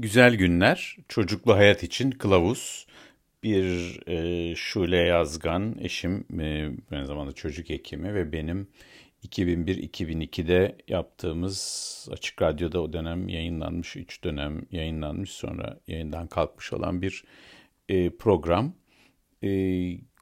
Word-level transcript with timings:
Güzel 0.00 0.34
Günler, 0.34 0.96
Çocuklu 1.08 1.54
Hayat 1.54 1.82
için 1.82 2.10
Kılavuz. 2.10 2.86
Bir 3.42 4.00
e, 4.08 4.54
Şule 4.56 4.96
Yazgan, 4.96 5.76
eşim 5.80 6.40
e, 6.40 6.70
aynı 6.90 7.06
zamanda 7.06 7.32
çocuk 7.32 7.70
hekimi 7.70 8.14
ve 8.14 8.32
benim 8.32 8.68
2001-2002'de 9.28 10.76
yaptığımız 10.88 12.08
Açık 12.12 12.42
Radyo'da 12.42 12.82
o 12.82 12.92
dönem 12.92 13.28
yayınlanmış, 13.28 13.96
3 13.96 14.24
dönem 14.24 14.62
yayınlanmış 14.70 15.30
sonra 15.30 15.78
yayından 15.86 16.26
kalkmış 16.26 16.72
olan 16.72 17.02
bir 17.02 17.24
e, 17.88 18.10
program. 18.10 18.72
E, 19.42 19.50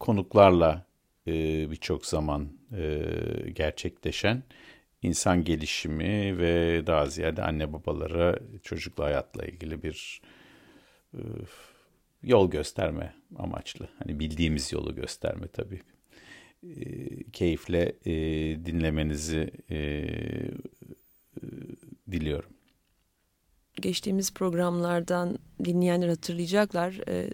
konuklarla 0.00 0.86
e, 1.26 1.32
birçok 1.70 2.06
zaman 2.06 2.48
e, 2.76 3.02
gerçekleşen 3.54 4.42
insan 5.02 5.44
gelişimi 5.44 6.38
ve 6.38 6.82
daha 6.86 7.06
ziyade 7.06 7.42
anne 7.42 7.72
babalara 7.72 8.38
çocuklu 8.62 9.04
hayatla 9.04 9.46
ilgili 9.46 9.82
bir 9.82 10.22
e, 11.14 11.20
yol 12.22 12.50
gösterme 12.50 13.14
amaçlı. 13.36 13.88
Hani 13.98 14.20
bildiğimiz 14.20 14.72
yolu 14.72 14.94
gösterme 14.94 15.48
tabii. 15.48 15.80
E, 16.62 17.22
keyifle 17.32 17.92
e, 18.06 18.12
dinlemenizi 18.66 19.50
e, 19.70 20.08
diliyorum. 22.10 22.50
Geçtiğimiz 23.82 24.34
programlardan 24.34 25.38
dinleyenler 25.64 26.08
hatırlayacaklar. 26.08 27.00
E, 27.08 27.30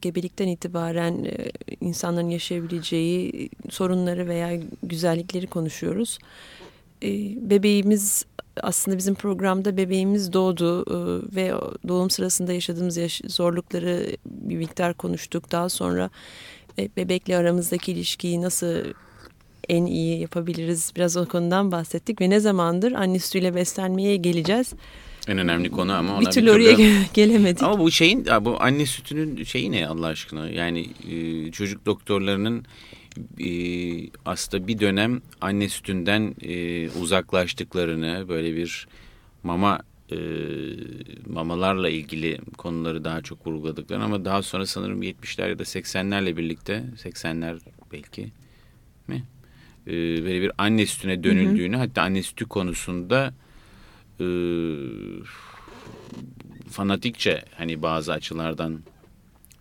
gebelikten 0.00 0.48
itibaren 0.48 1.24
e, 1.24 1.50
insanların 1.80 2.28
yaşayabileceği 2.28 3.50
sorunları 3.70 4.28
veya 4.28 4.60
güzellikleri 4.82 5.46
konuşuyoruz. 5.46 6.18
Bebeğimiz 7.50 8.24
aslında 8.62 8.98
bizim 8.98 9.14
programda 9.14 9.76
bebeğimiz 9.76 10.32
doğdu 10.32 10.82
e, 10.82 11.36
ve 11.36 11.52
doğum 11.88 12.10
sırasında 12.10 12.52
yaşadığımız 12.52 12.96
yaş 12.96 13.20
zorlukları 13.26 14.16
bir 14.26 14.56
miktar 14.56 14.94
konuştuk. 14.94 15.52
Daha 15.52 15.68
sonra 15.68 16.10
e, 16.78 16.88
bebekle 16.96 17.36
aramızdaki 17.36 17.92
ilişkiyi 17.92 18.42
nasıl 18.42 18.76
en 19.68 19.86
iyi 19.86 20.20
yapabiliriz 20.20 20.92
biraz 20.96 21.16
o 21.16 21.28
konudan 21.28 21.72
bahsettik 21.72 22.20
ve 22.20 22.30
ne 22.30 22.40
zamandır 22.40 22.92
anne 22.92 23.18
sütüyle 23.18 23.54
beslenmeye 23.54 24.16
geleceğiz. 24.16 24.72
En 25.28 25.38
önemli 25.38 25.70
konu 25.70 25.92
ama 25.92 26.16
ona 26.16 26.20
bir 26.20 26.30
türlü 26.30 26.50
oraya 26.50 26.76
türlü... 26.76 26.94
gelemedik. 27.14 27.62
Ama 27.62 27.78
bu 27.78 27.90
şeyin 27.90 28.26
bu 28.40 28.56
anne 28.62 28.86
sütünün 28.86 29.44
şeyi 29.44 29.72
ne 29.72 29.88
Allah 29.88 30.06
aşkına? 30.06 30.50
Yani 30.50 30.86
çocuk 31.52 31.86
doktorlarının 31.86 32.64
e, 33.40 33.48
aslında 34.24 34.66
bir 34.66 34.78
dönem 34.78 35.22
anne 35.40 35.68
sütünden 35.68 36.34
e, 36.42 36.90
uzaklaştıklarını 36.90 38.28
böyle 38.28 38.56
bir 38.56 38.88
mama 39.42 39.80
e, 40.10 40.16
mamalarla 41.26 41.88
ilgili 41.88 42.38
konuları 42.58 43.04
daha 43.04 43.22
çok 43.22 43.46
vurguladıklarını 43.46 44.04
ama 44.04 44.24
daha 44.24 44.42
sonra 44.42 44.66
sanırım 44.66 45.02
70'ler 45.02 45.48
ya 45.48 45.58
da 45.58 45.62
80'lerle 45.62 46.36
birlikte 46.36 46.84
80'ler 46.96 47.58
belki 47.92 48.32
mi? 49.08 49.24
E, 49.86 49.92
böyle 50.24 50.42
bir 50.42 50.52
anne 50.58 50.86
sütüne 50.86 51.24
dönüldüğünü 51.24 51.76
hı 51.76 51.78
hı. 51.78 51.82
hatta 51.82 52.02
anne 52.02 52.22
sütü 52.22 52.44
konusunda 52.44 53.34
e, 54.20 54.26
fanatikçe 56.70 57.44
hani 57.56 57.82
bazı 57.82 58.12
açılardan 58.12 58.80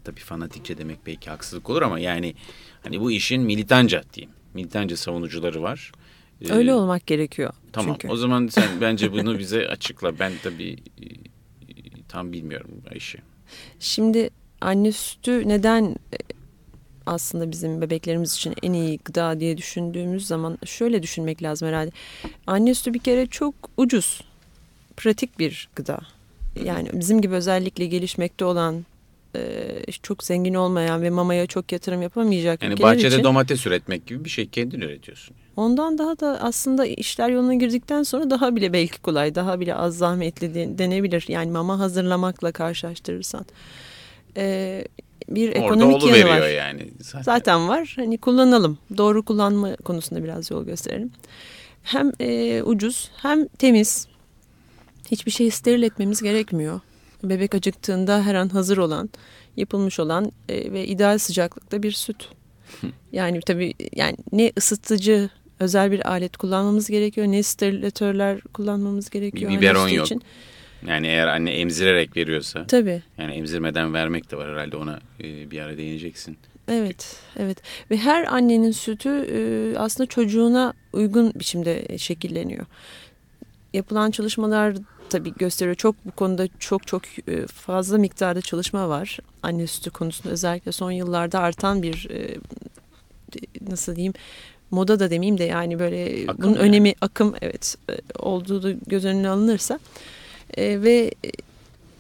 tabii 0.04 0.20
fanatikçe 0.20 0.78
demek 0.78 1.06
belki 1.06 1.30
haksızlık 1.30 1.70
olur 1.70 1.82
ama 1.82 2.00
yani 2.00 2.36
Hani 2.84 3.00
bu 3.02 3.12
işin 3.12 3.42
militanca 3.42 4.04
diyeyim. 4.14 4.36
Militanca 4.54 4.98
savunucuları 4.98 5.64
var. 5.64 5.92
Ee, 6.42 6.54
Öyle 6.54 6.74
olmak 6.74 7.08
gerekiyor. 7.08 7.54
Tamam 7.74 7.98
çünkü. 8.02 8.14
o 8.14 8.16
zaman 8.16 8.48
sen 8.48 8.82
bence 8.82 9.12
bunu 9.12 9.40
bize 9.40 9.68
açıkla. 9.68 10.20
Ben 10.20 10.32
tabii 10.44 10.78
e, 11.02 11.06
tam 12.10 12.32
bilmiyorum 12.32 12.72
işi. 12.96 13.18
Şimdi 13.80 14.30
anne 14.62 14.92
sütü 14.92 15.48
neden 15.48 15.86
e, 16.14 16.18
aslında 17.06 17.52
bizim 17.52 17.82
bebeklerimiz 17.82 18.36
için 18.36 18.56
en 18.64 18.74
iyi 18.74 19.00
gıda 19.06 19.40
diye 19.40 19.58
düşündüğümüz 19.58 20.28
zaman 20.28 20.58
şöyle 20.66 21.04
düşünmek 21.04 21.44
lazım 21.44 21.68
herhalde. 21.68 21.92
Anne 22.48 22.74
sütü 22.74 22.94
bir 22.94 23.00
kere 23.00 23.28
çok 23.28 23.56
ucuz, 23.78 24.22
pratik 24.98 25.40
bir 25.40 25.70
gıda. 25.76 26.00
Yani 26.64 26.90
bizim 26.94 27.22
gibi 27.22 27.34
özellikle 27.34 27.86
gelişmekte 27.86 28.46
olan 28.46 28.86
çok 30.04 30.24
zengin 30.24 30.54
olmayan 30.54 31.02
ve 31.02 31.10
mamaya 31.10 31.48
çok 31.48 31.72
yatırım 31.72 32.02
yapamayacak 32.02 32.64
yani 32.64 32.82
bahçede 32.82 33.08
için, 33.08 33.24
domates 33.24 33.68
üretmek 33.68 34.08
gibi 34.08 34.26
bir 34.26 34.30
şey 34.30 34.50
kendin 34.50 34.82
üretiyorsun. 34.82 35.36
Ondan 35.56 35.98
daha 35.98 36.20
da 36.20 36.40
aslında 36.42 36.86
işler 36.86 37.30
yoluna 37.30 37.54
girdikten 37.54 38.04
sonra 38.04 38.30
daha 38.30 38.56
bile 38.56 38.74
belki 38.74 39.02
kolay, 39.02 39.36
daha 39.36 39.60
bile 39.60 39.76
az 39.76 39.98
zahmetli 39.98 40.78
denebilir. 40.78 41.26
Yani 41.28 41.52
mama 41.52 41.80
hazırlamakla 41.80 42.52
karşılaştırırsan. 42.52 43.46
Ee, 44.38 44.86
bir 45.30 45.50
ekonomik 45.50 46.04
Orada 46.04 46.18
yanı 46.18 46.30
var. 46.30 46.48
yani. 46.48 46.88
Zaten. 47.02 47.22
zaten 47.22 47.68
var. 47.68 47.94
Hani 47.96 48.18
kullanalım. 48.18 48.78
Doğru 48.98 49.24
kullanma 49.24 49.76
konusunda 49.76 50.24
biraz 50.24 50.52
yol 50.52 50.66
gösterelim. 50.66 51.12
Hem 51.84 52.12
e, 52.20 52.62
ucuz 52.64 53.12
hem 53.18 53.48
temiz. 53.48 54.08
Hiçbir 55.12 55.32
şey 55.32 55.52
steril 55.52 55.84
etmemiz 55.84 56.22
gerekmiyor 56.22 56.80
bebek 57.24 57.56
acıktığında 57.56 58.26
her 58.26 58.36
an 58.36 58.50
hazır 58.50 58.78
olan, 58.78 59.10
yapılmış 59.58 60.00
olan 60.00 60.32
e, 60.50 60.74
ve 60.74 60.88
ideal 60.88 61.18
sıcaklıkta 61.18 61.84
bir 61.84 61.92
süt. 61.92 62.28
Yani 63.12 63.40
tabii 63.42 63.74
yani 63.96 64.18
ne 64.32 64.52
ısıtıcı 64.58 65.30
özel 65.60 65.92
bir 65.92 66.10
alet 66.10 66.38
kullanmamız 66.38 66.88
gerekiyor 66.88 67.28
ne 67.28 67.44
sterilatörler 67.44 68.42
kullanmamız 68.42 69.10
gerekiyor. 69.10 69.52
Bir 69.52 69.58
biberon 69.58 69.88
yok. 69.88 70.06
Için. 70.06 70.22
Yani 70.88 71.08
eğer 71.08 71.28
anne 71.28 71.52
emzirerek 71.52 72.18
veriyorsa. 72.18 72.68
Tabii. 72.68 73.02
Yani 73.18 73.34
emzirmeden 73.34 73.94
vermek 73.94 74.32
de 74.32 74.38
var 74.38 74.50
herhalde 74.50 74.78
ona 74.78 75.00
e, 75.24 75.52
bir 75.52 75.60
ara 75.60 75.78
değineceksin. 75.78 76.38
Evet, 76.68 77.20
evet. 77.40 77.58
Ve 77.92 77.98
her 77.98 78.34
annenin 78.34 78.72
sütü 78.72 79.10
e, 79.10 79.78
aslında 79.78 80.08
çocuğuna 80.08 80.74
uygun 80.94 81.34
biçimde 81.36 81.98
şekilleniyor. 81.98 82.66
Yapılan 83.74 84.12
çalışmalar 84.12 84.76
tabii 85.12 85.34
gösteriyor. 85.34 85.76
Çok 85.76 85.96
bu 86.06 86.12
konuda 86.12 86.48
çok 86.60 86.88
çok 86.88 87.02
e, 87.28 87.48
fazla 87.48 87.98
miktarda 87.98 88.42
çalışma 88.42 88.90
var. 88.90 89.20
Anne 89.44 89.68
sütü 89.68 89.90
konusunda 89.90 90.34
özellikle 90.34 90.72
son 90.72 90.92
yıllarda 90.92 91.40
artan 91.40 91.84
bir 91.84 92.08
e, 92.10 92.38
nasıl 93.70 93.96
diyeyim 93.96 94.14
moda 94.72 95.00
da 95.00 95.10
demeyeyim 95.10 95.38
de 95.38 95.44
yani 95.44 95.80
böyle 95.80 96.32
akım 96.32 96.44
bunun 96.44 96.54
yani. 96.54 96.64
önemi 96.64 96.94
akım 97.02 97.36
evet 97.42 97.78
e, 97.90 97.94
olduğu 98.20 98.64
da 98.64 98.72
göz 98.88 99.06
önüne 99.06 99.30
alınırsa 99.30 99.80
ve 100.58 101.12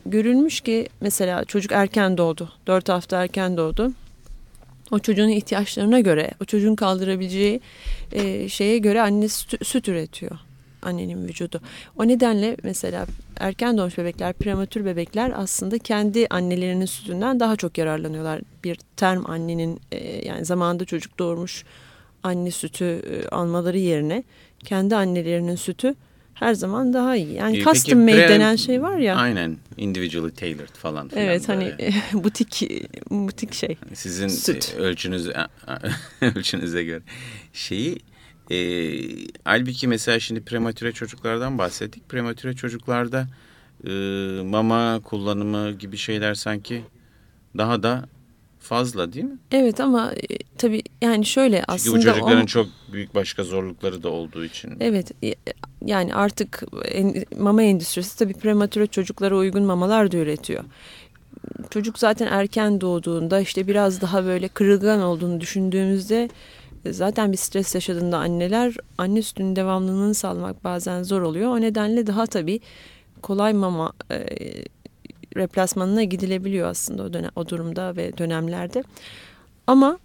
görülmüş 0.06 0.62
ki 0.62 0.90
mesela 1.02 1.46
çocuk 1.46 1.72
erken 1.72 2.18
doğdu. 2.18 2.50
Dört 2.68 2.90
hafta 2.90 3.24
erken 3.24 3.58
doğdu. 3.58 3.94
O 4.92 5.00
çocuğun 5.00 5.30
ihtiyaçlarına 5.30 6.00
göre, 6.00 6.32
o 6.42 6.46
çocuğun 6.46 6.76
kaldırabileceği 6.76 7.62
şeye 8.50 8.78
göre 8.78 9.02
anne 9.02 9.28
süt, 9.28 9.68
süt 9.68 9.88
üretiyor 9.88 10.38
annenin 10.82 11.28
vücudu. 11.28 11.62
O 11.98 12.08
nedenle 12.08 12.58
mesela 12.64 13.06
erken 13.38 13.78
doğmuş 13.78 13.98
bebekler, 13.98 14.34
prematür 14.34 14.86
bebekler 14.86 15.34
aslında 15.36 15.78
kendi 15.78 16.28
annelerinin 16.30 16.86
sütünden 16.86 17.40
daha 17.40 17.56
çok 17.56 17.78
yararlanıyorlar. 17.78 18.42
Bir 18.64 18.78
term 18.98 19.26
annenin 19.26 19.80
e, 19.92 20.28
yani 20.28 20.46
zamanında 20.46 20.86
çocuk 20.86 21.20
doğurmuş 21.20 21.66
anne 22.24 22.52
sütü 22.52 22.86
e, 22.86 23.28
almaları 23.28 23.78
yerine 23.78 24.24
kendi 24.64 24.96
annelerinin 24.96 25.56
sütü 25.56 25.96
her 26.42 26.54
zaman 26.54 26.94
daha 26.94 27.16
iyi. 27.16 27.34
Yani 27.34 27.58
ee, 27.58 27.64
custom 27.64 28.00
made 28.00 28.30
denen 28.30 28.56
şey 28.56 28.82
var 28.82 28.98
ya. 28.98 29.16
Aynen. 29.16 29.58
Individually 29.78 30.32
tailored 30.32 30.76
falan 30.76 31.08
filan. 31.08 31.26
Evet 31.26 31.50
hani 31.50 31.74
butik 32.14 32.72
butik 33.10 33.54
şey. 33.54 33.78
Sizin 33.94 34.28
Süt. 34.28 34.76
ölçünüz 34.80 35.30
ölçünüze 36.22 36.84
göre. 36.84 37.02
Şeyi 37.54 38.00
e, 38.52 38.58
halbuki 39.46 39.88
mesela 39.88 40.20
şimdi 40.20 40.42
prematüre 40.42 40.92
çocuklardan 40.92 41.58
bahsettik. 41.58 42.10
Prematüre 42.10 42.54
çocuklarda 42.54 43.28
e, 43.88 43.92
mama 44.44 45.00
kullanımı 45.04 45.72
gibi 45.72 45.98
şeyler 45.98 46.34
sanki 46.34 46.84
daha 47.58 47.84
da 47.84 48.06
fazla 48.60 49.14
değil 49.14 49.26
mi? 49.26 49.38
Evet 49.52 49.80
ama 49.80 50.12
e, 50.12 50.38
tabii 50.58 50.84
yani 51.02 51.26
şöyle 51.26 51.58
Çünkü 51.58 51.72
aslında... 51.72 52.00
Çünkü 52.00 52.10
bu 52.10 52.14
çocukların 52.14 52.44
o... 52.44 52.48
çok 52.48 52.68
büyük 52.94 53.16
başka 53.16 53.44
zorlukları 53.44 54.04
da 54.04 54.10
olduğu 54.10 54.46
için. 54.46 54.78
Evet 54.80 55.12
e, 55.24 55.36
yani 55.86 56.16
artık 56.16 56.64
en, 56.86 57.26
mama 57.40 57.64
endüstrisi 57.64 58.20
tabii 58.20 58.34
prematüre 58.34 58.88
çocuklara 58.88 59.36
uygun 59.36 59.64
mamalar 59.64 60.12
da 60.12 60.18
üretiyor. 60.18 60.64
Çocuk 61.70 62.00
zaten 62.00 62.28
erken 62.28 62.82
doğduğunda 62.82 63.40
işte 63.40 63.68
biraz 63.68 64.02
daha 64.02 64.26
böyle 64.26 64.48
kırılgan 64.48 65.02
olduğunu 65.02 65.42
düşündüğümüzde 65.42 66.30
zaten 66.90 67.32
bir 67.32 67.38
stres 67.38 67.76
yaşadığında 67.76 68.18
anneler 68.18 68.76
anne 68.98 69.22
sütünün 69.22 69.56
devamlılığını 69.56 70.14
sağlamak 70.14 70.64
bazen 70.64 71.04
zor 71.04 71.22
oluyor. 71.22 71.52
O 71.52 71.62
nedenle 71.62 72.08
daha 72.08 72.26
tabii 72.26 72.60
kolay 73.22 73.54
mama 73.54 73.94
e, 74.12 74.26
replasmanına 75.38 76.04
gidilebiliyor 76.04 76.70
aslında 76.70 77.04
o, 77.04 77.14
dönem, 77.14 77.32
o 77.36 77.50
durumda 77.50 77.96
ve 77.96 78.18
dönemlerde. 78.18 78.84
Ama 79.68 80.00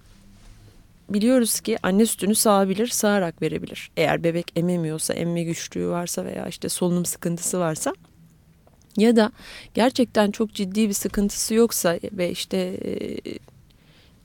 biliyoruz 1.09 1.61
ki 1.61 1.79
anne 1.83 2.07
sütünü 2.07 2.35
sağabilir, 2.35 2.87
sağarak 2.87 3.43
verebilir. 3.43 3.91
Eğer 3.97 4.25
bebek 4.25 4.53
ememiyorsa, 4.57 5.15
emme 5.15 5.43
güçlüğü 5.43 5.89
varsa 5.89 6.25
veya 6.25 6.49
işte 6.49 6.69
solunum 6.69 7.05
sıkıntısı 7.05 7.59
varsa 7.59 7.95
Ya 8.97 9.17
da 9.17 9.33
gerçekten 9.75 10.31
çok 10.31 10.55
ciddi 10.55 10.89
bir 10.89 10.93
sıkıntısı 10.93 11.55
yoksa 11.55 11.99
ve 12.13 12.31
işte 12.31 12.57
e, 12.57 13.19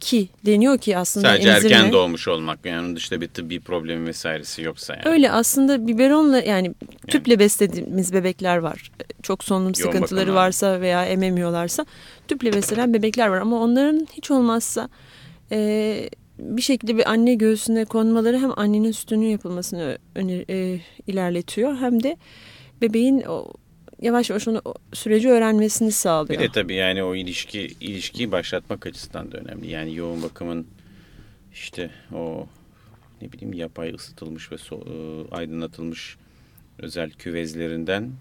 ki 0.02 0.30
deniyor 0.46 0.78
ki 0.78 0.98
aslında 0.98 1.28
Sadece 1.28 1.50
emzirme, 1.50 1.76
erken 1.76 1.92
doğmuş 1.92 2.28
olmak 2.28 2.66
yani 2.66 2.96
dışında 2.96 3.22
bir 3.22 3.28
tıbbi 3.28 3.60
problemi 3.60 4.08
vesairesi 4.08 4.62
yoksa 4.62 4.94
yani. 4.94 5.04
Öyle 5.06 5.32
aslında 5.32 5.88
biberonla 5.88 6.40
yani 6.40 6.74
tüple 7.08 7.40
beslediğimiz 7.40 8.14
bebekler 8.14 8.58
var. 8.58 8.92
Çok 9.24 9.44
solunum 9.44 9.76
sıkıntıları 9.76 10.26
bakım 10.26 10.36
varsa 10.36 10.82
veya 10.82 11.06
ememiyorlarsa 11.06 11.86
tüple 12.28 12.54
beslenen 12.54 12.94
bebekler 12.94 13.28
var. 13.28 13.38
Ama 13.38 13.60
onların 13.60 14.08
hiç 14.14 14.32
olmazsa 14.32 14.90
e, 15.52 16.10
bir 16.40 16.62
şekilde 16.62 16.98
bir 16.98 17.12
anne 17.12 17.34
göğsüne 17.34 17.86
konmaları 17.86 18.40
hem 18.40 18.60
annenin 18.60 18.92
sütünün 18.92 19.28
yapılmasını 19.28 19.98
öner, 20.16 20.44
e, 20.50 20.80
ilerletiyor 21.08 21.76
hem 21.76 22.04
de 22.04 22.18
bebeğin 22.82 23.22
o, 23.22 23.54
yavaş 24.02 24.30
yavaş 24.30 24.48
onu 24.48 24.62
süreci 24.94 25.30
öğrenmesini 25.30 25.92
sağlıyor. 25.92 26.40
Bir 26.40 26.48
de 26.48 26.52
tabii 26.52 26.76
yani 26.76 27.04
o 27.04 27.16
ilişki 27.16 27.62
ilişkiyi 27.82 28.32
başlatmak 28.32 28.86
açısından 28.86 29.32
da 29.32 29.38
önemli. 29.38 29.70
Yani 29.72 29.96
yoğun 29.96 30.24
bakımın 30.24 30.68
işte 31.54 31.90
o 32.14 32.48
ne 33.22 33.32
bileyim 33.32 33.54
yapay 33.54 33.94
ısıtılmış 33.94 34.52
ve 34.52 34.58
so, 34.58 34.76
e, 34.76 35.36
aydınlatılmış 35.36 36.18
özel 36.80 37.12
küvezlerinden 37.12 38.12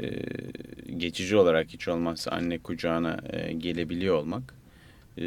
e, 0.00 0.10
geçici 0.96 1.36
olarak 1.36 1.68
hiç 1.68 1.88
olmazsa 1.88 2.30
anne 2.30 2.58
kucağına 2.58 3.20
e, 3.32 3.52
gelebiliyor 3.52 4.14
olmak 4.14 4.54
e, 5.18 5.24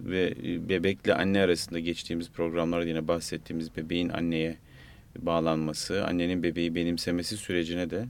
ve 0.00 0.34
bebekle 0.68 1.14
anne 1.14 1.40
arasında 1.40 1.78
geçtiğimiz 1.78 2.30
programlarda 2.30 2.86
yine 2.86 3.08
bahsettiğimiz 3.08 3.76
bebeğin 3.76 4.08
anneye 4.08 4.56
bağlanması, 5.18 6.06
annenin 6.06 6.42
bebeği 6.42 6.74
benimsemesi 6.74 7.36
sürecine 7.36 7.90
de 7.90 8.06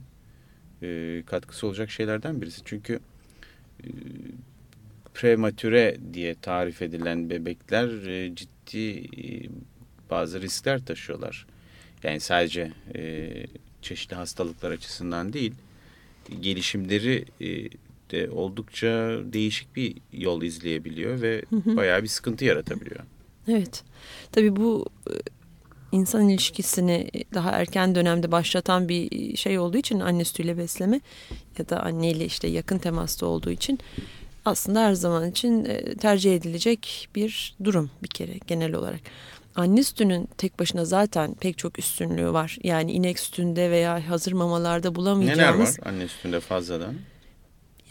e, 0.83 1.23
katkısı 1.25 1.67
olacak 1.67 1.91
şeylerden 1.91 2.41
birisi. 2.41 2.61
Çünkü 2.65 2.99
e, 3.83 3.87
prematüre 5.13 5.97
diye 6.13 6.35
tarif 6.35 6.81
edilen 6.81 7.29
bebekler 7.29 8.07
e, 8.07 8.35
ciddi 8.35 8.99
e, 8.99 9.49
bazı 10.09 10.41
riskler 10.41 10.85
taşıyorlar. 10.85 11.45
Yani 12.03 12.19
sadece 12.19 12.71
e, 12.95 13.31
çeşitli 13.81 14.15
hastalıklar 14.15 14.71
açısından 14.71 15.33
değil, 15.33 15.53
gelişimleri 16.41 17.25
e, 17.41 17.69
de 18.11 18.29
oldukça 18.29 19.19
değişik 19.23 19.75
bir 19.75 19.95
yol 20.13 20.41
izleyebiliyor 20.41 21.21
ve 21.21 21.43
hı 21.49 21.55
hı. 21.55 21.75
bayağı 21.75 22.03
bir 22.03 22.07
sıkıntı 22.07 22.45
yaratabiliyor. 22.45 22.99
Evet. 23.47 23.83
Tabii 24.31 24.55
bu 24.55 24.85
e, 25.09 25.13
insan 25.93 26.29
ilişkisini 26.29 27.09
daha 27.33 27.51
erken 27.51 27.95
dönemde 27.95 28.31
başlatan 28.31 28.89
bir 28.89 29.37
şey 29.37 29.59
olduğu 29.59 29.77
için 29.77 29.99
anne 29.99 30.25
sütüyle 30.25 30.57
besleme 30.57 31.01
ya 31.57 31.69
da 31.69 31.79
anneyle 31.83 32.25
işte 32.25 32.47
yakın 32.47 32.77
temasta 32.77 33.25
olduğu 33.25 33.51
için 33.51 33.79
aslında 34.45 34.81
her 34.81 34.93
zaman 34.93 35.29
için 35.29 35.65
e, 35.65 35.95
tercih 35.95 36.35
edilecek 36.35 37.09
bir 37.15 37.55
durum 37.63 37.91
bir 38.03 38.07
kere 38.07 38.37
genel 38.47 38.73
olarak. 38.73 38.99
Anne 39.55 39.83
sütünün 39.83 40.29
tek 40.37 40.59
başına 40.59 40.85
zaten 40.85 41.33
pek 41.33 41.57
çok 41.57 41.79
üstünlüğü 41.79 42.33
var. 42.33 42.57
Yani 42.63 42.91
inek 42.91 43.19
sütünde 43.19 43.71
veya 43.71 44.09
hazır 44.09 44.31
mamalarda 44.33 44.95
bulamayacağımız. 44.95 45.69
Neler 45.69 45.85
var 45.85 45.93
anne 45.93 46.07
sütünde 46.07 46.39
fazladan? 46.39 46.95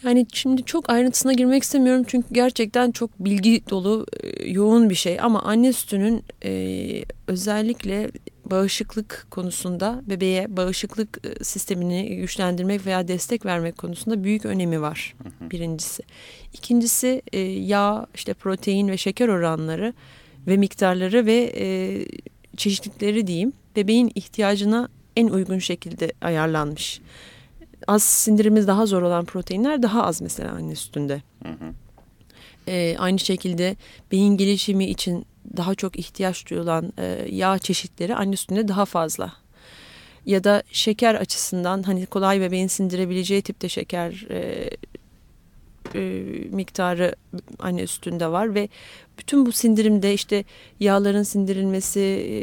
Yani 0.04 0.26
şimdi 0.32 0.64
çok 0.64 0.90
ayrıntısına 0.90 1.32
girmek 1.32 1.62
istemiyorum 1.62 2.04
çünkü 2.06 2.26
gerçekten 2.32 2.90
çok 2.90 3.10
bilgi 3.18 3.62
dolu 3.70 4.06
e, 4.20 4.50
yoğun 4.50 4.90
bir 4.90 4.94
şey. 4.94 5.20
Ama 5.20 5.42
anne 5.42 5.72
sütünün 5.72 6.24
e, 6.44 7.04
özellikle 7.26 8.10
bağışıklık 8.44 9.26
konusunda 9.30 10.02
bebeğe 10.06 10.56
bağışıklık 10.56 11.20
e, 11.24 11.44
sistemini 11.44 12.16
güçlendirmek 12.16 12.86
veya 12.86 13.08
destek 13.08 13.46
vermek 13.46 13.78
konusunda 13.78 14.24
büyük 14.24 14.44
önemi 14.44 14.80
var 14.80 15.14
birincisi. 15.40 16.02
İkincisi 16.52 17.22
e, 17.32 17.38
yağ 17.40 18.06
işte 18.14 18.34
protein 18.34 18.88
ve 18.88 18.96
şeker 18.96 19.28
oranları 19.28 19.94
ve 20.46 20.56
miktarları 20.56 21.26
ve 21.26 21.52
e, 21.56 21.66
çeşitlikleri 22.56 23.26
diyeyim 23.26 23.52
bebeğin 23.76 24.12
ihtiyacına 24.14 24.88
en 25.16 25.26
uygun 25.26 25.58
şekilde 25.58 26.12
ayarlanmış 26.20 27.00
az 27.86 28.02
sindirimiz 28.02 28.66
daha 28.66 28.86
zor 28.86 29.02
olan 29.02 29.24
proteinler 29.24 29.82
daha 29.82 30.04
az 30.04 30.20
mesela 30.22 30.52
anne 30.52 30.76
sütünde. 30.76 31.22
Hı 31.42 31.48
hı. 31.48 31.72
Ee, 32.68 32.96
aynı 32.98 33.18
şekilde 33.18 33.76
beyin 34.12 34.36
gelişimi 34.36 34.84
için 34.84 35.26
daha 35.56 35.74
çok 35.74 35.98
ihtiyaç 35.98 36.50
duyulan 36.50 36.92
e, 36.98 37.26
yağ 37.30 37.58
çeşitleri 37.58 38.14
anne 38.14 38.36
sütünde 38.36 38.68
daha 38.68 38.84
fazla. 38.84 39.32
Ya 40.26 40.44
da 40.44 40.62
şeker 40.72 41.14
açısından 41.14 41.82
hani 41.82 42.06
kolay 42.06 42.40
bebeğin 42.40 42.66
sindirebileceği 42.66 43.42
tipte 43.42 43.68
şeker 43.68 44.26
e, 44.30 44.70
e, 45.94 46.00
miktarı 46.50 47.14
anne 47.58 47.86
sütünde 47.86 48.26
var 48.26 48.54
ve 48.54 48.68
bütün 49.18 49.46
bu 49.46 49.52
sindirimde 49.52 50.14
işte 50.14 50.44
yağların 50.80 51.22
sindirilmesi 51.22 52.00
e, 52.00 52.34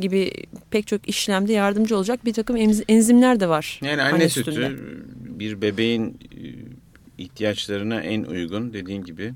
gibi 0.00 0.32
pek 0.70 0.86
çok 0.86 1.08
işlemde 1.08 1.52
yardımcı 1.52 1.96
olacak 1.96 2.24
bir 2.24 2.32
takım 2.32 2.56
enzimler 2.88 3.40
de 3.40 3.48
var. 3.48 3.80
Yani 3.82 4.02
anne, 4.02 4.12
anne 4.12 4.28
sütü 4.28 4.52
sütünde. 4.52 4.78
bir 5.38 5.62
bebeğin 5.62 6.04
e, 6.08 6.44
ihtiyaçlarına 7.18 8.00
en 8.00 8.22
uygun 8.22 8.72
dediğin 8.72 9.04
gibi 9.04 9.34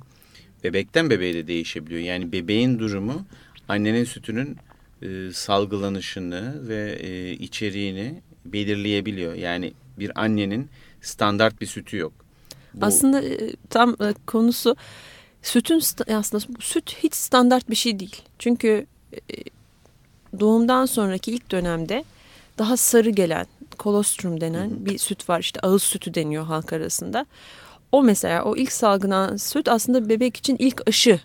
bebekten 0.64 1.10
bebeğe 1.10 1.34
de 1.34 1.46
değişebiliyor. 1.46 2.00
Yani 2.00 2.32
bebeğin 2.32 2.78
durumu 2.78 3.26
annenin 3.68 4.04
sütünün 4.04 4.56
e, 5.02 5.32
salgılanışını 5.32 6.68
ve 6.68 6.98
e, 7.00 7.32
içeriğini 7.32 8.20
belirleyebiliyor. 8.44 9.34
Yani 9.34 9.72
bir 9.98 10.20
annenin 10.20 10.68
standart 11.00 11.60
bir 11.60 11.66
sütü 11.66 11.96
yok. 11.96 12.12
Bu... 12.74 12.86
Aslında 12.86 13.22
e, 13.22 13.38
tam 13.70 13.90
e, 13.90 14.14
konusu 14.26 14.76
sütün 15.42 15.80
aslında 16.14 16.44
süt 16.60 16.96
hiç 17.02 17.14
standart 17.14 17.70
bir 17.70 17.76
şey 17.76 17.98
değil. 17.98 18.22
Çünkü 18.38 18.86
e, 19.12 19.18
doğumdan 20.40 20.86
sonraki 20.86 21.32
ilk 21.32 21.50
dönemde 21.50 22.04
daha 22.58 22.76
sarı 22.76 23.10
gelen 23.10 23.46
kolostrum 23.78 24.40
denen 24.40 24.86
bir 24.86 24.98
süt 24.98 25.28
var. 25.28 25.40
İşte 25.40 25.60
ağız 25.60 25.82
sütü 25.82 26.14
deniyor 26.14 26.44
halk 26.44 26.72
arasında. 26.72 27.26
O 27.92 28.02
mesela 28.02 28.44
o 28.44 28.56
ilk 28.56 28.72
salgılanan 28.72 29.36
süt 29.36 29.68
aslında 29.68 30.08
bebek 30.08 30.36
için 30.36 30.56
ilk 30.58 30.88
aşı 30.88 31.20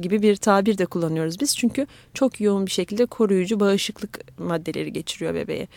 gibi 0.00 0.22
bir 0.22 0.36
tabir 0.36 0.78
de 0.78 0.86
kullanıyoruz 0.86 1.40
biz. 1.40 1.56
Çünkü 1.56 1.86
çok 2.14 2.40
yoğun 2.40 2.66
bir 2.66 2.70
şekilde 2.70 3.06
koruyucu 3.06 3.60
bağışıklık 3.60 4.38
maddeleri 4.38 4.92
geçiriyor 4.92 5.34
bebeğe. 5.34 5.68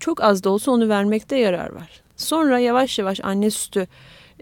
Çok 0.00 0.22
az 0.22 0.44
da 0.44 0.50
olsa 0.50 0.70
onu 0.70 0.88
vermekte 0.88 1.36
yarar 1.36 1.70
var. 1.72 2.02
Sonra 2.16 2.58
yavaş 2.58 2.98
yavaş 2.98 3.20
anne 3.22 3.50
sütü 3.50 3.86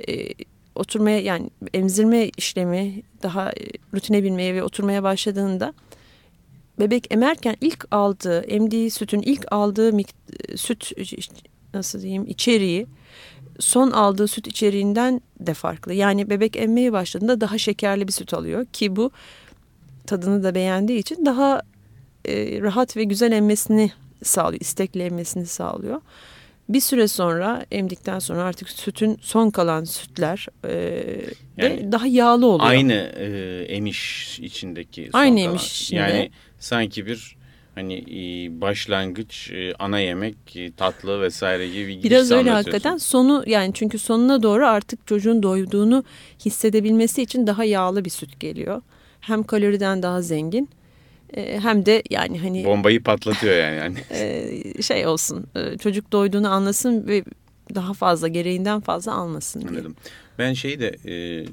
e, 0.08 0.34
oturmaya 0.74 1.20
yani 1.20 1.50
emzirme 1.74 2.30
işlemi 2.36 3.02
daha 3.22 3.50
e, 3.50 3.64
rutine 3.94 4.22
binmeye 4.22 4.54
ve 4.54 4.62
oturmaya 4.62 5.02
başladığında 5.02 5.74
bebek 6.78 7.06
emerken 7.10 7.56
ilk 7.60 7.86
aldığı, 7.90 8.40
emdiği 8.40 8.90
sütün 8.90 9.22
ilk 9.22 9.52
aldığı 9.52 9.92
süt 10.56 10.92
nasıl 11.74 12.02
diyeyim 12.02 12.26
içeriği 12.26 12.86
son 13.58 13.90
aldığı 13.90 14.28
süt 14.28 14.46
içeriğinden 14.46 15.20
de 15.40 15.54
farklı. 15.54 15.94
Yani 15.94 16.30
bebek 16.30 16.56
emmeye 16.56 16.92
başladığında 16.92 17.40
daha 17.40 17.58
şekerli 17.58 18.08
bir 18.08 18.12
süt 18.12 18.34
alıyor 18.34 18.66
ki 18.66 18.96
bu 18.96 19.10
tadını 20.06 20.42
da 20.42 20.54
beğendiği 20.54 20.98
için 20.98 21.26
daha 21.26 21.62
e, 22.24 22.60
rahat 22.60 22.96
ve 22.96 23.04
güzel 23.04 23.32
emmesini 23.32 23.92
sağlıyor, 24.22 24.60
istekli 24.60 25.02
emmesini 25.02 25.46
sağlıyor. 25.46 26.00
Bir 26.68 26.80
süre 26.80 27.08
sonra 27.08 27.66
emdikten 27.70 28.18
sonra 28.18 28.42
artık 28.42 28.68
sütün 28.68 29.18
son 29.20 29.50
kalan 29.50 29.84
sütler 29.84 30.46
e, 30.64 31.04
yani 31.56 31.92
daha 31.92 32.06
yağlı 32.06 32.46
oluyor. 32.46 32.70
Aynı 32.70 32.92
e, 32.92 33.26
emiş 33.68 34.38
içindeki 34.40 35.08
son 35.12 35.18
Aynı 35.18 35.36
kalan. 35.36 35.50
emiş 35.50 35.82
içinde. 35.82 36.00
Yani 36.00 36.30
sanki 36.64 37.06
bir 37.06 37.36
hani 37.74 37.94
e, 37.94 38.60
başlangıç 38.60 39.50
e, 39.50 39.74
ana 39.78 39.98
yemek 39.98 40.36
e, 40.56 40.72
tatlı 40.72 41.20
vesaire 41.20 41.68
gibi 41.68 41.88
bir 41.88 42.02
Biraz 42.02 42.30
öyle 42.30 42.50
hakikaten 42.50 42.96
sonu 42.96 43.44
yani 43.46 43.70
çünkü 43.74 43.98
sonuna 43.98 44.42
doğru 44.42 44.66
artık 44.66 45.06
çocuğun 45.06 45.42
doyduğunu 45.42 46.04
hissedebilmesi 46.44 47.22
için 47.22 47.46
daha 47.46 47.64
yağlı 47.64 48.04
bir 48.04 48.10
süt 48.10 48.40
geliyor. 48.40 48.82
Hem 49.20 49.42
kaloriden 49.42 50.02
daha 50.02 50.22
zengin 50.22 50.68
hem 51.36 51.86
de 51.86 52.02
yani 52.10 52.38
hani 52.38 52.64
bombayı 52.64 53.02
patlatıyor 53.02 53.56
yani 53.56 53.76
yani 53.76 54.82
şey 54.82 55.06
olsun 55.06 55.46
çocuk 55.82 56.12
doyduğunu 56.12 56.48
anlasın 56.48 57.06
ve 57.06 57.24
daha 57.74 57.94
fazla 57.94 58.28
gereğinden 58.28 58.80
fazla 58.80 59.14
almasın 59.14 59.60
diye. 59.60 59.70
Anladım. 59.70 59.96
Ben 60.38 60.52
şeyi 60.52 60.80
de 60.80 60.88
e, 61.06 61.46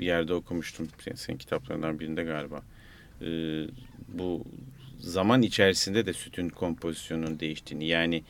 bir 0.00 0.06
yerde 0.06 0.34
okumuştum 0.34 0.88
senin, 1.04 1.16
senin 1.16 1.38
kitaplarından 1.38 2.00
birinde 2.00 2.24
galiba 2.24 2.56
e, 2.56 2.81
bu 4.08 4.44
zaman 5.00 5.42
içerisinde 5.42 6.06
de 6.06 6.12
sütün 6.12 6.48
kompozisyonunun 6.48 7.40
değiştiğini 7.40 7.86
yani 7.86 8.22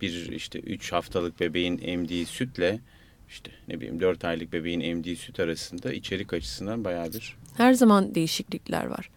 bir 0.00 0.32
işte 0.32 0.58
3 0.58 0.92
haftalık 0.92 1.40
bebeğin 1.40 1.80
emdiği 1.82 2.26
sütle 2.26 2.80
işte 3.28 3.50
ne 3.68 3.76
bileyim 3.76 4.00
4 4.00 4.24
aylık 4.24 4.52
bebeğin 4.52 4.80
emdiği 4.80 5.16
süt 5.16 5.40
arasında 5.40 5.92
içerik 5.92 6.32
açısından 6.32 6.84
bayağı 6.84 7.12
bir... 7.12 7.36
Her 7.56 7.72
zaman 7.72 8.14
değişiklikler 8.14 8.86
var. 8.86 9.10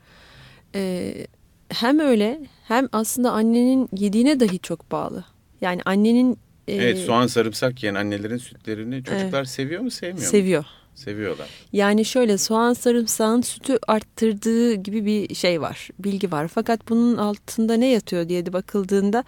Ee, 0.75 1.27
hem 1.69 1.99
öyle 1.99 2.39
hem 2.67 2.89
aslında 2.91 3.31
annenin 3.31 3.89
yediğine 3.97 4.39
dahi 4.39 4.59
çok 4.59 4.91
bağlı. 4.91 5.25
Yani 5.61 5.81
annenin 5.85 6.37
E, 6.67 6.75
evet 6.75 6.99
soğan 6.99 7.27
sarımsak 7.27 7.83
yiyen 7.83 7.95
annelerin 7.95 8.37
sütlerini 8.37 9.03
çocuklar 9.03 9.39
evet, 9.39 9.49
seviyor 9.49 9.81
mu 9.81 9.91
sevmiyor 9.91 10.25
mu? 10.25 10.31
Seviyor. 10.31 10.65
Seviyorlar. 10.95 11.49
Yani 11.73 12.05
şöyle 12.05 12.37
soğan 12.37 12.73
sarımsağın 12.73 13.41
sütü 13.41 13.77
arttırdığı 13.87 14.73
gibi 14.73 15.05
bir 15.05 15.35
şey 15.35 15.61
var, 15.61 15.89
bilgi 15.99 16.31
var. 16.31 16.47
Fakat 16.47 16.89
bunun 16.89 17.17
altında 17.17 17.73
ne 17.73 17.87
yatıyor 17.87 18.29
diye 18.29 18.45
de 18.45 18.53
bakıldığında 18.53 19.23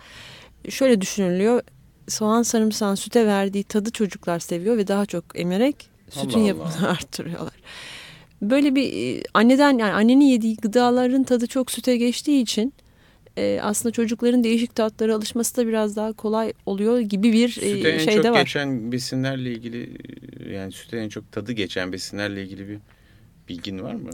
şöyle 0.70 1.02
düşünülüyor. 1.02 1.62
Soğan 2.08 2.44
sarımsağın 2.44 2.96
süte 2.96 3.28
verdiği 3.28 3.64
tadı 3.64 3.92
çocuklar 3.92 4.40
seviyor 4.40 4.78
ve 4.78 4.88
daha 4.88 5.06
çok 5.06 5.26
emerek 5.36 5.90
sütün 6.10 6.40
Allah 6.40 6.48
yapımını 6.48 6.78
Allah. 6.80 6.90
arttırıyorlar. 6.90 7.54
Böyle 8.42 8.76
bir 8.76 9.18
e, 9.18 9.24
anneden 9.34 9.78
yani 9.78 9.94
annenin 9.94 10.26
yediği 10.26 10.56
gıdaların 10.56 11.24
tadı 11.24 11.48
çok 11.48 11.72
süte 11.72 11.98
geçtiği 11.98 12.42
için 12.42 12.74
e, 13.38 13.60
aslında 13.62 13.94
çocukların 13.94 14.44
değişik 14.44 14.76
tatlara 14.76 15.16
alışması 15.16 15.58
da 15.58 15.68
biraz 15.68 15.96
daha 15.96 16.14
kolay 16.14 16.54
oluyor 16.66 17.00
gibi 17.00 17.34
bir 17.34 17.50
süte 17.50 17.90
e, 17.90 18.00
şey 18.00 18.24
de 18.24 18.32
var. 18.32 18.46
Süte 18.46 18.60
en 18.60 18.74
çok 18.74 18.74
geçen 18.74 18.92
besinlerle 18.92 19.52
ilgili 19.52 19.98
yani 20.54 20.72
süte 20.72 20.98
en 20.98 21.10
çok 21.10 21.32
tadı 21.32 21.52
geçen 21.52 21.92
besinlerle 21.92 22.44
ilgili 22.44 22.70
bir 22.70 22.80
bilgin 23.50 23.80
var 23.80 23.94
mı? 23.94 24.10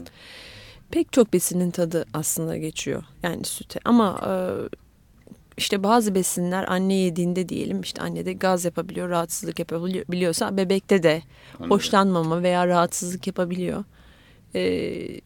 Pek 0.90 1.12
çok 1.12 1.32
besinin 1.32 1.70
tadı 1.70 2.06
aslında 2.14 2.56
geçiyor 2.56 3.04
yani 3.22 3.44
süte 3.44 3.80
ama 3.84 4.20
e, 4.26 4.32
işte 5.58 5.82
bazı 5.82 6.14
besinler 6.14 6.64
anne 6.64 6.94
yediğinde 6.94 7.48
diyelim 7.48 7.80
işte 7.80 8.02
anne 8.02 8.26
de 8.26 8.32
gaz 8.32 8.64
yapabiliyor, 8.64 9.08
rahatsızlık 9.08 9.58
yapabiliyorsa 9.58 10.56
bebekte 10.56 11.02
de 11.02 11.22
Anladım. 11.54 11.70
hoşlanmama 11.70 12.42
veya 12.42 12.66
rahatsızlık 12.66 13.26
yapabiliyor. 13.26 13.84
Ee, 14.54 15.20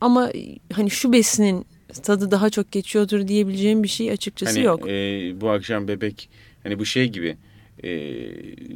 ama 0.00 0.30
hani 0.72 0.90
şu 0.90 1.12
besinin 1.12 1.66
tadı 2.02 2.30
daha 2.30 2.50
çok 2.50 2.72
geçiyordur 2.72 3.28
diyebileceğim 3.28 3.82
bir 3.82 3.88
şey 3.88 4.10
açıkçası 4.10 4.52
hani, 4.52 4.66
yok. 4.66 4.88
E, 4.88 5.32
bu 5.40 5.50
akşam 5.50 5.88
bebek 5.88 6.28
hani 6.62 6.78
bu 6.78 6.84
şey 6.84 7.08
gibi 7.08 7.36
e, 7.84 7.90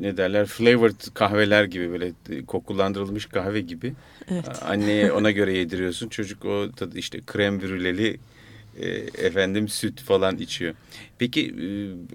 ne 0.00 0.16
derler 0.16 0.47
flavored 0.47 1.00
kahveler 1.14 1.64
gibi 1.64 1.90
böyle 1.90 2.12
kokulandırılmış 2.47 3.26
kahve 3.26 3.61
gibi. 3.61 3.92
Evet. 4.31 4.62
Anneye 4.62 5.12
ona 5.12 5.31
göre 5.31 5.59
yediriyorsun. 5.59 6.09
Çocuk 6.09 6.45
o 6.45 6.71
tadı 6.76 6.99
işte 6.99 7.21
krem 7.26 7.61
brüleli 7.61 8.19
e, 8.81 8.88
efendim 9.26 9.69
süt 9.69 10.00
falan 10.00 10.37
içiyor. 10.37 10.75
Peki 11.19 11.47
e, 11.47 11.66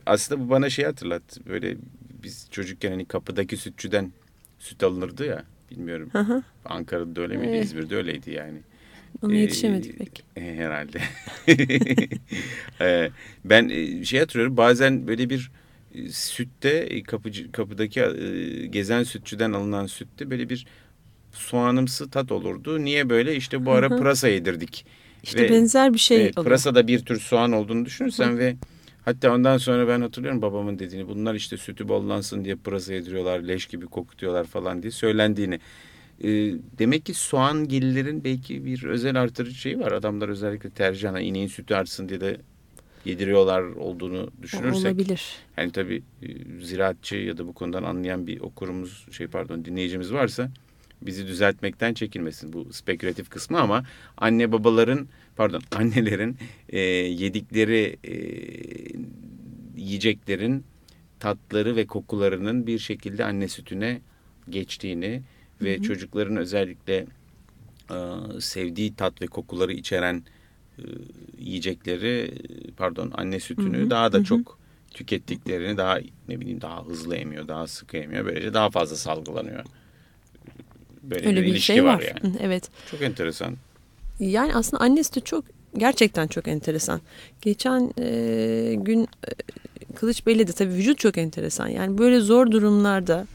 aslında 0.05 0.41
bu 0.41 0.49
bana 0.49 0.69
şey 0.69 0.85
hatırlat. 0.85 1.23
Böyle 1.49 1.77
biz 2.23 2.47
çocukken 2.51 2.91
hani 2.91 3.05
kapıdaki 3.05 3.57
sütçüden 3.57 4.11
süt 4.59 4.83
alınırdı 4.83 5.25
ya. 5.25 5.43
Bilmiyorum. 5.71 6.11
Ankara'da 6.65 7.15
da 7.15 7.21
öyle 7.21 7.37
miydi? 7.37 7.51
Evet. 7.51 7.65
İzmir'de 7.65 7.95
öyleydi 7.95 8.31
yani. 8.31 8.57
Onu 9.21 9.33
yetişemedik 9.33 9.93
ee, 9.93 9.97
pek. 9.97 10.23
Herhalde. 10.35 10.99
ee, 12.81 13.09
ben 13.45 13.69
e, 13.69 14.05
şey 14.05 14.19
hatırlıyorum 14.19 14.57
bazen 14.57 15.07
böyle 15.07 15.29
bir 15.29 15.51
e, 15.95 16.09
sütte 16.09 17.03
kapıcı, 17.03 17.51
kapıdaki 17.51 18.01
e, 18.01 18.65
gezen 18.67 19.03
sütçüden 19.03 19.51
alınan 19.53 19.85
sütte 19.87 20.31
böyle 20.31 20.49
bir 20.49 20.65
soğanımsı 21.31 22.09
tat 22.09 22.31
olurdu. 22.31 22.83
Niye 22.83 23.09
böyle? 23.09 23.35
İşte 23.35 23.65
bu 23.65 23.71
ara 23.71 23.89
pırasa 23.89 24.27
yedirdik. 24.27 24.85
İşte 25.23 25.43
ve, 25.43 25.49
benzer 25.49 25.93
bir 25.93 25.99
şey 25.99 26.21
evet. 26.21 26.35
Pırasa 26.35 26.75
da 26.75 26.87
bir 26.87 26.99
tür 26.99 27.19
soğan 27.19 27.51
olduğunu 27.51 27.85
düşünürsen 27.85 28.31
Hı. 28.31 28.37
ve 28.37 28.55
hatta 29.05 29.33
ondan 29.33 29.57
sonra 29.57 29.87
ben 29.87 30.01
hatırlıyorum 30.01 30.41
babamın 30.41 30.79
dediğini. 30.79 31.07
Bunlar 31.07 31.35
işte 31.35 31.57
sütü 31.57 31.87
bollansın 31.87 32.45
diye 32.45 32.55
pırasa 32.55 32.93
yediriyorlar, 32.93 33.39
leş 33.39 33.65
gibi 33.65 33.85
kokutuyorlar 33.85 34.45
falan 34.45 34.81
diye 34.81 34.91
söylendiğini. 34.91 35.59
E, 36.23 36.29
demek 36.79 37.05
ki 37.05 37.13
soğan 37.13 37.67
gillilerin 37.67 38.23
belki 38.23 38.65
bir 38.65 38.83
özel 38.83 39.21
artırıcı 39.21 39.59
şeyi 39.59 39.79
var. 39.79 39.91
Adamlar 39.91 40.29
özellikle 40.29 40.69
tercihana 40.69 41.19
ineğin 41.19 41.47
sütü 41.47 41.75
artsın 41.75 42.09
diye 42.09 42.21
de 42.21 42.37
yediriyorlar 43.05 43.61
olduğunu 43.61 44.31
düşünürsek. 44.41 44.85
Olabilir. 44.85 45.35
Yani 45.57 45.71
tabii 45.71 46.03
e, 46.23 46.27
ziraatçı 46.61 47.15
ya 47.15 47.37
da 47.37 47.47
bu 47.47 47.53
konudan 47.53 47.83
anlayan 47.83 48.27
bir 48.27 48.39
okurumuz 48.39 49.05
şey 49.11 49.27
pardon 49.27 49.65
dinleyicimiz 49.65 50.13
varsa 50.13 50.51
bizi 51.01 51.27
düzeltmekten 51.27 51.93
çekinmesin 51.93 52.53
bu 52.53 52.73
spekülatif 52.73 53.29
kısmı 53.29 53.59
ama 53.59 53.83
anne 54.17 54.51
babaların 54.51 55.07
pardon 55.35 55.61
annelerin 55.75 56.37
e, 56.69 56.79
yedikleri 56.79 57.97
e, 58.03 58.15
yiyeceklerin 59.77 60.63
tatları 61.19 61.75
ve 61.75 61.85
kokularının 61.85 62.67
bir 62.67 62.79
şekilde 62.79 63.25
anne 63.25 63.47
sütüne 63.47 64.01
geçtiğini 64.49 65.21
ve 65.61 65.75
hı 65.75 65.79
hı. 65.79 65.83
çocukların 65.83 66.37
özellikle 66.37 67.05
e, 67.91 67.97
sevdiği 68.41 68.95
tat 68.95 69.21
ve 69.21 69.27
kokuları 69.27 69.73
içeren 69.73 70.23
e, 70.79 70.83
yiyecekleri 71.39 72.33
pardon 72.77 73.11
anne 73.15 73.39
sütünü 73.39 73.77
hı 73.77 73.85
hı. 73.85 73.89
daha 73.89 74.13
da 74.13 74.17
hı 74.17 74.21
hı. 74.21 74.25
çok 74.25 74.57
tükettiklerini 74.91 75.77
daha 75.77 75.99
ne 76.27 76.39
bileyim 76.39 76.61
daha 76.61 76.85
hızlı 76.85 77.15
emiyor, 77.15 77.47
daha 77.47 77.67
sıkı 77.67 77.97
emiyor. 77.97 78.25
Böylece 78.25 78.53
daha 78.53 78.69
fazla 78.69 78.95
salgılanıyor. 78.95 79.63
Böyle 81.03 81.27
Öyle 81.27 81.41
bir, 81.41 81.45
bir 81.45 81.51
ilişki 81.51 81.65
şey 81.65 81.83
var. 81.83 81.95
var 81.95 82.01
yani. 82.01 82.35
Evet. 82.41 82.69
Çok 82.91 83.01
enteresan. 83.01 83.55
Yani 84.19 84.55
aslında 84.55 84.83
anne 84.83 85.03
sütü 85.03 85.21
çok 85.21 85.45
gerçekten 85.77 86.27
çok 86.27 86.47
enteresan. 86.47 87.01
Geçen 87.41 87.93
e, 87.99 88.75
gün 88.77 89.03
e, 89.03 89.29
Kılıç 89.95 90.25
Bey'le 90.25 90.47
de 90.47 90.51
tabii 90.51 90.73
vücut 90.73 90.99
çok 90.99 91.17
enteresan. 91.17 91.67
Yani 91.67 91.97
böyle 91.97 92.19
zor 92.19 92.51
durumlarda 92.51 93.27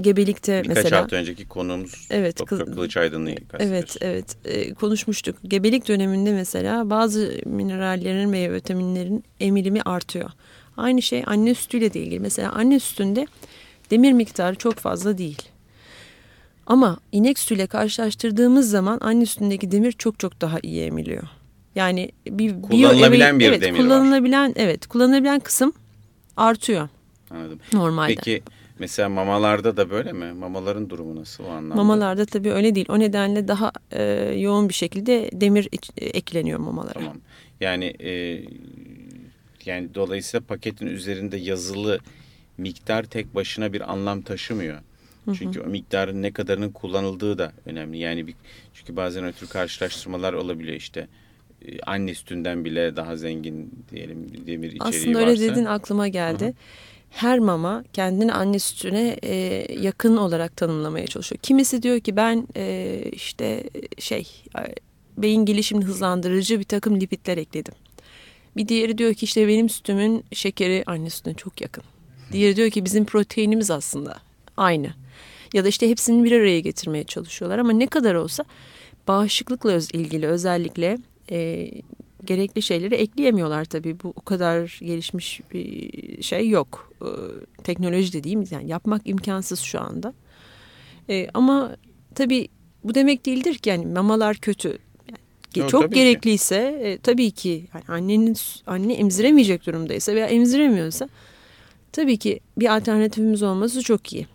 gebelikte 0.00 0.52
Birkaç 0.52 0.68
mesela. 0.68 0.84
Birkaç 0.84 1.02
hafta 1.02 1.16
önceki 1.16 1.48
konuğumuz 1.48 2.08
evet, 2.10 2.38
Doktor 2.38 2.66
Kılıç 2.66 2.96
Aydın'ı 2.96 3.34
Evet, 3.58 3.96
evet 4.00 4.36
e, 4.44 4.74
konuşmuştuk. 4.74 5.36
Gebelik 5.44 5.88
döneminde 5.88 6.32
mesela 6.32 6.90
bazı 6.90 7.40
minerallerin 7.46 8.32
ve 8.32 8.52
vitaminlerin 8.52 9.24
emilimi 9.40 9.82
artıyor. 9.82 10.30
Aynı 10.76 11.02
şey 11.02 11.22
anne 11.26 11.54
sütüyle 11.54 11.94
de 11.94 12.00
ilgili. 12.00 12.20
Mesela 12.20 12.52
anne 12.52 12.80
sütünde 12.80 13.26
demir 13.90 14.12
miktarı 14.12 14.56
çok 14.56 14.74
fazla 14.74 15.18
değil. 15.18 15.42
Ama 16.66 16.98
inek 17.12 17.38
sütüyle 17.38 17.66
karşılaştırdığımız 17.66 18.70
zaman 18.70 18.98
anne 19.00 19.26
sütündeki 19.26 19.72
demir 19.72 19.92
çok 19.92 20.18
çok 20.18 20.40
daha 20.40 20.58
iyi 20.62 20.82
emiliyor. 20.82 21.22
Yani 21.74 22.10
bir 22.26 22.62
kullanılabilen 22.62 23.38
bir 23.38 23.48
evet, 23.48 23.62
demir 23.62 23.78
kullanılabilen, 23.78 24.48
var. 24.48 24.56
Evet, 24.56 24.86
kullanılabilen 24.86 25.40
kısım 25.40 25.72
artıyor. 26.36 26.88
Anladım. 27.30 27.58
Normalde. 27.72 28.14
Peki 28.14 28.42
mesela 28.78 29.08
mamalarda 29.08 29.76
da 29.76 29.90
böyle 29.90 30.12
mi? 30.12 30.32
Mamaların 30.32 30.90
durumu 30.90 31.16
nasıl 31.16 31.44
o 31.44 31.48
anlamda? 31.48 31.74
Mamalarda 31.74 32.24
tabii 32.24 32.52
öyle 32.52 32.74
değil. 32.74 32.86
O 32.88 32.98
nedenle 32.98 33.48
daha 33.48 33.72
e, 33.90 34.02
yoğun 34.36 34.68
bir 34.68 34.74
şekilde 34.74 35.30
demir 35.32 35.68
e, 35.96 36.06
ekleniyor 36.06 36.58
mamalara. 36.58 36.94
Tamam. 36.94 37.16
Yani 37.60 37.84
e, 37.84 38.42
yani 39.64 39.94
dolayısıyla 39.94 40.46
paketin 40.46 40.86
üzerinde 40.86 41.36
yazılı 41.36 41.98
miktar 42.58 43.02
tek 43.02 43.34
başına 43.34 43.72
bir 43.72 43.92
anlam 43.92 44.22
taşımıyor. 44.22 44.78
Çünkü 45.34 45.60
o 45.60 45.66
miktarın 45.66 46.22
ne 46.22 46.32
kadarının 46.32 46.70
kullanıldığı 46.70 47.38
da 47.38 47.52
önemli. 47.66 47.98
Yani 47.98 48.26
bir, 48.26 48.34
çünkü 48.74 48.96
bazen 48.96 49.24
ötürü 49.24 49.48
karşılaştırmalar 49.48 50.32
olabiliyor 50.32 50.76
işte. 50.76 51.08
Ee, 51.66 51.80
anne 51.80 52.14
sütünden 52.14 52.64
bile 52.64 52.96
daha 52.96 53.16
zengin 53.16 53.84
diyelim 53.90 54.46
demir 54.46 54.72
içeriği 54.72 54.80
Aslında 54.80 55.18
varsa. 55.18 55.32
Aslında 55.32 55.44
öyle 55.46 55.54
dedin 55.54 55.64
aklıma 55.64 56.08
geldi. 56.08 56.44
Hı-hı. 56.44 56.52
Her 57.10 57.38
mama 57.38 57.84
kendini 57.92 58.32
anne 58.32 58.58
sütüne 58.58 59.16
e, 59.22 59.66
yakın 59.80 60.16
olarak 60.16 60.56
tanımlamaya 60.56 61.06
çalışıyor. 61.06 61.38
Kimisi 61.42 61.82
diyor 61.82 62.00
ki 62.00 62.16
ben 62.16 62.48
e, 62.56 63.02
işte 63.12 63.64
şey 63.98 64.44
beyin 65.18 65.44
gelişimini 65.44 65.84
hızlandırıcı 65.84 66.58
bir 66.58 66.64
takım 66.64 67.00
lipidler 67.00 67.36
ekledim. 67.36 67.74
Bir 68.56 68.68
diğeri 68.68 68.98
diyor 68.98 69.14
ki 69.14 69.24
işte 69.24 69.48
benim 69.48 69.68
sütümün 69.68 70.24
şekeri 70.32 70.82
anne 70.86 71.10
sütüne 71.10 71.34
çok 71.34 71.60
yakın. 71.60 71.84
Diğeri 72.32 72.56
diyor 72.56 72.70
ki 72.70 72.84
bizim 72.84 73.04
proteinimiz 73.04 73.70
aslında 73.70 74.16
aynı 74.56 74.94
ya 75.54 75.64
da 75.64 75.68
işte 75.68 75.90
hepsini 75.90 76.24
bir 76.24 76.32
araya 76.32 76.60
getirmeye 76.60 77.04
çalışıyorlar 77.04 77.58
ama 77.58 77.72
ne 77.72 77.86
kadar 77.86 78.14
olsa 78.14 78.44
bağışıklıkla 79.08 79.76
ilgili 79.92 80.26
özellikle 80.26 80.98
e, 81.30 81.70
gerekli 82.26 82.62
şeyleri 82.62 82.94
ekleyemiyorlar 82.94 83.64
tabii. 83.64 83.96
Bu 84.02 84.12
o 84.16 84.20
kadar 84.20 84.78
gelişmiş 84.82 85.40
bir 85.52 86.22
şey 86.22 86.48
yok. 86.48 86.92
E, 87.02 87.08
teknoloji 87.64 88.12
dediğimiz 88.12 88.52
yani 88.52 88.68
yapmak 88.68 89.02
imkansız 89.04 89.60
şu 89.60 89.80
anda. 89.80 90.14
E, 91.08 91.28
ama 91.34 91.76
tabii 92.14 92.48
bu 92.84 92.94
demek 92.94 93.26
değildir 93.26 93.54
ki 93.54 93.68
yani 93.68 93.86
mamalar 93.86 94.36
kötü. 94.36 94.68
Yani 95.08 95.18
Yok, 95.56 95.70
çok 95.70 95.92
gerekliyse 95.92 96.78
ki. 96.80 96.86
E, 96.88 96.98
tabii 96.98 97.30
ki 97.30 97.68
yani 97.74 97.84
annenin 97.88 98.36
anne 98.66 98.94
emziremeyecek 98.94 99.66
durumdaysa 99.66 100.14
veya 100.14 100.26
emziremiyorsa 100.26 101.08
tabii 101.92 102.16
ki 102.16 102.40
bir 102.58 102.76
alternatifimiz 102.76 103.42
olması 103.42 103.82
çok 103.82 104.12
iyi. 104.12 104.26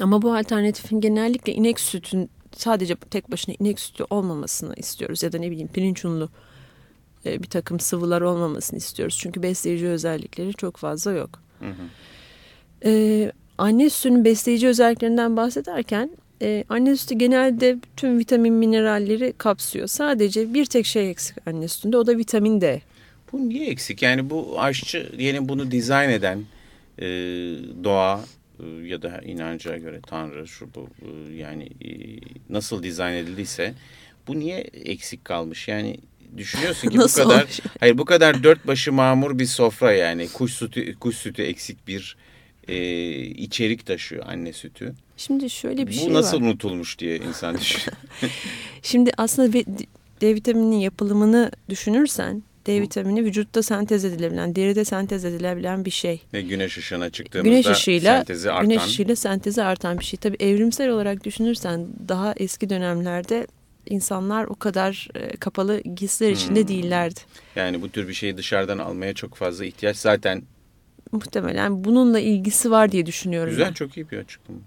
Ama 0.00 0.22
bu 0.22 0.34
alternatifin 0.34 1.00
genellikle 1.00 1.52
inek 1.52 1.80
sütün 1.80 2.30
sadece 2.56 2.96
tek 2.96 3.32
başına 3.32 3.54
inek 3.58 3.80
sütü 3.80 4.04
olmamasını 4.10 4.74
istiyoruz. 4.76 5.22
Ya 5.22 5.32
da 5.32 5.38
ne 5.38 5.50
bileyim 5.50 5.68
pirinç 5.68 6.04
unlu 6.04 6.28
e, 7.26 7.42
bir 7.42 7.48
takım 7.48 7.80
sıvılar 7.80 8.20
olmamasını 8.20 8.78
istiyoruz. 8.78 9.18
Çünkü 9.20 9.42
besleyici 9.42 9.88
özellikleri 9.88 10.54
çok 10.54 10.76
fazla 10.76 11.12
yok. 11.12 11.42
Hı 11.58 11.68
hı. 11.68 11.84
Ee, 12.84 13.32
anne 13.58 13.90
sütünün 13.90 14.24
besleyici 14.24 14.68
özelliklerinden 14.68 15.36
bahsederken 15.36 16.10
e, 16.42 16.64
anne 16.68 16.96
sütü 16.96 17.14
genelde 17.14 17.76
tüm 17.96 18.18
vitamin 18.18 18.54
mineralleri 18.54 19.34
kapsıyor. 19.38 19.86
Sadece 19.86 20.54
bir 20.54 20.64
tek 20.64 20.86
şey 20.86 21.10
eksik 21.10 21.36
anne 21.46 21.68
sütünde 21.68 21.96
o 21.96 22.06
da 22.06 22.18
vitamin 22.18 22.60
D. 22.60 22.82
Bu 23.32 23.48
niye 23.48 23.66
eksik? 23.66 24.02
Yani 24.02 24.30
bu 24.30 24.60
aşçı 24.60 25.12
diyelim 25.18 25.48
bunu 25.48 25.70
dizayn 25.70 26.10
eden 26.10 26.44
e, 26.98 27.04
doğa 27.84 28.24
e, 28.60 28.66
ya 28.86 29.02
da 29.02 29.20
inanca 29.20 29.76
göre 29.76 30.00
Tanrı 30.06 30.48
şu 30.48 30.68
bu 30.74 30.88
e, 31.02 31.34
yani 31.34 31.64
e, 31.64 31.90
nasıl 32.50 32.82
dizayn 32.82 33.16
edildiyse 33.16 33.74
bu 34.28 34.38
niye 34.38 34.58
eksik 34.60 35.24
kalmış? 35.24 35.68
Yani 35.68 35.96
düşünüyorsun 36.36 36.88
ki 36.88 36.98
bu 36.98 37.06
kadar 37.06 37.40
olmuş? 37.42 37.60
hayır 37.80 37.98
bu 37.98 38.04
kadar 38.04 38.42
dört 38.42 38.66
başı 38.66 38.92
mamur 38.92 39.38
bir 39.38 39.46
sofra 39.46 39.92
yani 39.92 40.28
kuş 40.28 40.52
sütü 40.52 40.94
kuş 40.94 41.16
sütü 41.16 41.42
eksik 41.42 41.88
bir 41.88 42.16
e, 42.68 42.76
içerik 43.20 43.86
taşıyor 43.86 44.26
anne 44.26 44.52
sütü. 44.52 44.94
Şimdi 45.16 45.50
şöyle 45.50 45.86
bir 45.86 45.92
bu 45.92 45.96
şey 45.96 46.04
var. 46.04 46.10
Bu 46.10 46.14
nasıl 46.14 46.40
unutulmuş 46.40 46.98
diye 46.98 47.16
insan 47.16 47.58
düşünüyor. 47.58 47.96
Şimdi 48.82 49.10
aslında 49.16 49.52
D 50.20 50.34
vitamininin 50.34 50.76
yapılımını 50.76 51.50
düşünürsen 51.68 52.42
D 52.66 52.80
vitamini 52.80 53.24
vücutta 53.24 53.62
sentez 53.62 54.04
edilebilen, 54.04 54.56
deride 54.56 54.84
sentez 54.84 55.24
edilebilen 55.24 55.84
bir 55.84 55.90
şey. 55.90 56.22
Ve 56.32 56.42
güneş 56.42 56.78
ışığına 56.78 57.10
çıktığımızda 57.10 57.50
güneş 57.50 57.66
ışığıyla, 57.66 58.16
sentezi 58.16 58.50
artan. 58.50 58.68
Güneş 58.68 58.86
ışığıyla 58.86 59.16
sentezi 59.16 59.62
artan 59.62 59.98
bir 59.98 60.04
şey. 60.04 60.18
Tabii 60.18 60.36
evrimsel 60.40 60.88
olarak 60.88 61.24
düşünürsen 61.24 61.86
daha 62.08 62.34
eski 62.36 62.70
dönemlerde 62.70 63.46
insanlar 63.86 64.44
o 64.44 64.54
kadar 64.54 65.08
e, 65.14 65.36
kapalı 65.36 65.80
giysiler 65.80 66.30
içinde 66.30 66.60
hmm. 66.60 66.68
değillerdi. 66.68 67.20
Yani 67.56 67.82
bu 67.82 67.88
tür 67.88 68.08
bir 68.08 68.14
şeyi 68.14 68.36
dışarıdan 68.36 68.78
almaya 68.78 69.14
çok 69.14 69.34
fazla 69.34 69.64
ihtiyaç 69.64 69.96
zaten 69.96 70.42
muhtemelen 71.12 71.84
bununla 71.84 72.20
ilgisi 72.20 72.70
var 72.70 72.92
diye 72.92 73.06
düşünüyorum. 73.06 73.50
Güzel 73.50 73.68
ben. 73.68 73.72
çok 73.72 73.96
iyi 73.96 74.10
bir 74.10 74.18
açıklama. 74.18 74.60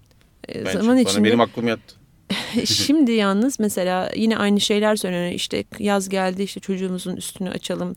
E, 0.47 0.71
zaman 0.71 0.97
içinde 0.97 1.23
benim 1.23 1.41
aklım 1.41 1.67
yattı. 1.67 1.95
Şimdi 2.65 3.11
yalnız 3.11 3.59
mesela 3.59 4.11
yine 4.15 4.37
aynı 4.37 4.61
şeyler 4.61 4.95
söyleniyor. 4.95 5.31
İşte 5.31 5.63
yaz 5.79 6.09
geldi 6.09 6.43
işte 6.43 6.59
çocuğumuzun 6.59 7.15
üstünü 7.15 7.49
açalım 7.49 7.95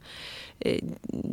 e, 0.65 0.81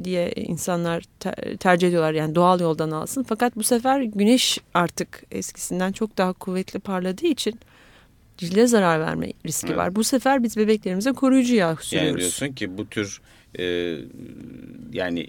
diye 0.03 0.31
insanlar 0.35 1.03
ter, 1.19 1.35
tercih 1.59 1.87
ediyorlar. 1.87 2.13
Yani 2.13 2.35
doğal 2.35 2.59
yoldan 2.59 2.91
alsın. 2.91 3.25
Fakat 3.29 3.55
bu 3.55 3.63
sefer 3.63 4.01
güneş 4.01 4.57
artık 4.73 5.23
eskisinden 5.31 5.91
çok 5.91 6.17
daha 6.17 6.33
kuvvetli 6.33 6.79
parladığı 6.79 7.27
için 7.27 7.59
cilde 8.37 8.67
zarar 8.67 8.99
verme 8.99 9.33
riski 9.45 9.67
evet. 9.67 9.77
var. 9.77 9.95
Bu 9.95 10.03
sefer 10.03 10.43
biz 10.43 10.57
bebeklerimize 10.57 11.11
koruyucu 11.11 11.55
yağ 11.55 11.75
sürüyoruz. 11.75 12.09
Yani 12.09 12.19
diyorsun 12.19 12.47
ki 12.47 12.77
bu 12.77 12.89
tür 12.89 13.21
e, 13.59 13.63
yani 14.93 15.27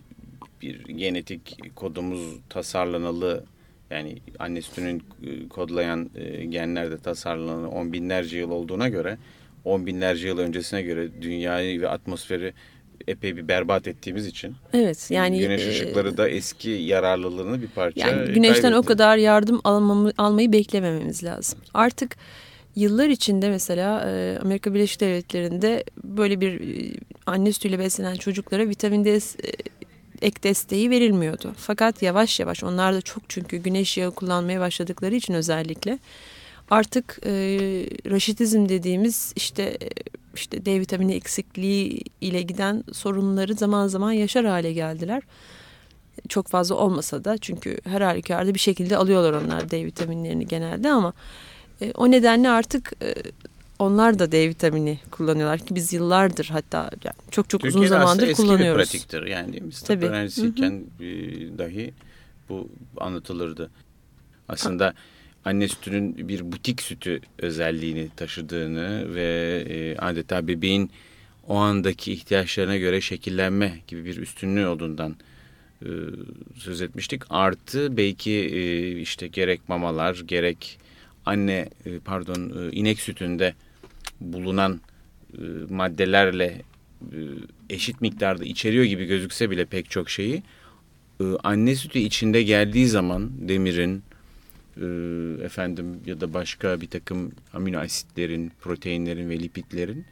bir 0.62 0.84
genetik 0.84 1.58
kodumuz 1.76 2.20
tasarlanalı 2.48 3.44
yani 3.90 4.18
anne 4.38 4.62
sütünün 4.62 5.02
e, 5.26 5.48
kodlayan 5.48 6.10
e, 6.16 6.44
genlerde 6.44 6.98
tasarlanan 6.98 7.72
on 7.72 7.92
binlerce 7.92 8.38
yıl 8.38 8.50
olduğuna 8.50 8.88
göre 8.88 9.18
on 9.64 9.86
binlerce 9.86 10.28
yıl 10.28 10.38
öncesine 10.38 10.82
göre 10.82 11.22
dünyayı 11.22 11.80
ve 11.80 11.88
atmosferi 11.88 12.54
epey 13.08 13.36
bir 13.36 13.48
berbat 13.48 13.88
ettiğimiz 13.88 14.26
için. 14.26 14.54
Evet 14.72 15.10
yani 15.10 15.38
güneş 15.38 15.62
e, 15.62 15.70
ışıkları 15.70 16.16
da 16.16 16.28
eski 16.28 16.70
yararlılığını 16.70 17.62
bir 17.62 17.68
parça 17.68 18.08
Yani 18.08 18.32
güneşten 18.32 18.62
kaybetti. 18.62 18.78
o 18.78 18.82
kadar 18.82 19.16
yardım 19.16 19.60
almamı, 19.64 20.12
almayı 20.18 20.52
beklemememiz 20.52 21.24
lazım. 21.24 21.58
Artık 21.74 22.16
yıllar 22.76 23.08
içinde 23.08 23.50
mesela 23.50 24.00
Amerika 24.42 24.74
Birleşik 24.74 25.00
Devletleri'nde 25.00 25.84
böyle 26.04 26.40
bir 26.40 26.60
anne 27.26 27.52
sütüyle 27.52 27.78
beslenen 27.78 28.14
çocuklara 28.14 28.68
vitamin 28.68 29.04
D 29.04 29.20
ek 30.22 30.42
desteği 30.42 30.90
verilmiyordu. 30.90 31.54
Fakat 31.56 32.02
yavaş 32.02 32.40
yavaş 32.40 32.64
onlar 32.64 32.94
da 32.94 33.00
çok 33.00 33.22
çünkü 33.28 33.56
güneş 33.56 33.96
yağı 33.98 34.10
kullanmaya 34.10 34.60
başladıkları 34.60 35.14
için 35.14 35.34
özellikle 35.34 35.98
artık 36.70 37.18
e, 37.26 37.30
raşitizm 38.10 38.68
dediğimiz 38.68 39.32
işte 39.36 39.78
işte 40.34 40.66
D 40.66 40.80
vitamini 40.80 41.14
eksikliği 41.14 42.02
ile 42.20 42.42
giden 42.42 42.84
sorunları 42.92 43.54
zaman 43.54 43.86
zaman 43.86 44.12
yaşar 44.12 44.44
hale 44.46 44.72
geldiler. 44.72 45.22
Çok 46.28 46.48
fazla 46.48 46.74
olmasa 46.74 47.24
da 47.24 47.38
çünkü 47.38 47.78
her 47.84 48.00
halükarda 48.00 48.54
bir 48.54 48.58
şekilde 48.58 48.96
alıyorlar 48.96 49.32
onlar 49.32 49.70
D 49.70 49.84
vitaminlerini 49.84 50.46
genelde 50.46 50.90
ama 50.90 51.12
e, 51.82 51.92
o 51.92 52.10
nedenle 52.10 52.48
artık 52.48 52.92
e, 53.02 53.14
onlar 53.78 54.18
da 54.18 54.32
D 54.32 54.48
vitamini 54.48 54.98
kullanıyorlar 55.10 55.58
ki 55.58 55.74
biz 55.74 55.92
yıllardır 55.92 56.48
hatta 56.52 56.90
yani 57.04 57.16
çok 57.30 57.50
çok 57.50 57.60
Türkiye'de 57.60 57.78
uzun 57.78 57.86
zamandır 57.86 58.28
eski 58.28 58.42
kullanıyoruz. 58.42 58.78
bir 58.78 58.84
pratiktir 58.84 59.26
yani 59.26 59.52
değil 59.52 59.62
mi? 59.62 59.70
Tıp 59.70 60.02
öğrencisiyken 60.02 60.84
dahi 61.58 61.92
bu 62.48 62.68
anlatılırdı. 62.96 63.70
Aslında 64.48 64.94
anne 65.44 65.68
sütünün 65.68 66.28
bir 66.28 66.52
butik 66.52 66.82
sütü 66.82 67.20
özelliğini 67.38 68.08
taşıdığını 68.16 69.14
ve 69.14 69.64
e, 69.68 69.96
adeta 69.96 70.48
bebeğin 70.48 70.90
o 71.48 71.56
andaki 71.56 72.12
ihtiyaçlarına 72.12 72.76
göre 72.76 73.00
şekillenme 73.00 73.78
gibi 73.88 74.04
bir 74.04 74.16
üstünlüğü 74.16 74.66
olduğundan 74.66 75.16
e, 75.82 75.88
söz 76.56 76.82
etmiştik. 76.82 77.22
Artı 77.30 77.96
belki 77.96 78.32
e, 78.32 78.90
işte 79.00 79.26
gerek 79.26 79.68
mamalar 79.68 80.22
gerek 80.26 80.78
anne 81.26 81.68
e, 81.86 81.98
pardon 81.98 82.52
e, 82.58 82.72
inek 82.72 83.00
sütünde 83.00 83.54
bulunan 84.20 84.80
e, 85.34 85.42
maddelerle 85.70 86.62
eşit 87.70 88.00
miktarda 88.00 88.44
içeriyor 88.44 88.84
gibi 88.84 89.04
gözükse 89.04 89.50
bile 89.50 89.64
pek 89.64 89.90
çok 89.90 90.10
şeyi 90.10 90.42
anne 91.42 91.74
sütü 91.74 91.98
içinde 91.98 92.42
geldiği 92.42 92.86
zaman 92.86 93.30
demirin 93.48 94.02
efendim 95.42 96.00
ya 96.06 96.20
da 96.20 96.34
başka 96.34 96.80
bir 96.80 96.86
takım 96.86 97.32
amino 97.52 97.78
asitlerin, 97.78 98.52
proteinlerin 98.60 99.30
ve 99.30 99.38
lipidlerin 99.40 100.04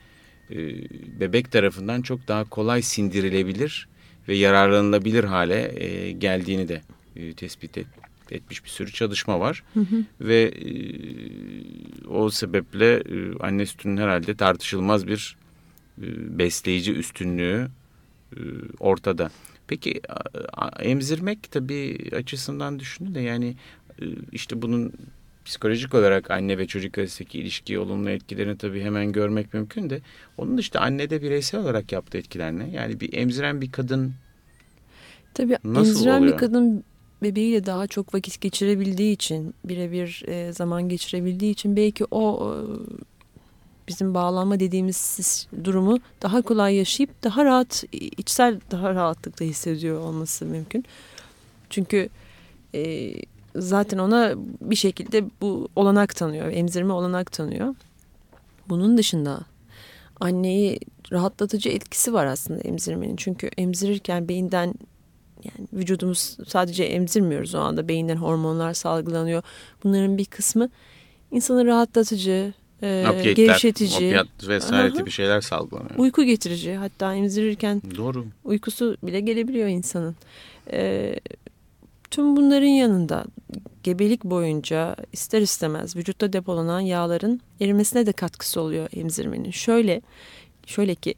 bebek 1.20 1.52
tarafından 1.52 2.02
çok 2.02 2.28
daha 2.28 2.44
kolay 2.44 2.82
sindirilebilir 2.82 3.88
ve 4.28 4.36
yararlanılabilir 4.36 5.24
hale 5.24 6.12
geldiğini 6.12 6.68
de 6.68 6.82
tespit 7.36 7.78
et, 7.78 7.86
etmiş 8.30 8.64
bir 8.64 8.68
sürü 8.68 8.92
çalışma 8.92 9.40
var. 9.40 9.62
Hı 9.74 9.80
hı. 9.80 10.04
Ve 10.20 10.42
e, 10.42 10.70
o 12.08 12.30
sebeple 12.30 12.94
e, 12.94 13.38
anne 13.40 13.66
sütünün 13.66 13.96
herhalde 13.96 14.34
tartışılmaz 14.34 15.06
bir 15.06 15.36
e, 15.98 16.38
besleyici 16.38 16.92
üstünlüğü 16.92 17.68
e, 18.32 18.40
ortada. 18.80 19.30
Peki 19.66 20.00
emzirmek 20.80 21.50
tabii 21.50 22.10
açısından 22.16 22.78
düşünün 22.78 23.14
de 23.14 23.20
yani 23.20 23.56
e, 24.02 24.04
işte 24.32 24.62
bunun 24.62 24.92
psikolojik 25.44 25.94
olarak 25.94 26.30
anne 26.30 26.58
ve 26.58 26.66
çocuk 26.66 26.98
arasındaki 26.98 27.38
ilişkiyi 27.38 27.78
olumlu 27.78 28.10
etkilerini 28.10 28.58
tabii 28.58 28.82
hemen 28.82 29.12
görmek 29.12 29.54
mümkün 29.54 29.90
de 29.90 30.00
onun 30.38 30.56
işte 30.56 30.78
annede 30.78 31.22
bireysel 31.22 31.60
olarak 31.60 31.92
yaptığı 31.92 32.18
etkiler 32.18 32.52
ne? 32.52 32.70
Yani 32.70 33.00
bir 33.00 33.12
emziren 33.12 33.60
bir 33.60 33.72
kadın 33.72 34.14
Tabii 35.34 35.56
Nasıl 35.64 35.90
emziren 35.90 36.18
oluyor? 36.18 36.32
bir 36.32 36.38
kadın 36.38 36.84
bebeğiyle 37.22 37.66
daha 37.66 37.86
çok 37.86 38.14
vakit 38.14 38.40
geçirebildiği 38.40 39.12
için 39.12 39.54
birebir 39.64 40.22
e, 40.26 40.52
zaman 40.52 40.88
geçirebildiği 40.88 41.52
için 41.52 41.76
belki 41.76 42.04
o 42.10 42.54
e, 42.54 42.58
bizim 43.88 44.14
bağlanma 44.14 44.60
dediğimiz 44.60 45.46
durumu 45.64 45.98
daha 46.22 46.42
kolay 46.42 46.74
yaşayıp 46.74 47.22
daha 47.22 47.44
rahat 47.44 47.84
içsel 47.92 48.60
daha 48.70 48.94
rahatlıkta 48.94 49.44
hissediyor 49.44 50.00
olması 50.00 50.44
mümkün. 50.44 50.84
Çünkü 51.70 52.08
e, 52.74 53.12
zaten 53.56 53.98
ona 53.98 54.34
bir 54.60 54.76
şekilde 54.76 55.24
bu 55.40 55.68
olanak 55.76 56.16
tanıyor, 56.16 56.52
emzirme 56.52 56.92
olanak 56.92 57.32
tanıyor. 57.32 57.74
Bunun 58.68 58.98
dışında 58.98 59.40
anneyi 60.20 60.80
rahatlatıcı 61.12 61.68
etkisi 61.68 62.12
var 62.12 62.26
aslında 62.26 62.60
emzirmenin. 62.60 63.16
Çünkü 63.16 63.50
emzirirken 63.56 64.28
beyinden 64.28 64.74
yani 65.44 65.68
vücudumuz 65.72 66.36
sadece 66.48 66.84
emzirmiyoruz 66.84 67.54
o 67.54 67.58
anda 67.58 67.88
beyinden 67.88 68.16
hormonlar 68.16 68.74
salgılanıyor. 68.74 69.42
Bunların 69.84 70.18
bir 70.18 70.24
kısmı 70.24 70.68
insanı 71.30 71.66
rahatlatıcı, 71.66 72.52
e, 72.82 73.06
Opiyetler, 73.10 73.46
gevşetici. 73.46 73.96
Opiyat 73.96 74.48
vesaire 74.48 74.88
Aha. 74.92 74.98
gibi 74.98 75.10
şeyler 75.10 75.40
salgılanıyor. 75.40 75.98
Uyku 75.98 76.24
getirici 76.24 76.74
hatta 76.74 77.14
emzirirken 77.14 77.82
Doğru. 77.96 78.26
uykusu 78.44 78.96
bile 79.02 79.20
gelebiliyor 79.20 79.68
insanın. 79.68 80.16
E, 80.72 81.14
tüm 82.10 82.36
bunların 82.36 82.66
yanında 82.66 83.24
gebelik 83.82 84.24
boyunca 84.24 84.96
ister 85.12 85.42
istemez 85.42 85.96
vücutta 85.96 86.32
depolanan 86.32 86.80
yağların 86.80 87.40
erimesine 87.60 88.06
de 88.06 88.12
katkısı 88.12 88.60
oluyor 88.60 88.88
emzirmenin. 88.92 89.50
Şöyle 89.50 90.02
şöyle 90.66 90.94
ki 90.94 91.14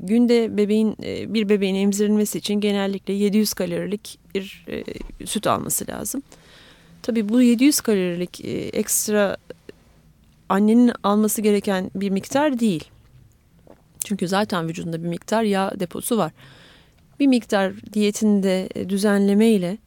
günde 0.00 0.56
bebeğin 0.56 0.96
e, 1.04 1.34
bir 1.34 1.48
bebeğin 1.48 1.74
emzirilmesi 1.74 2.38
için 2.38 2.54
genellikle 2.54 3.14
700 3.14 3.54
kalorilik 3.54 4.18
bir 4.34 4.64
e, 4.68 4.84
süt 5.26 5.46
alması 5.46 5.86
lazım. 5.88 6.22
Tabii 7.02 7.28
bu 7.28 7.42
700 7.42 7.80
kalorilik 7.80 8.44
e, 8.44 8.50
ekstra 8.52 9.36
annenin 10.48 10.92
alması 11.02 11.42
gereken 11.42 11.90
bir 11.94 12.10
miktar 12.10 12.60
değil. 12.60 12.84
Çünkü 14.04 14.28
zaten 14.28 14.68
vücudunda 14.68 15.02
bir 15.02 15.08
miktar 15.08 15.42
yağ 15.42 15.72
deposu 15.80 16.18
var. 16.18 16.32
Bir 17.20 17.26
miktar 17.26 17.72
diyetinde 17.92 18.68
düzenleme 18.88 19.48
ile 19.48 19.78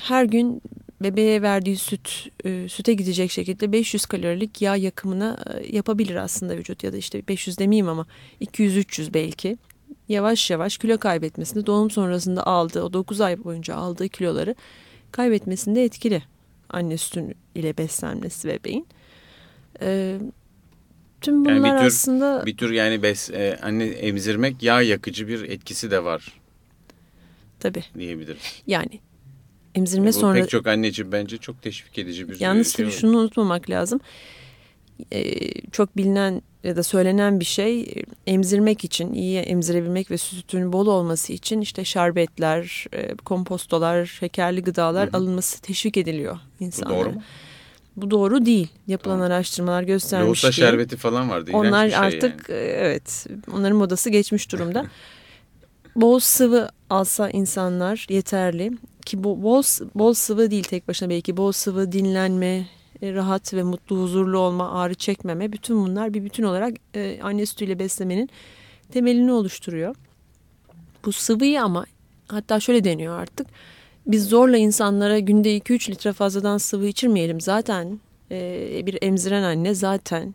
her 0.00 0.24
gün 0.24 0.62
bebeğe 1.00 1.42
verdiği 1.42 1.76
süt 1.76 2.28
e, 2.44 2.68
süte 2.68 2.94
gidecek 2.94 3.30
şekilde 3.30 3.72
500 3.72 4.06
kalorilik 4.06 4.62
yağ 4.62 4.76
yakımına 4.76 5.38
e, 5.54 5.76
yapabilir 5.76 6.16
aslında 6.16 6.56
vücut 6.56 6.84
ya 6.84 6.92
da 6.92 6.96
işte 6.96 7.28
500 7.28 7.58
demeyeyim 7.58 7.88
ama 7.88 8.06
200-300 8.40 9.14
belki 9.14 9.56
yavaş 10.08 10.50
yavaş 10.50 10.78
kilo 10.78 10.98
kaybetmesinde 10.98 11.66
doğum 11.66 11.90
sonrasında 11.90 12.46
aldığı 12.46 12.82
o 12.82 12.92
9 12.92 13.20
ay 13.20 13.44
boyunca 13.44 13.74
aldığı 13.74 14.08
kiloları 14.08 14.54
kaybetmesinde 15.12 15.84
etkili 15.84 16.22
anne 16.68 16.96
sütü 16.96 17.34
ile 17.54 17.76
beslenmesi 17.76 18.48
bebeğin. 18.48 18.86
Ee, 19.82 20.18
tüm 21.20 21.44
bunlar 21.44 21.52
yani 21.52 21.64
bir 21.64 21.78
tür, 21.78 21.86
aslında 21.86 22.46
bir 22.46 22.56
tür 22.56 22.70
yani 22.70 23.02
bes, 23.02 23.30
e, 23.30 23.58
anne 23.62 23.84
emzirmek 23.84 24.62
yağ 24.62 24.82
yakıcı 24.82 25.28
bir 25.28 25.42
etkisi 25.42 25.90
de 25.90 26.04
var. 26.04 26.40
Tabii. 27.60 27.84
Diyebiliriz. 27.98 28.62
Yani 28.66 29.00
emzirme 29.78 30.08
Bu 30.08 30.12
sonra 30.12 30.40
pek 30.40 30.50
çok 30.50 30.66
anne 30.66 30.88
için 30.88 31.12
bence 31.12 31.38
çok 31.38 31.62
teşvik 31.62 31.98
edici 31.98 32.28
bir 32.28 32.40
yalnız 32.40 32.76
şey. 32.76 32.90
şunu 32.90 33.18
unutmamak 33.18 33.70
lazım. 33.70 34.00
Ee, 35.12 35.52
çok 35.72 35.96
bilinen 35.96 36.42
ya 36.64 36.76
da 36.76 36.82
söylenen 36.82 37.40
bir 37.40 37.44
şey 37.44 37.94
emzirmek 38.26 38.84
için 38.84 39.12
iyi 39.12 39.38
emzirebilmek 39.38 40.10
ve 40.10 40.18
sütün 40.18 40.72
bol 40.72 40.86
olması 40.86 41.32
için 41.32 41.60
işte 41.60 41.84
şerbetler, 41.84 42.86
e, 42.92 43.14
kompostolar, 43.14 44.06
şekerli 44.06 44.62
gıdalar 44.62 45.08
Hı 45.08 45.12
hı. 45.12 45.16
alınması 45.16 45.62
teşvik 45.62 45.96
ediliyor 45.96 46.38
Bu 46.60 46.64
insanlara. 46.64 46.98
doğru 46.98 47.10
mu? 47.10 47.22
Bu 47.96 48.10
doğru 48.10 48.46
değil. 48.46 48.68
Yapılan 48.86 49.16
Tamam. 49.16 49.30
araştırmalar 49.32 49.82
göstermiş 49.82 50.40
ki 50.40 50.52
şerbeti 50.52 50.96
falan 50.96 51.30
vardı. 51.30 51.50
onlar 51.54 51.86
bir 51.86 51.90
şey 51.90 51.98
artık 51.98 52.48
yani. 52.48 52.60
e, 52.60 52.64
evet 52.64 53.26
onların 53.52 53.76
modası 53.76 54.10
geçmiş 54.10 54.52
durumda. 54.52 54.86
bol 55.96 56.18
sıvı 56.18 56.68
alsa 56.90 57.30
insanlar 57.30 58.06
yeterli 58.10 58.72
ki 59.08 59.24
bu 59.24 59.42
bol 59.42 59.62
bol 59.94 60.12
sıvı 60.12 60.50
değil 60.50 60.64
tek 60.64 60.88
başına 60.88 61.08
belki 61.08 61.36
bol 61.36 61.52
sıvı 61.52 61.92
dinlenme 61.92 62.66
e, 63.02 63.14
rahat 63.14 63.54
ve 63.54 63.62
mutlu 63.62 64.02
huzurlu 64.02 64.38
olma 64.38 64.72
ağrı 64.72 64.94
çekmeme 64.94 65.52
bütün 65.52 65.76
bunlar 65.76 66.14
bir 66.14 66.24
bütün 66.24 66.42
olarak 66.42 66.74
e, 66.94 67.20
anne 67.22 67.46
sütüyle 67.46 67.78
beslemenin 67.78 68.28
temelini 68.92 69.32
oluşturuyor. 69.32 69.96
Bu 71.04 71.12
sıvıyı 71.12 71.62
ama 71.62 71.86
hatta 72.28 72.60
şöyle 72.60 72.84
deniyor 72.84 73.18
artık 73.18 73.46
biz 74.06 74.28
zorla 74.28 74.56
insanlara 74.56 75.18
günde 75.18 75.58
2-3 75.58 75.90
litre 75.90 76.12
fazladan 76.12 76.58
sıvı 76.58 76.86
içirmeyelim 76.86 77.40
zaten 77.40 78.00
e, 78.30 78.86
bir 78.86 78.98
emziren 79.02 79.42
anne 79.42 79.74
zaten 79.74 80.34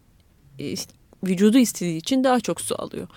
e, 0.59 0.75
vücudu 1.23 1.57
istediği 1.57 1.97
için 1.97 2.23
daha 2.23 2.39
çok 2.39 2.61
su 2.61 2.75
alıyor. 2.81 3.07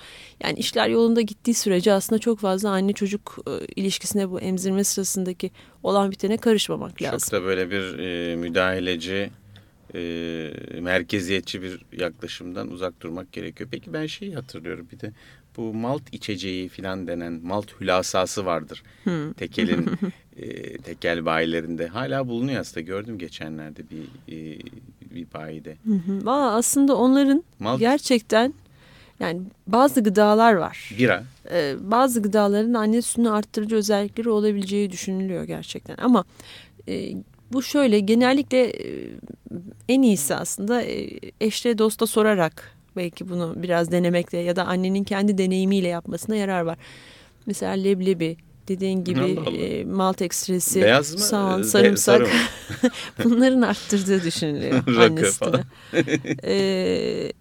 Yani 0.42 0.59
işler 0.59 0.88
yolunda 0.88 1.21
gittiği 1.21 1.55
sürece 1.55 1.92
aslında 1.92 2.19
çok 2.19 2.38
fazla 2.38 2.71
anne 2.71 2.92
çocuk 2.92 3.38
e, 3.47 3.66
ilişkisine 3.77 4.31
bu 4.31 4.40
emzirme 4.40 4.85
sırasındaki 4.85 5.51
olan 5.83 6.11
bitene 6.11 6.37
karışmamak 6.37 7.03
lazım. 7.03 7.19
Çok 7.31 7.33
da 7.33 7.47
böyle 7.47 7.71
bir 7.71 7.99
e, 7.99 8.37
müdahaleci, 8.37 9.31
e, 9.95 10.81
merkeziyetçi 10.81 11.62
bir 11.62 11.81
yaklaşımdan 11.99 12.71
uzak 12.71 13.01
durmak 13.01 13.33
gerekiyor. 13.33 13.69
Peki 13.73 13.92
ben 13.92 14.07
şeyi 14.07 14.35
hatırlıyorum 14.35 14.88
bir 14.92 15.01
de 15.01 15.12
bu 15.57 15.75
malt 15.75 16.03
içeceği 16.12 16.69
filan 16.69 17.07
denen 17.07 17.40
malt 17.42 17.81
hülasası 17.81 18.47
vardır. 18.47 18.83
Hmm. 19.05 19.33
Tekel'in 19.33 19.90
e, 20.37 20.79
tekel 20.79 21.25
bayilerinde 21.25 21.87
hala 21.87 22.29
bulunuyor 22.29 22.61
aslında 22.61 22.81
gördüm 22.81 23.19
geçenlerde 23.19 23.83
bir 23.90 24.35
e, 24.35 24.59
bir 25.16 25.26
bayide. 25.35 25.76
Hı 25.87 25.92
hı. 25.94 26.26
Valla 26.26 26.52
aslında 26.55 26.96
onların 26.96 27.44
Malt 27.59 27.81
gerçekten 27.81 28.55
yani 29.20 29.40
bazı 29.66 30.02
gıdalar 30.02 30.55
var. 30.55 30.90
bira 30.98 31.24
Ee, 31.50 31.74
bazı 31.81 32.22
gıdaların 32.22 32.74
anne 32.74 33.02
sütünü 33.02 33.31
arttırıcı 33.31 33.76
özellikleri 33.76 34.29
olabileceği 34.29 34.90
düşünülüyor 34.90 35.44
gerçekten. 35.44 35.96
Ama 35.98 36.24
e, 36.88 37.12
bu 37.52 37.62
şöyle 37.62 38.00
genellikle 38.00 38.70
e, 38.70 39.11
en 39.88 40.02
iyisi 40.02 40.35
aslında 40.35 40.83
e, 40.83 41.20
eşle 41.40 41.79
dosta 41.79 42.07
sorarak 42.07 42.76
belki 42.96 43.29
bunu 43.29 43.55
biraz 43.57 43.92
denemekte 43.92 44.38
ya 44.38 44.57
da 44.57 44.64
annenin 44.64 45.05
kendi 45.05 45.38
deneyimiyle 45.38 45.88
yapmasına 45.88 46.37
yarar 46.37 46.61
var. 46.61 46.79
Mesela 47.46 47.72
leblebi 47.72 48.37
dediğin 48.68 49.05
gibi 49.05 49.20
Allah 49.20 49.40
Allah. 49.46 49.57
e, 49.57 49.85
malt 49.85 50.22
ekstresi, 50.22 50.83
beyaz 50.83 51.12
mı? 51.12 51.18
soğan, 51.20 51.62
sarımsak 51.62 51.98
sarı 52.14 52.24
mı? 52.24 52.90
bunların 53.24 53.62
arttırdığı 53.62 54.22
düşünülüyor 54.24 54.83
anne. 55.00 55.62
Ee, 56.44 57.33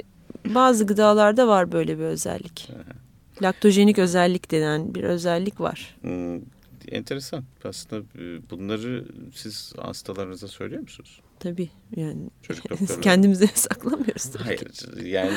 bazı 0.46 0.86
gıdalarda 0.86 1.48
var 1.48 1.72
böyle 1.72 1.98
bir 2.00 2.04
özellik. 2.04 2.70
Laktojenik 3.42 4.00
özellik 4.00 4.52
denen 4.52 4.96
bir 4.96 5.04
özellik 5.04 5.60
var. 5.62 5.96
Hmm, 6.02 6.40
enteresan. 6.92 7.44
Aslında 7.64 8.04
bunları 8.52 9.06
siz 9.36 9.74
hastalarınıza 9.78 10.48
söylüyor 10.48 10.82
musunuz? 10.82 11.22
Tabii 11.40 11.70
yani 11.96 12.30
Çocuk 12.42 12.70
doktorları. 12.70 13.02
kendimize 13.02 13.48
saklamıyoruz 13.54 14.24
tabii 14.24 14.56
ki. 14.56 14.66
Hayır 14.94 15.06
yani 15.06 15.34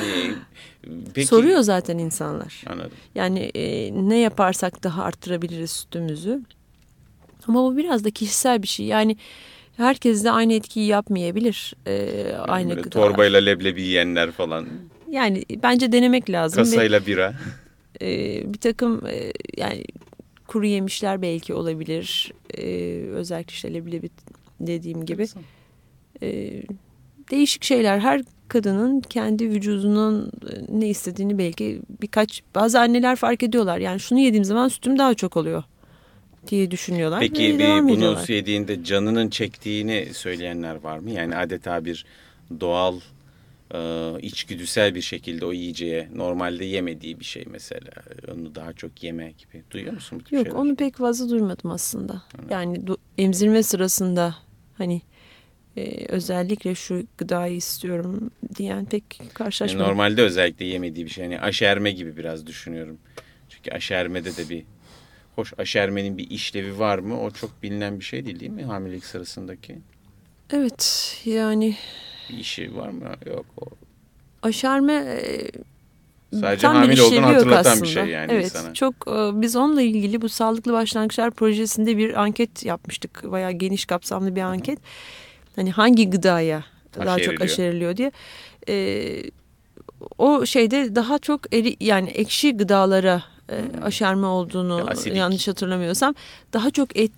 peki, 1.13 1.27
Soruyor 1.27 1.59
zaten 1.61 1.97
insanlar. 1.97 2.63
Anladım. 2.67 2.91
Yani 3.15 3.39
e, 3.39 3.91
ne 4.09 4.17
yaparsak 4.19 4.83
daha 4.83 5.03
arttırabiliriz 5.03 5.71
sütümüzü. 5.71 6.41
Ama 7.47 7.63
bu 7.63 7.77
biraz 7.77 8.03
da 8.03 8.11
kişisel 8.11 8.63
bir 8.63 8.67
şey. 8.67 8.85
Yani 8.85 9.17
herkes 9.77 10.23
de 10.23 10.31
aynı 10.31 10.53
etkiyi 10.53 10.87
yapmayabilir. 10.87 11.73
E, 11.87 12.33
aynı 12.47 12.75
gıdalar. 12.75 13.07
torbayla 13.07 13.39
leblebi 13.39 13.81
yiyenler 13.81 14.31
falan. 14.31 14.67
Yani 15.09 15.43
bence 15.63 15.91
denemek 15.91 16.29
lazım. 16.29 16.59
ve, 16.59 16.63
Kasayla 16.63 17.05
bira. 17.05 17.33
e, 18.01 18.07
bir 18.53 18.59
takım 18.59 19.05
e, 19.07 19.31
yani 19.57 19.83
kuru 20.47 20.65
yemişler 20.65 21.21
belki 21.21 21.53
olabilir. 21.53 22.33
E, 22.57 22.63
özellikle 23.01 23.53
işte 23.53 23.73
leblebi 23.73 24.09
dediğim 24.59 25.05
gibi. 25.05 25.27
E, 26.21 26.61
değişik 27.31 27.63
şeyler. 27.63 27.99
Her 27.99 28.21
kadının 28.47 29.01
kendi 29.01 29.49
vücudunun 29.49 30.31
e, 30.51 30.79
ne 30.79 30.87
istediğini 30.89 31.37
belki 31.37 31.79
birkaç 32.01 32.41
bazı 32.55 32.79
anneler 32.79 33.15
fark 33.15 33.43
ediyorlar. 33.43 33.77
Yani 33.79 33.99
şunu 33.99 34.19
yediğim 34.19 34.45
zaman 34.45 34.67
sütüm 34.67 34.97
daha 34.97 35.13
çok 35.13 35.37
oluyor 35.37 35.63
diye 36.47 36.71
düşünüyorlar. 36.71 37.19
Peki 37.19 37.59
bir 37.59 37.83
bunu 37.83 37.93
ediyorlar. 37.93 38.27
yediğinde 38.27 38.83
canının 38.83 39.29
çektiğini 39.29 40.07
söyleyenler 40.13 40.75
var 40.75 40.97
mı? 40.97 41.11
Yani 41.11 41.35
adeta 41.35 41.85
bir 41.85 42.05
doğal 42.59 42.99
e, 43.73 43.79
içgüdüsel 44.21 44.95
bir 44.95 45.01
şekilde 45.01 45.45
o 45.45 45.53
yiyeceğe 45.53 46.09
normalde 46.15 46.65
yemediği 46.65 47.19
bir 47.19 47.25
şey 47.25 47.45
mesela. 47.49 47.91
Onu 48.33 48.55
daha 48.55 48.73
çok 48.73 49.03
yeme 49.03 49.31
gibi. 49.31 49.63
Duyuyor 49.71 49.93
musun 49.93 50.21
bu 50.31 50.35
Yok 50.35 50.45
şeyler? 50.45 50.59
onu 50.59 50.75
pek 50.75 50.97
fazla 50.97 51.29
duymadım 51.29 51.71
aslında. 51.71 52.21
Yani 52.49 52.77
du- 52.77 52.97
emzirme 53.17 53.63
sırasında 53.63 54.35
hani 54.77 55.01
e, 55.79 56.05
özellikle 56.07 56.75
şu 56.75 57.03
gıdayı 57.17 57.55
istiyorum 57.55 58.31
diyen 58.55 58.85
pek 58.85 59.03
Yani 59.19 59.29
karşılaşmadım. 59.29 59.87
normalde 59.87 60.21
özellikle 60.21 60.65
yemediği 60.65 61.05
bir 61.05 61.11
şey. 61.11 61.23
Yani 61.23 61.39
aşerme 61.41 61.91
gibi 61.91 62.17
biraz 62.17 62.47
düşünüyorum. 62.47 62.97
Çünkü 63.49 63.71
aşermede 63.71 64.37
de 64.37 64.49
bir 64.49 64.63
hoş 65.35 65.53
aşermenin 65.57 66.17
bir 66.17 66.29
işlevi 66.29 66.79
var 66.79 66.99
mı? 66.99 67.21
O 67.21 67.31
çok 67.31 67.63
bilinen 67.63 67.99
bir 67.99 68.05
şey 68.05 68.25
değil 68.25 68.39
değil 68.39 68.51
mi 68.51 68.63
hamilelik 68.63 69.05
sırasındaki? 69.05 69.75
Evet 70.53 71.15
yani 71.25 71.75
Bir 72.29 72.37
işi 72.37 72.75
var 72.75 72.89
mı? 72.89 73.11
Yok. 73.25 73.45
O 73.61 73.65
aşerme 74.41 74.93
e, 74.93 75.51
sadece 76.39 76.61
tam 76.61 76.75
hamile 76.75 77.01
olduğunu 77.01 77.25
hatırlatan 77.25 77.71
aslında. 77.71 77.83
bir 77.83 77.89
şey 77.89 78.05
yani 78.05 78.31
evet, 78.31 78.45
insana. 78.45 78.73
çok 78.73 78.93
e, 79.07 79.41
biz 79.41 79.55
onunla 79.55 79.81
ilgili 79.81 80.21
bu 80.21 80.29
Sağlıklı 80.29 80.73
Başlangıçlar 80.73 81.31
projesinde 81.31 81.97
bir 81.97 82.21
anket 82.21 82.65
yapmıştık. 82.65 83.31
Bayağı 83.31 83.51
geniş 83.51 83.85
kapsamlı 83.85 84.35
bir 84.35 84.41
anket. 84.41 84.79
Hani 85.59 85.71
hangi 85.71 86.09
gıdaya 86.09 86.63
daha 86.95 87.05
çok 87.05 87.17
Aşeriliyor. 87.17 87.41
aşeriliyor 87.41 87.97
diye. 87.97 88.11
E, 88.69 89.23
o 90.17 90.45
şeyde 90.45 90.95
daha 90.95 91.19
çok 91.19 91.53
eri, 91.55 91.75
yani 91.79 92.09
ekşi 92.09 92.57
gıdalara 92.57 93.23
e, 93.51 93.55
aşerme 93.83 94.25
olduğunu 94.27 94.81
Hmm. 94.81 94.89
Asidik. 94.89 95.17
yanlış 95.17 95.47
hatırlamıyorsam 95.47 96.15
daha 96.53 96.71
çok 96.71 96.97
et 96.97 97.11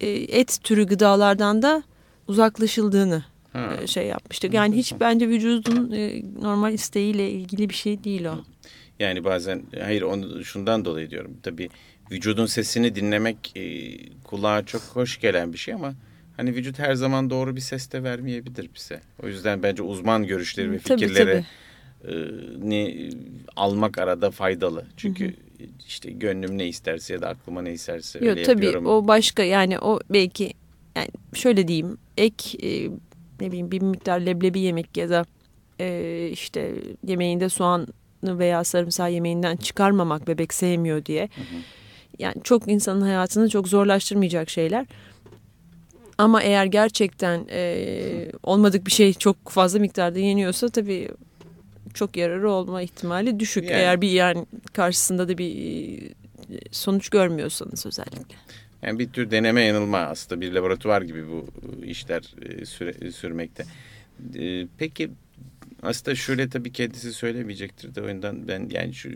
e, 0.00 0.08
et 0.10 0.58
türü 0.64 0.86
gıdalardan 0.86 1.62
da 1.62 1.82
uzaklaşıldığını 2.28 3.24
Ha. 3.52 3.76
e, 3.82 3.86
şey 3.86 4.06
yapmıştık. 4.06 4.54
Yani 4.54 4.76
hiç 4.76 4.94
bence 5.00 5.28
vücudun 5.28 5.92
e, 5.92 6.22
normal 6.42 6.72
isteğiyle 6.72 7.30
ilgili 7.30 7.68
bir 7.68 7.74
şey 7.74 8.04
değil 8.04 8.24
o. 8.24 8.34
Yani 8.98 9.24
bazen 9.24 9.62
hayır 9.84 10.02
onu 10.02 10.44
şundan 10.44 10.84
dolayı 10.84 11.10
diyorum. 11.10 11.36
Tabii 11.42 11.68
vücudun 12.10 12.46
sesini 12.46 12.94
dinlemek 12.94 13.56
e, 13.56 13.62
kulağa 14.24 14.66
çok 14.66 14.82
hoş 14.82 15.20
gelen 15.20 15.52
bir 15.52 15.58
şey 15.58 15.74
ama 15.74 15.94
hani 16.36 16.54
vücut 16.54 16.78
her 16.78 16.94
zaman 16.94 17.30
doğru 17.30 17.56
bir 17.56 17.60
ses 17.60 17.92
de 17.92 18.02
vermeyebilir 18.02 18.70
bize. 18.74 19.00
O 19.22 19.28
yüzden 19.28 19.62
bence 19.62 19.82
uzman 19.82 20.26
görüşleri 20.26 20.72
ve 20.72 20.78
fikirleri 20.78 21.44
ne 22.62 23.10
almak 23.56 23.98
arada 23.98 24.30
faydalı. 24.30 24.84
Çünkü 24.96 25.34
işte 25.86 26.10
gönlüm 26.10 26.58
ne 26.58 26.66
isterse 26.66 27.14
ya 27.14 27.22
da 27.22 27.28
aklıma 27.28 27.62
ne 27.62 27.72
isterse 27.72 28.18
Yok 28.18 28.28
öyle 28.28 28.42
tabii 28.42 28.64
yapıyorum. 28.64 28.86
o 28.86 29.08
başka 29.08 29.42
yani 29.42 29.78
o 29.78 30.00
belki 30.10 30.52
yani 30.96 31.08
şöyle 31.34 31.68
diyeyim 31.68 31.98
ek 32.16 32.58
e, 32.68 32.90
ne 33.40 33.46
bileyim 33.48 33.70
bir 33.70 33.82
miktar 33.82 34.20
leblebi 34.20 34.60
yemek 34.60 34.96
ya 34.96 35.10
da 35.10 35.24
e, 35.80 36.28
işte 36.32 36.72
yemeğinde 37.06 37.48
soğan 37.48 37.86
veya 38.24 38.64
sarımsağı 38.64 39.12
yemeğinden 39.12 39.56
çıkarmamak 39.56 40.28
bebek 40.28 40.54
sevmiyor 40.54 41.04
diye. 41.04 41.28
Yani 42.18 42.34
çok 42.44 42.68
insanın 42.68 43.00
hayatını 43.00 43.48
çok 43.48 43.68
zorlaştırmayacak 43.68 44.50
şeyler. 44.50 44.86
Ama 46.22 46.42
eğer 46.42 46.66
gerçekten 46.66 47.46
e, 47.50 48.30
olmadık 48.42 48.86
bir 48.86 48.90
şey 48.90 49.14
çok 49.14 49.48
fazla 49.48 49.78
miktarda 49.78 50.18
yeniyorsa 50.18 50.68
tabii 50.68 51.08
çok 51.94 52.16
yararı 52.16 52.50
olma 52.50 52.82
ihtimali 52.82 53.40
düşük. 53.40 53.64
Yani, 53.64 53.74
Eğer 53.74 54.00
bir 54.00 54.10
yani 54.10 54.46
karşısında 54.72 55.28
da 55.28 55.38
bir 55.38 55.52
e, 55.52 56.10
sonuç 56.70 57.08
görmüyorsanız 57.08 57.86
özellikle. 57.86 58.36
Yani 58.82 58.98
bir 58.98 59.08
tür 59.08 59.30
deneme 59.30 59.62
yanılma 59.62 59.98
aslında 59.98 60.40
bir 60.40 60.52
laboratuvar 60.52 61.02
gibi 61.02 61.24
bu 61.28 61.46
işler 61.84 62.22
e, 62.42 62.66
süre, 62.66 63.12
sürmekte. 63.12 63.64
E, 64.38 64.66
peki 64.78 65.10
aslında 65.82 66.14
şöyle 66.14 66.48
tabii 66.48 66.72
kendisi 66.72 67.12
söylemeyecektir 67.12 67.94
de 67.94 68.02
o 68.02 68.08
yüzden 68.08 68.48
ben 68.48 68.68
yani 68.70 68.94
şu 68.94 69.10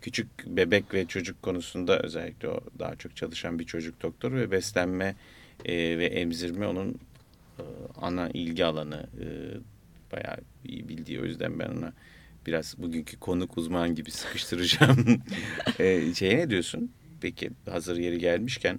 küçük 0.00 0.26
bebek 0.46 0.94
ve 0.94 1.06
çocuk 1.06 1.42
konusunda 1.42 1.98
özellikle 1.98 2.48
o 2.48 2.60
daha 2.78 2.96
çok 2.96 3.16
çalışan 3.16 3.58
bir 3.58 3.64
çocuk 3.64 4.02
doktoru 4.02 4.36
ve 4.36 4.50
beslenme 4.50 5.14
ve 5.66 6.06
emzirme 6.06 6.66
onun 6.66 6.98
ana 8.00 8.28
ilgi 8.28 8.64
alanı 8.64 9.06
bayağı 10.12 10.36
iyi 10.64 10.88
bildiği 10.88 11.20
o 11.20 11.24
yüzden 11.24 11.58
ben 11.58 11.68
ona 11.68 11.92
biraz 12.46 12.74
bugünkü 12.78 13.18
konuk 13.18 13.58
uzman 13.58 13.94
gibi 13.94 14.10
sıkıştıracağım. 14.20 15.22
e, 15.78 16.14
şeye 16.14 16.38
ne 16.38 16.50
diyorsun? 16.50 16.92
Peki 17.20 17.50
hazır 17.70 17.96
yeri 17.96 18.18
gelmişken 18.18 18.78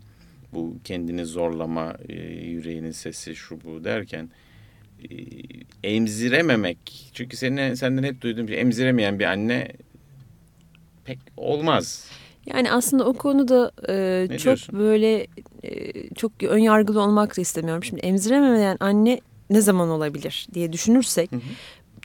bu 0.54 0.78
kendini 0.84 1.26
zorlama, 1.26 1.98
e, 2.10 2.14
yüreğinin 2.34 2.92
sesi 2.92 3.36
şu 3.36 3.64
bu 3.64 3.84
derken 3.84 4.30
e, 5.10 5.16
emzirememek. 5.84 7.10
Çünkü 7.14 7.38
senin 7.38 7.74
senden 7.74 8.04
hep 8.04 8.22
duyduğum 8.22 8.48
şey 8.48 8.62
emziremeyen 8.62 9.20
bir 9.20 9.26
anne 9.26 9.72
pek 11.06 11.20
olmaz. 11.38 12.12
Yani 12.46 12.72
aslında 12.72 13.06
o 13.06 13.14
konuda 13.14 13.72
e, 13.90 14.28
çok 14.30 14.44
diyorsun? 14.44 14.80
böyle 14.80 15.28
e, 15.64 16.10
çok 16.16 16.44
ön 16.44 16.58
yargılı 16.58 17.02
olmak 17.02 17.38
da 17.38 17.42
istemiyorum. 17.42 17.84
Şimdi 17.84 18.02
emziremeyen 18.02 18.78
anne 18.80 19.22
ne 19.50 19.62
zaman 19.62 19.90
olabilir 19.90 20.48
diye 20.54 20.74
düşünürsek 20.74 21.32
hı 21.32 21.36
hı. 21.36 21.42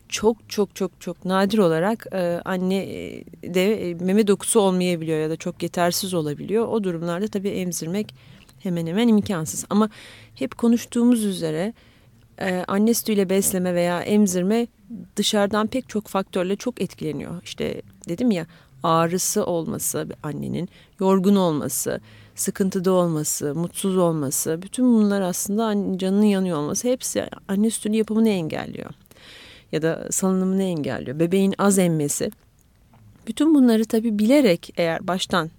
çok 0.09 0.37
çok 0.49 0.77
çok 0.77 1.01
çok 1.01 1.25
nadir 1.25 1.59
olarak 1.59 2.07
e, 2.13 2.41
anne 2.45 2.77
e, 2.77 3.25
de 3.55 3.91
e, 3.91 3.95
meme 3.95 4.27
dokusu 4.27 4.61
olmayabiliyor 4.61 5.19
ya 5.19 5.31
da 5.31 5.37
çok 5.37 5.63
yetersiz 5.63 6.15
olabiliyor. 6.15 6.69
O 6.69 6.85
durumlarda 6.85 7.29
tabii 7.29 7.49
emzirmek 7.49 8.15
hemen 8.63 8.87
hemen 8.87 9.09
imkansız. 9.09 9.65
Ama 9.71 9.91
hep 10.35 10.59
konuştuğumuz 10.59 11.25
üzere 11.25 11.73
e, 12.41 12.65
anne 12.69 12.95
sütüyle 12.95 13.29
besleme 13.29 13.75
veya 13.75 14.03
emzirme 14.03 14.67
dışarıdan 15.17 15.67
pek 15.67 15.89
çok 15.89 16.09
faktörle 16.09 16.57
çok 16.57 16.81
etkileniyor. 16.81 17.43
İşte 17.45 17.83
dedim 18.09 18.31
ya 18.31 18.47
ağrısı 18.85 19.45
olması 19.45 20.07
annenin, 20.23 20.69
yorgun 21.01 21.37
olması, 21.37 22.01
sıkıntıda 22.35 22.93
olması, 22.93 23.55
mutsuz 23.55 23.97
olması, 23.97 24.63
bütün 24.63 24.95
bunlar 24.95 25.21
aslında 25.21 25.99
canının 25.99 26.27
yanıyor 26.27 26.59
olması 26.59 26.89
hepsi 26.89 27.27
anne 27.49 27.71
sütünün 27.71 27.97
yapımını 27.97 28.29
engelliyor. 28.29 28.91
Ya 29.73 29.83
da 29.83 30.09
salınımını 30.11 30.63
engelliyor. 30.63 31.19
Bebeğin 31.19 31.55
az 31.59 31.79
emmesi. 31.79 32.31
Bütün 33.27 33.55
bunları 33.55 33.85
tabii 33.85 34.19
bilerek 34.19 34.73
eğer 34.77 35.09
baştan 35.09 35.51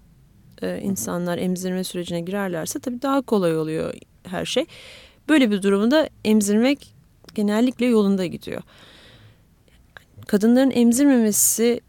e, 0.61 0.79
insanlar 0.81 1.38
emzirme 1.38 1.83
sürecine 1.83 2.21
girerlerse 2.21 2.79
tabii 2.79 3.01
daha 3.01 3.21
kolay 3.21 3.57
oluyor 3.57 3.93
her 4.23 4.45
şey. 4.45 4.65
Böyle 5.29 5.51
bir 5.51 5.61
durumda 5.61 6.09
emzirmek 6.25 6.93
genellikle 7.35 7.85
yolunda 7.85 8.25
gidiyor. 8.25 8.61
Kadınların 10.27 10.71
emzirmemesi 10.71 11.81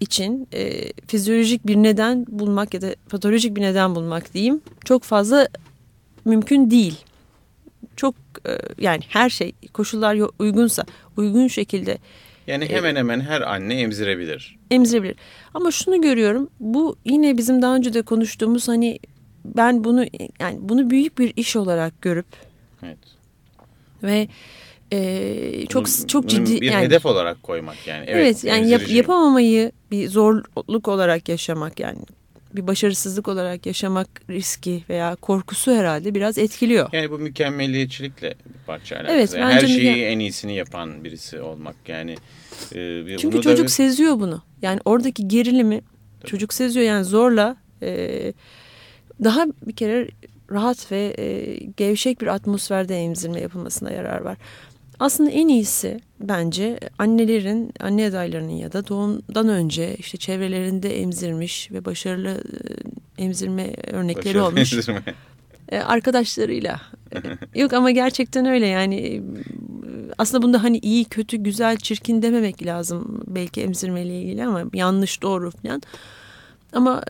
için 0.00 0.48
e, 0.52 0.92
fizyolojik 1.06 1.66
bir 1.66 1.76
neden 1.76 2.26
bulmak 2.28 2.74
ya 2.74 2.82
da 2.82 2.94
patolojik 3.08 3.56
bir 3.56 3.62
neden 3.62 3.94
bulmak 3.94 4.34
diyeyim 4.34 4.60
çok 4.84 5.02
fazla 5.02 5.48
mümkün 6.24 6.70
değil. 6.70 6.96
Çok 7.96 8.14
e, 8.46 8.58
yani 8.78 9.02
her 9.08 9.30
şey 9.30 9.52
koşullar 9.72 10.18
uygunsa 10.38 10.84
uygun 11.16 11.48
şekilde 11.48 11.98
yani 12.46 12.68
hemen 12.68 12.96
hemen 12.96 13.20
her 13.20 13.40
anne 13.40 13.74
emzirebilir. 13.74 14.58
Emzirebilir. 14.70 15.16
Ama 15.54 15.70
şunu 15.70 16.02
görüyorum. 16.02 16.50
Bu 16.60 16.96
yine 17.04 17.38
bizim 17.38 17.62
daha 17.62 17.76
önce 17.76 17.94
de 17.94 18.02
konuştuğumuz 18.02 18.68
hani 18.68 18.98
ben 19.44 19.84
bunu 19.84 20.04
yani 20.40 20.58
bunu 20.60 20.90
büyük 20.90 21.18
bir 21.18 21.32
iş 21.36 21.56
olarak 21.56 22.02
görüp 22.02 22.26
evet. 22.82 22.98
ve 24.02 24.28
e, 24.94 25.66
çok 25.66 25.86
bunun, 25.86 26.06
çok 26.06 26.26
ciddi 26.28 26.60
bir 26.60 26.72
yani, 26.72 26.84
hedef 26.84 27.06
olarak 27.06 27.42
koymak 27.42 27.86
yani. 27.86 28.04
Evet, 28.08 28.24
evet 28.24 28.44
yani 28.44 28.70
yap, 28.70 28.90
yapamamayı 28.90 29.72
bir 29.90 30.08
zorluk 30.08 30.88
olarak 30.88 31.28
yaşamak 31.28 31.80
yani 31.80 31.98
bir 32.54 32.66
başarısızlık 32.66 33.28
olarak 33.28 33.66
yaşamak 33.66 34.08
riski 34.30 34.84
veya 34.88 35.16
korkusu 35.16 35.72
herhalde 35.72 36.14
biraz 36.14 36.38
etkiliyor. 36.38 36.88
Yani 36.92 37.10
bu 37.10 37.18
mükemmeliyetçilikle 37.18 38.28
bir 38.28 38.66
parça. 38.66 39.04
Evet, 39.08 39.34
yani 39.34 39.52
her 39.52 39.66
şeyi 39.66 40.04
en 40.04 40.18
iyisini 40.18 40.54
yapan 40.54 41.04
birisi 41.04 41.40
olmak 41.40 41.76
yani. 41.88 42.16
E, 42.74 43.18
Çünkü 43.18 43.42
çocuk 43.42 43.66
bir... 43.66 43.70
seziyor 43.70 44.20
bunu. 44.20 44.42
Yani 44.62 44.80
oradaki 44.84 45.28
gerilimi 45.28 45.80
Tabii. 46.20 46.30
çocuk 46.30 46.54
seziyor 46.54 46.86
yani 46.86 47.04
zorla 47.04 47.56
e, 47.82 48.32
daha 49.24 49.46
bir 49.66 49.76
kere 49.76 50.08
rahat 50.50 50.92
ve 50.92 51.14
e, 51.18 51.56
gevşek 51.76 52.20
bir 52.20 52.26
atmosferde 52.26 52.96
emzirme 52.96 53.40
yapılmasına 53.40 53.90
yarar 53.90 54.20
var. 54.20 54.36
Aslında 55.00 55.30
en 55.30 55.48
iyisi 55.48 56.00
bence 56.20 56.78
annelerin, 56.98 57.72
anne 57.80 58.06
adaylarının 58.06 58.52
ya 58.52 58.72
da 58.72 58.88
doğumdan 58.88 59.48
önce 59.48 59.96
işte 59.98 60.18
çevrelerinde 60.18 61.00
emzirmiş 61.00 61.72
ve 61.72 61.84
başarılı 61.84 62.44
e, 63.18 63.24
emzirme 63.24 63.72
örnekleri 63.86 64.24
başarılı 64.24 64.46
olmuş. 64.46 64.72
Emzirme. 64.72 65.02
E, 65.68 65.78
arkadaşlarıyla. 65.78 66.80
Yok 67.54 67.72
ama 67.72 67.90
gerçekten 67.90 68.46
öyle 68.46 68.66
yani 68.66 68.96
e, 68.96 69.22
aslında 70.18 70.42
bunda 70.42 70.62
hani 70.62 70.78
iyi, 70.78 71.04
kötü, 71.04 71.36
güzel, 71.36 71.76
çirkin 71.76 72.22
dememek 72.22 72.66
lazım 72.66 73.22
belki 73.26 73.62
emzirmeyle 73.62 74.20
ilgili 74.22 74.44
ama 74.46 74.62
yanlış, 74.74 75.22
doğru 75.22 75.50
falan. 75.50 75.82
Ama 76.72 77.02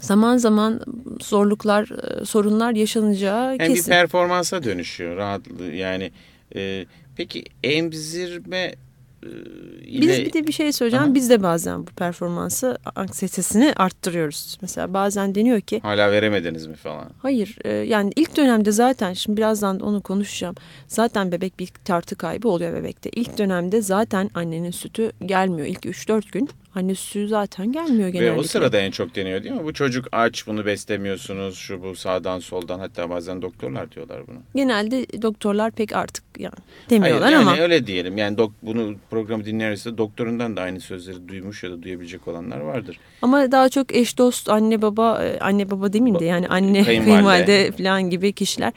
zaman 0.00 0.36
zaman 0.36 0.80
zorluklar, 1.20 1.88
e, 2.20 2.24
sorunlar 2.24 2.72
yaşanacağı 2.72 3.44
yani 3.44 3.58
kesin. 3.58 3.90
Bir 3.90 3.96
performansa 3.96 4.62
dönüşüyor 4.62 5.16
rahat 5.16 5.42
yani. 5.72 6.10
E, 6.56 6.86
peki 7.16 7.44
emzirme 7.64 8.74
ile... 9.22 10.00
Biz 10.00 10.18
bir 10.18 10.32
de 10.32 10.46
bir 10.46 10.52
şey 10.52 10.72
söyleyeceğim. 10.72 11.04
Aha. 11.04 11.14
Biz 11.14 11.30
de 11.30 11.42
bazen 11.42 11.86
bu 11.86 11.90
performansı 11.90 12.78
anksiyetesini 12.96 13.72
arttırıyoruz. 13.76 14.58
Mesela 14.62 14.94
bazen 14.94 15.34
deniyor 15.34 15.60
ki... 15.60 15.80
Hala 15.80 16.12
veremediniz 16.12 16.66
mi 16.66 16.76
falan? 16.76 17.10
Hayır. 17.18 17.56
E, 17.64 17.72
yani 17.72 18.12
ilk 18.16 18.36
dönemde 18.36 18.72
zaten 18.72 19.12
şimdi 19.12 19.36
birazdan 19.36 19.80
onu 19.80 20.00
konuşacağım. 20.00 20.54
Zaten 20.88 21.32
bebek 21.32 21.58
bir 21.58 21.68
tartı 21.84 22.16
kaybı 22.16 22.48
oluyor 22.48 22.72
bebekte. 22.74 23.10
İlk 23.10 23.38
dönemde 23.38 23.82
zaten 23.82 24.30
annenin 24.34 24.70
sütü 24.70 25.12
gelmiyor. 25.26 25.66
İlk 25.66 25.84
3-4 25.84 26.32
gün 26.32 26.48
anne 26.74 26.94
sütü 26.94 27.28
zaten 27.28 27.72
gelmiyor 27.72 28.08
genellikle. 28.08 28.36
Ve 28.36 28.40
o 28.40 28.42
sırada 28.42 28.78
en 28.78 28.90
çok 28.90 29.14
deniyor 29.14 29.42
değil 29.42 29.54
mi? 29.54 29.64
Bu 29.64 29.72
çocuk 29.72 30.08
aç 30.12 30.46
bunu 30.46 30.66
beslemiyorsunuz 30.66 31.58
şu 31.58 31.82
bu 31.82 31.96
sağdan 31.96 32.38
soldan 32.38 32.78
hatta 32.78 33.10
bazen 33.10 33.42
doktorlar 33.42 33.92
diyorlar 33.92 34.26
bunu. 34.26 34.36
Genelde 34.54 35.22
doktorlar 35.22 35.70
pek 35.70 35.92
artık 35.92 36.24
yani 36.38 36.54
demiyorlar 36.90 37.22
Hayır, 37.22 37.36
yani 37.36 37.50
ama. 37.50 37.62
öyle 37.62 37.86
diyelim 37.86 38.18
yani 38.18 38.38
dok, 38.38 38.52
bunu 38.62 38.94
programı 39.10 39.44
dinlerse 39.44 39.98
doktorundan 39.98 40.56
da 40.56 40.62
aynı 40.62 40.80
sözleri 40.80 41.28
duymuş 41.28 41.62
ya 41.62 41.70
da 41.70 41.82
duyabilecek 41.82 42.28
olanlar 42.28 42.60
vardır. 42.60 42.98
Ama 43.22 43.52
daha 43.52 43.68
çok 43.68 43.94
eş 43.94 44.18
dost 44.18 44.48
anne 44.48 44.82
baba 44.82 45.24
e, 45.24 45.38
anne 45.38 45.70
baba 45.70 45.92
demeyeyim 45.92 46.20
de 46.20 46.24
yani 46.24 46.48
anne 46.48 46.84
kayınvalide 46.84 47.72
falan 47.72 48.10
gibi 48.10 48.32
kişiler 48.32 48.72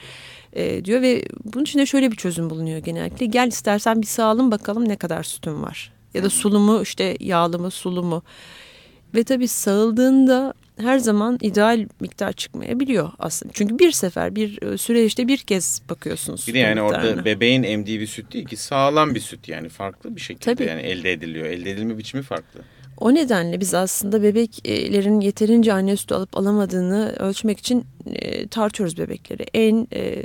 e, 0.54 0.86
diyor 0.86 1.02
ve 1.02 1.26
bunun 1.46 1.64
için 1.64 1.80
de 1.80 1.86
şöyle 1.86 2.12
bir 2.12 2.16
çözüm 2.16 2.50
bulunuyor 2.50 2.78
genellikle. 2.78 3.26
Gel 3.26 3.48
istersen 3.48 4.02
bir 4.02 4.08
sağalım 4.08 4.52
bakalım 4.52 4.90
ne 4.90 4.96
kadar 4.96 5.24
sütün 5.24 5.64
var 5.64 6.01
ya 6.14 6.24
da 6.24 6.30
sulu 6.30 6.60
mu 6.60 6.82
işte 6.82 7.18
yağlı 7.20 7.60
mı 7.60 7.72
sulu 7.72 8.04
mu. 8.04 8.24
Ve 9.16 9.24
tabii 9.24 9.48
sağıldığında 9.48 10.54
her 10.78 11.00
zaman 11.00 11.38
ideal 11.42 11.88
miktar 12.00 12.34
çıkmayabiliyor 12.34 13.12
aslında. 13.20 13.54
Çünkü 13.54 13.80
bir 13.80 13.92
sefer 13.92 14.36
bir 14.36 14.62
e, 14.62 14.78
süreçte 14.78 15.28
bir 15.28 15.38
kez 15.38 15.82
bakıyorsunuz. 15.90 16.48
Bir 16.48 16.54
de 16.54 16.58
yani 16.58 16.82
orada 16.82 17.26
bebeğin 17.26 17.64
emdiği 17.64 18.00
bir 18.00 18.08
süt 18.08 18.34
değil 18.34 18.46
ki 18.46 18.58
sağlam 18.58 19.16
bir 19.16 19.20
süt 19.20 19.48
yani 19.48 19.70
farklı 19.70 20.16
bir 20.16 20.22
şekilde 20.22 20.56
tabii. 20.56 20.70
yani 20.70 20.82
elde 20.82 21.12
ediliyor. 21.12 21.46
Elde 21.46 21.72
edilme 21.72 21.98
biçimi 21.98 22.24
farklı. 22.24 22.62
O 22.98 23.14
nedenle 23.14 23.60
biz 23.60 23.74
aslında 23.74 24.24
bebeklerin 24.24 25.22
yeterince 25.22 25.74
anne 25.74 25.98
sütü 25.98 26.16
alıp 26.16 26.38
alamadığını 26.38 27.16
ölçmek 27.20 27.60
için 27.60 27.86
e, 28.06 28.48
tartıyoruz 28.48 28.98
bebekleri. 28.98 29.46
En 29.54 29.88
e, 29.94 30.24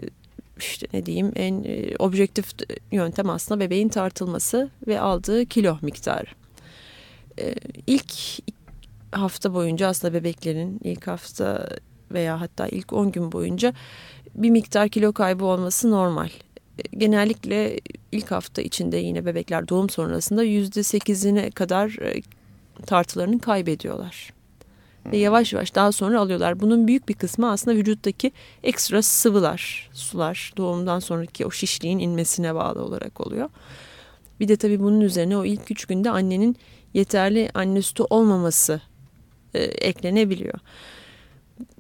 işte 0.58 0.86
ne 0.92 1.06
diyeyim 1.06 1.32
en 1.36 1.64
e, 1.64 1.96
objektif 1.98 2.46
yöntem 2.92 3.30
aslında 3.30 3.60
bebeğin 3.60 3.88
tartılması 3.88 4.70
ve 4.86 5.00
aldığı 5.00 5.46
kilo 5.46 5.78
miktarı. 5.82 6.26
E, 7.38 7.54
ilk 7.86 8.12
hafta 9.12 9.54
boyunca 9.54 9.88
aslında 9.88 10.14
bebeklerin 10.14 10.80
ilk 10.84 11.06
hafta 11.06 11.68
veya 12.12 12.40
hatta 12.40 12.68
ilk 12.68 12.92
10 12.92 13.12
gün 13.12 13.32
boyunca 13.32 13.74
bir 14.34 14.50
miktar 14.50 14.88
kilo 14.88 15.12
kaybı 15.12 15.44
olması 15.44 15.90
normal. 15.90 16.28
E, 16.78 16.96
genellikle 16.96 17.80
ilk 18.12 18.30
hafta 18.30 18.62
içinde 18.62 18.96
yine 18.96 19.26
bebekler 19.26 19.68
doğum 19.68 19.90
sonrasında 19.90 20.42
yüzde 20.42 20.82
sekizine 20.82 21.50
kadar 21.50 22.02
e, 22.02 22.22
tartılarını 22.86 23.38
kaybediyorlar 23.38 24.36
ve 25.12 25.16
yavaş 25.16 25.52
yavaş 25.52 25.74
daha 25.74 25.92
sonra 25.92 26.20
alıyorlar. 26.20 26.60
Bunun 26.60 26.88
büyük 26.88 27.08
bir 27.08 27.14
kısmı 27.14 27.50
aslında 27.50 27.76
vücuttaki 27.76 28.32
ekstra 28.62 29.02
sıvılar, 29.02 29.90
sular 29.92 30.52
doğumdan 30.56 30.98
sonraki 30.98 31.46
o 31.46 31.50
şişliğin 31.50 31.98
inmesine 31.98 32.54
bağlı 32.54 32.84
olarak 32.84 33.26
oluyor. 33.26 33.50
Bir 34.40 34.48
de 34.48 34.56
tabii 34.56 34.80
bunun 34.80 35.00
üzerine 35.00 35.36
o 35.36 35.44
ilk 35.44 35.70
üç 35.70 35.84
günde 35.84 36.10
annenin 36.10 36.56
yeterli 36.94 37.50
anne 37.54 37.82
sütü 37.82 38.02
olmaması 38.10 38.80
e, 39.54 39.62
eklenebiliyor. 39.62 40.58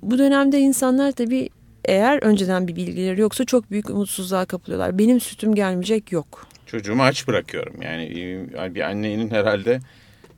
Bu 0.02 0.18
dönemde 0.18 0.58
insanlar 0.58 1.12
tabii 1.12 1.48
eğer 1.84 2.22
önceden 2.22 2.68
bir 2.68 2.76
bilgileri 2.76 3.20
yoksa 3.20 3.44
çok 3.44 3.70
büyük 3.70 3.90
umutsuzluğa 3.90 4.44
kapılıyorlar. 4.44 4.98
Benim 4.98 5.20
sütüm 5.20 5.54
gelmeyecek 5.54 6.12
yok. 6.12 6.46
Çocuğumu 6.66 7.02
aç 7.02 7.28
bırakıyorum. 7.28 7.82
Yani 7.82 8.04
e, 8.04 8.74
bir 8.74 8.80
annenin 8.80 9.30
herhalde 9.30 9.80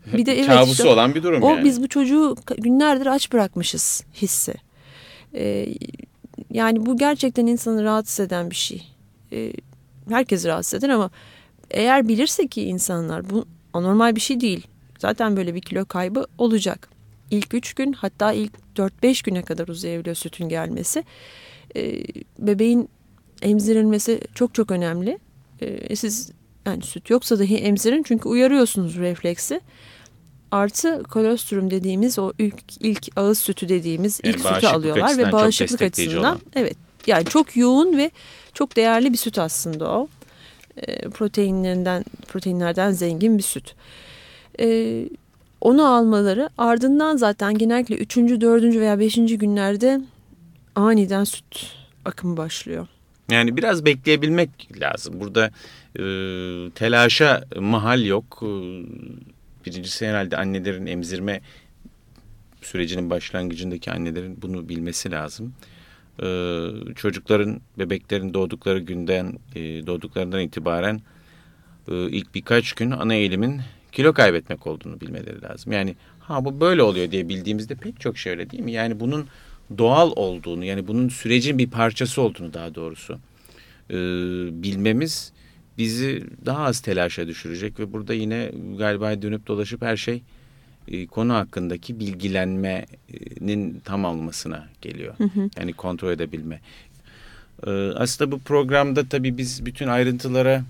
bir 0.06 0.26
de 0.26 0.32
evet 0.38 0.46
kabusu 0.46 0.72
işte, 0.72 0.88
olan 0.88 1.14
bir 1.14 1.22
durum 1.22 1.42
o 1.42 1.50
yani. 1.50 1.64
biz 1.64 1.82
bu 1.82 1.88
çocuğu 1.88 2.36
günlerdir 2.58 3.06
aç 3.06 3.32
bırakmışız 3.32 4.04
hissi. 4.14 4.54
Ee, 5.34 5.74
yani 6.50 6.86
bu 6.86 6.96
gerçekten 6.96 7.46
insanı 7.46 7.84
rahatsız 7.84 8.20
eden 8.26 8.50
bir 8.50 8.56
şey. 8.56 8.88
Ee, 9.32 9.52
herkes 10.08 10.46
rahatsız 10.46 10.74
eder 10.74 10.88
ama 10.88 11.10
eğer 11.70 12.08
bilirse 12.08 12.46
ki 12.46 12.62
insanlar 12.62 13.30
bu 13.30 13.46
anormal 13.72 14.16
bir 14.16 14.20
şey 14.20 14.40
değil. 14.40 14.66
Zaten 14.98 15.36
böyle 15.36 15.54
bir 15.54 15.60
kilo 15.60 15.84
kaybı 15.84 16.26
olacak. 16.38 16.88
İlk 17.30 17.54
üç 17.54 17.74
gün 17.74 17.92
hatta 17.92 18.32
ilk 18.32 18.76
dört 18.76 19.02
beş 19.02 19.22
güne 19.22 19.42
kadar 19.42 19.68
uzayabiliyor 19.68 20.16
sütün 20.16 20.48
gelmesi. 20.48 21.04
Ee, 21.76 22.02
bebeğin 22.38 22.88
emzirilmesi 23.42 24.20
çok 24.34 24.54
çok 24.54 24.70
önemli. 24.70 25.18
Ee, 25.60 25.96
siz 25.96 26.32
yani 26.70 26.82
süt 26.82 27.10
yoksa 27.10 27.38
dahi 27.38 27.56
emzirin 27.56 28.02
çünkü 28.02 28.28
uyarıyorsunuz 28.28 28.96
refleksi. 28.96 29.60
Artı 30.50 31.02
kolostrum 31.02 31.70
dediğimiz 31.70 32.18
o 32.18 32.32
ilk, 32.38 32.54
ilk 32.80 33.08
ağız 33.16 33.38
sütü 33.38 33.68
dediğimiz 33.68 34.20
yani 34.24 34.34
ilk 34.34 34.40
sütü 34.40 34.66
alıyorlar 34.66 35.18
ve 35.18 35.32
bağışıklık 35.32 35.82
açısından 35.82 36.20
olan. 36.20 36.40
evet 36.54 36.76
yani 37.06 37.24
çok 37.24 37.56
yoğun 37.56 37.96
ve 37.96 38.10
çok 38.54 38.76
değerli 38.76 39.12
bir 39.12 39.18
süt 39.18 39.38
aslında 39.38 39.90
o. 39.90 40.08
E, 40.76 41.08
proteinlerinden 41.08 42.04
proteinlerden 42.28 42.90
zengin 42.90 43.38
bir 43.38 43.42
süt. 43.42 43.74
E, 44.60 45.04
onu 45.60 45.86
almaları 45.86 46.50
ardından 46.58 47.16
zaten 47.16 47.58
genellikle 47.58 47.96
3. 47.96 48.16
4. 48.16 48.62
veya 48.64 48.98
5. 48.98 49.14
günlerde 49.14 50.00
aniden 50.74 51.24
süt 51.24 51.66
akımı 52.04 52.36
başlıyor. 52.36 52.86
Yani 53.30 53.56
biraz 53.56 53.84
bekleyebilmek 53.84 54.80
lazım. 54.80 55.20
Burada 55.20 55.50
e, 55.98 56.04
telaşa 56.74 57.44
mahal 57.56 58.04
yok. 58.04 58.42
E, 58.42 58.50
birincisi 59.66 60.06
herhalde 60.06 60.36
annelerin 60.36 60.86
emzirme 60.86 61.40
sürecinin 62.62 63.10
başlangıcındaki 63.10 63.90
annelerin 63.90 64.42
bunu 64.42 64.68
bilmesi 64.68 65.10
lazım. 65.10 65.52
Ee, 66.22 66.68
çocukların, 66.96 67.60
bebeklerin 67.78 68.34
doğdukları 68.34 68.78
günden, 68.78 69.38
e, 69.54 69.60
doğduklarından 69.86 70.40
itibaren 70.40 71.00
e, 71.88 72.10
ilk 72.10 72.34
birkaç 72.34 72.72
gün 72.72 72.90
ana 72.90 73.14
eğilimin 73.14 73.60
kilo 73.92 74.12
kaybetmek 74.12 74.66
olduğunu 74.66 75.00
bilmeleri 75.00 75.42
lazım. 75.42 75.72
Yani 75.72 75.96
ha 76.20 76.44
bu 76.44 76.60
böyle 76.60 76.82
oluyor 76.82 77.10
diye 77.10 77.28
bildiğimizde 77.28 77.74
pek 77.74 78.00
çok 78.00 78.18
şey 78.18 78.32
öyle 78.32 78.50
değil 78.50 78.62
mi? 78.62 78.72
Yani 78.72 79.00
bunun 79.00 79.26
doğal 79.78 80.12
olduğunu, 80.16 80.64
yani 80.64 80.88
bunun 80.88 81.08
sürecin 81.08 81.58
bir 81.58 81.70
parçası 81.70 82.22
olduğunu 82.22 82.54
daha 82.54 82.74
doğrusu 82.74 83.18
e, 83.90 83.96
bilmemiz 84.62 85.32
bizi 85.78 86.24
daha 86.46 86.64
az 86.64 86.80
telaşa 86.80 87.26
düşürecek 87.26 87.80
ve 87.80 87.92
burada 87.92 88.14
yine 88.14 88.52
galiba 88.78 89.22
dönüp 89.22 89.46
dolaşıp 89.46 89.82
her 89.82 89.96
şey 89.96 90.22
e, 90.88 91.06
konu 91.06 91.34
hakkındaki 91.34 92.00
bilgilenmenin 92.00 93.80
tam 93.84 94.04
almasına 94.04 94.68
geliyor. 94.82 95.14
Hı 95.18 95.24
hı. 95.24 95.50
Yani 95.58 95.72
kontrol 95.72 96.10
edebilme. 96.10 96.60
E, 97.66 97.70
aslında 97.70 98.32
bu 98.32 98.38
programda 98.38 99.08
tabii 99.08 99.38
biz 99.38 99.66
bütün 99.66 99.88
ayrıntılara 99.88 100.62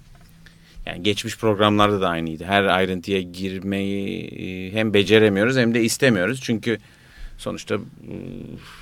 yani 0.87 1.03
geçmiş 1.03 1.39
programlarda 1.39 2.01
da 2.01 2.09
aynıydı. 2.09 2.45
Her 2.45 2.65
ayrıntıya 2.65 3.21
girmeyi 3.21 4.25
e, 4.25 4.73
hem 4.73 4.95
beceremiyoruz 4.95 5.57
hem 5.57 5.75
de 5.75 5.83
istemiyoruz. 5.83 6.41
Çünkü 6.43 6.79
sonuçta 7.39 7.79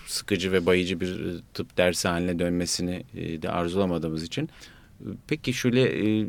sıkıcı 0.06 0.52
ve 0.52 0.66
bayıcı 0.66 1.00
bir 1.00 1.40
tıp 1.54 1.76
dersi 1.76 2.08
haline 2.08 2.38
dönmesini 2.38 3.02
de 3.42 3.50
arzulamadığımız 3.50 4.22
için. 4.22 4.48
Peki 5.28 5.52
şöyle 5.52 6.26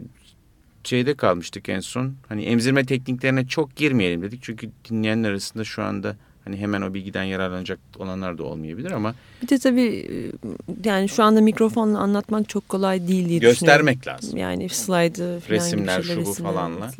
şeyde 0.84 1.16
kalmıştık 1.16 1.70
en 1.70 1.80
son. 1.80 2.14
Hani 2.30 2.44
emzirme 2.44 2.86
tekniklerine 2.86 3.48
çok 3.48 3.76
girmeyelim 3.76 4.22
dedik. 4.22 4.44
Çünkü 4.44 4.70
dinleyenler 4.90 5.30
arasında 5.30 5.64
şu 5.64 5.84
anda 5.84 6.16
hani 6.46 6.58
hemen 6.58 6.82
o 6.82 6.94
bilgiden 6.94 7.24
yararlanacak 7.24 7.80
olanlar 8.00 8.38
da 8.38 8.44
olmayabilir 8.44 8.92
ama. 8.92 9.16
Bir 9.42 9.48
de 9.48 9.60
tabii 9.60 9.82
e, 9.84 10.90
yani 10.90 11.10
şu 11.10 11.24
anda 11.24 11.42
mikrofonla 11.42 12.00
anlatmak 12.00 12.50
çok 12.50 12.70
kolay 12.70 13.08
değil 13.08 13.28
diye 13.28 13.40
Göstermek 13.40 14.08
lazım. 14.08 14.38
Yani 14.38 14.70
slaydı 14.70 15.40
falan 15.40 15.56
Resimler, 15.60 16.02
şu 16.02 16.26
bu 16.26 16.34
falanla. 16.34 16.92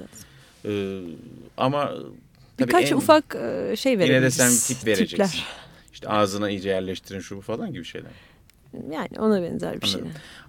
Ee, 0.66 1.02
ama 1.58 1.94
Birkaç 2.60 2.92
en, 2.92 2.96
ufak 2.96 3.36
e, 3.36 3.76
şey 3.76 4.00
verebiliriz. 4.00 4.40
Yine 4.40 4.50
de 4.50 4.58
sen 4.58 4.76
tip 4.76 4.88
vereceksin. 4.88 5.16
Tipler. 5.16 5.46
İşte 5.94 6.10
ağzına 6.10 6.50
iyice 6.50 6.70
yerleştirin 6.70 7.20
şu 7.20 7.38
bu 7.38 7.42
falan 7.42 7.74
gibi 7.74 7.86
şeyler. 7.86 8.12
Yani 8.92 9.20
ona 9.20 9.42
benzer 9.42 9.82
bir 9.82 9.88
şey. 9.88 10.02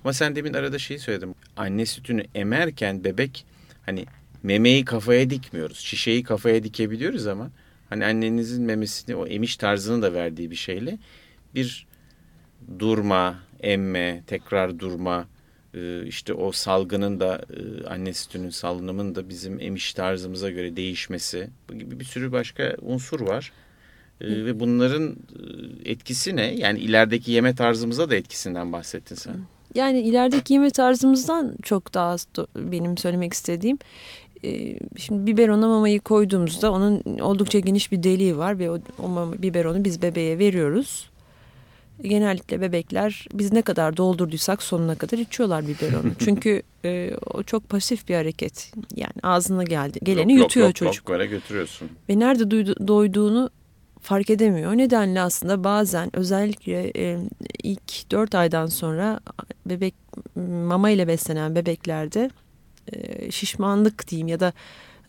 Ama 0.04 0.12
sen 0.12 0.36
demin 0.36 0.54
arada 0.54 0.78
şeyi 0.78 0.98
söyledin. 0.98 1.36
Anne 1.56 1.86
sütünü 1.86 2.24
emerken 2.34 3.04
bebek 3.04 3.46
hani 3.86 4.06
memeyi 4.42 4.84
kafaya 4.84 5.30
dikmiyoruz. 5.30 5.78
Şişeyi 5.78 6.22
kafaya 6.22 6.64
dikebiliyoruz 6.64 7.26
ama 7.26 7.50
hani 7.88 8.04
annenizin 8.04 8.64
memesini 8.64 9.16
o 9.16 9.26
emiş 9.26 9.56
tarzını 9.56 10.02
da 10.02 10.12
verdiği 10.12 10.50
bir 10.50 10.56
şeyle 10.56 10.98
bir 11.54 11.86
durma, 12.78 13.38
emme, 13.60 14.22
tekrar 14.26 14.78
durma, 14.78 15.28
e, 15.74 16.06
işte 16.06 16.32
o 16.32 16.52
salgının 16.52 17.20
da 17.20 17.42
e, 17.50 17.86
anne 17.86 18.12
sütünün 18.12 18.50
salınımının 18.50 19.14
da 19.14 19.28
bizim 19.28 19.60
emiş 19.60 19.94
tarzımıza 19.94 20.50
göre 20.50 20.76
değişmesi 20.76 21.50
gibi 21.78 22.00
bir 22.00 22.04
sürü 22.04 22.32
başka 22.32 22.76
unsur 22.80 23.20
var. 23.20 23.52
Ee, 24.20 24.44
ve 24.44 24.60
bunların 24.60 25.16
e, 25.84 25.90
etkisi 25.90 26.36
ne? 26.36 26.54
Yani 26.54 26.78
ilerideki 26.78 27.32
yeme 27.32 27.54
tarzımıza 27.54 28.10
da 28.10 28.16
etkisinden 28.16 28.72
bahsettin 28.72 29.14
sen. 29.14 29.34
Yani 29.74 30.00
ilerideki 30.00 30.52
yeme 30.54 30.70
tarzımızdan 30.70 31.54
çok 31.62 31.94
daha 31.94 32.16
benim 32.56 32.98
söylemek 32.98 33.32
istediğim. 33.32 33.78
E, 34.44 34.78
şimdi 34.96 35.26
biberona 35.26 35.68
mamayı 35.68 36.00
koyduğumuzda 36.00 36.72
onun 36.72 37.02
oldukça 37.20 37.58
geniş 37.58 37.92
bir 37.92 38.02
deliği 38.02 38.38
var 38.38 38.58
ve 38.58 38.70
o, 38.70 38.78
o 38.98 39.08
mama, 39.08 39.42
biberonu 39.42 39.84
biz 39.84 40.02
bebeğe 40.02 40.38
veriyoruz. 40.38 41.10
Genellikle 42.02 42.60
bebekler 42.60 43.26
biz 43.34 43.52
ne 43.52 43.62
kadar 43.62 43.96
doldurduysak 43.96 44.62
sonuna 44.62 44.94
kadar 44.94 45.18
içiyorlar 45.18 45.66
biberonu. 45.66 46.10
Çünkü 46.18 46.62
e, 46.84 47.10
o 47.34 47.42
çok 47.42 47.68
pasif 47.68 48.08
bir 48.08 48.14
hareket. 48.14 48.72
Yani 48.96 49.12
ağzına 49.22 49.64
geldi. 49.64 49.98
Geleni 50.02 50.32
yok, 50.32 50.40
yutuyor 50.40 50.66
yok, 50.66 50.76
çocuk. 50.76 51.08
Yok, 51.08 51.30
götürüyorsun. 51.30 51.88
Ve 52.08 52.18
nerede 52.18 52.50
duydu, 52.50 52.88
doyduğunu 52.88 53.50
fark 54.08 54.30
edemiyor. 54.30 54.72
O 54.72 54.76
nedenle 54.76 55.20
aslında 55.20 55.64
bazen 55.64 56.16
özellikle 56.16 56.92
e, 56.96 57.18
ilk 57.62 58.10
dört 58.10 58.34
aydan 58.34 58.66
sonra 58.66 59.20
bebek 59.66 59.94
mama 60.36 60.90
ile 60.90 61.08
beslenen 61.08 61.54
bebeklerde 61.54 62.30
e, 62.92 63.30
şişmanlık 63.30 64.08
diyeyim 64.08 64.28
ya 64.28 64.40
da 64.40 64.52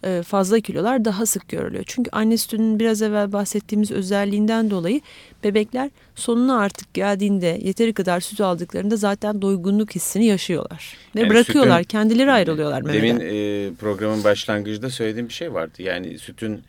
e, 0.03 0.23
fazla 0.23 0.59
kilolar 0.59 1.05
daha 1.05 1.25
sık 1.25 1.49
görülüyor. 1.49 1.83
Çünkü 1.87 2.09
anne 2.11 2.37
sütünün 2.37 2.79
biraz 2.79 3.01
evvel 3.01 3.31
bahsettiğimiz 3.31 3.91
özelliğinden 3.91 4.69
dolayı 4.69 5.01
bebekler 5.43 5.89
sonuna 6.15 6.59
artık 6.59 6.93
geldiğinde 6.93 7.59
yeteri 7.63 7.93
kadar 7.93 8.19
süt 8.19 8.41
aldıklarında 8.41 8.95
zaten 8.95 9.41
doygunluk 9.41 9.95
hissini 9.95 10.25
yaşıyorlar. 10.25 10.97
Ve 11.15 11.19
yani 11.19 11.29
bırakıyorlar 11.29 11.81
sütün, 11.81 11.97
kendileri 11.97 12.31
ayrılıyorlar 12.31 12.81
memeden. 12.81 13.19
Demin 13.19 13.21
e, 13.21 13.73
programın 13.73 14.23
başlangıcında 14.23 14.89
söylediğim 14.89 15.29
bir 15.29 15.33
şey 15.33 15.53
vardı. 15.53 15.81
Yani 15.81 16.19
sütün 16.19 16.61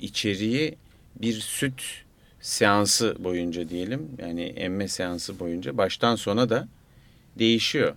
içeriği 0.00 0.76
bir 1.16 1.32
süt 1.32 1.82
seansı 2.40 3.16
boyunca 3.18 3.68
diyelim 3.68 4.08
yani 4.18 4.42
emme 4.42 4.88
seansı 4.88 5.38
boyunca 5.38 5.76
baştan 5.76 6.16
sona 6.16 6.50
da 6.50 6.68
değişiyor. 7.38 7.94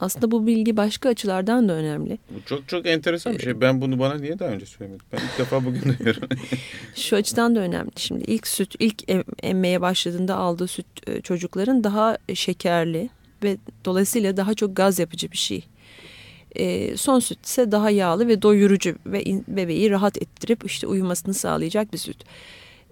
Aslında 0.00 0.30
bu 0.30 0.46
bilgi 0.46 0.76
başka 0.76 1.08
açılardan 1.08 1.68
da 1.68 1.72
önemli. 1.72 2.18
Bu 2.30 2.44
çok 2.46 2.68
çok 2.68 2.86
enteresan 2.86 3.34
bir 3.34 3.38
şey. 3.38 3.60
Ben 3.60 3.80
bunu 3.80 3.98
bana 3.98 4.14
niye 4.14 4.38
daha 4.38 4.48
önce 4.48 4.66
söylemedin? 4.66 5.02
Ben 5.12 5.18
ilk 5.18 5.38
defa 5.38 5.64
bugün 5.64 5.82
duyuyorum. 5.82 6.28
Şu 6.94 7.16
açıdan 7.16 7.56
da 7.56 7.60
önemli. 7.60 7.90
Şimdi 7.96 8.24
ilk 8.24 8.46
süt, 8.46 8.74
ilk 8.78 9.04
emmeye 9.42 9.80
başladığında 9.80 10.36
aldığı 10.36 10.66
süt 10.66 10.86
e, 11.06 11.20
çocukların 11.20 11.84
daha 11.84 12.18
şekerli 12.34 13.08
ve 13.42 13.56
dolayısıyla 13.84 14.36
daha 14.36 14.54
çok 14.54 14.76
gaz 14.76 14.98
yapıcı 14.98 15.32
bir 15.32 15.36
şey. 15.36 15.64
E, 16.56 16.96
son 16.96 17.18
süt 17.18 17.46
ise 17.46 17.72
daha 17.72 17.90
yağlı 17.90 18.28
ve 18.28 18.42
doyurucu 18.42 18.94
ve 19.06 19.24
bebeği 19.48 19.90
rahat 19.90 20.22
ettirip 20.22 20.66
işte 20.66 20.86
uyumasını 20.86 21.34
sağlayacak 21.34 21.92
bir 21.92 21.98
süt. 21.98 22.16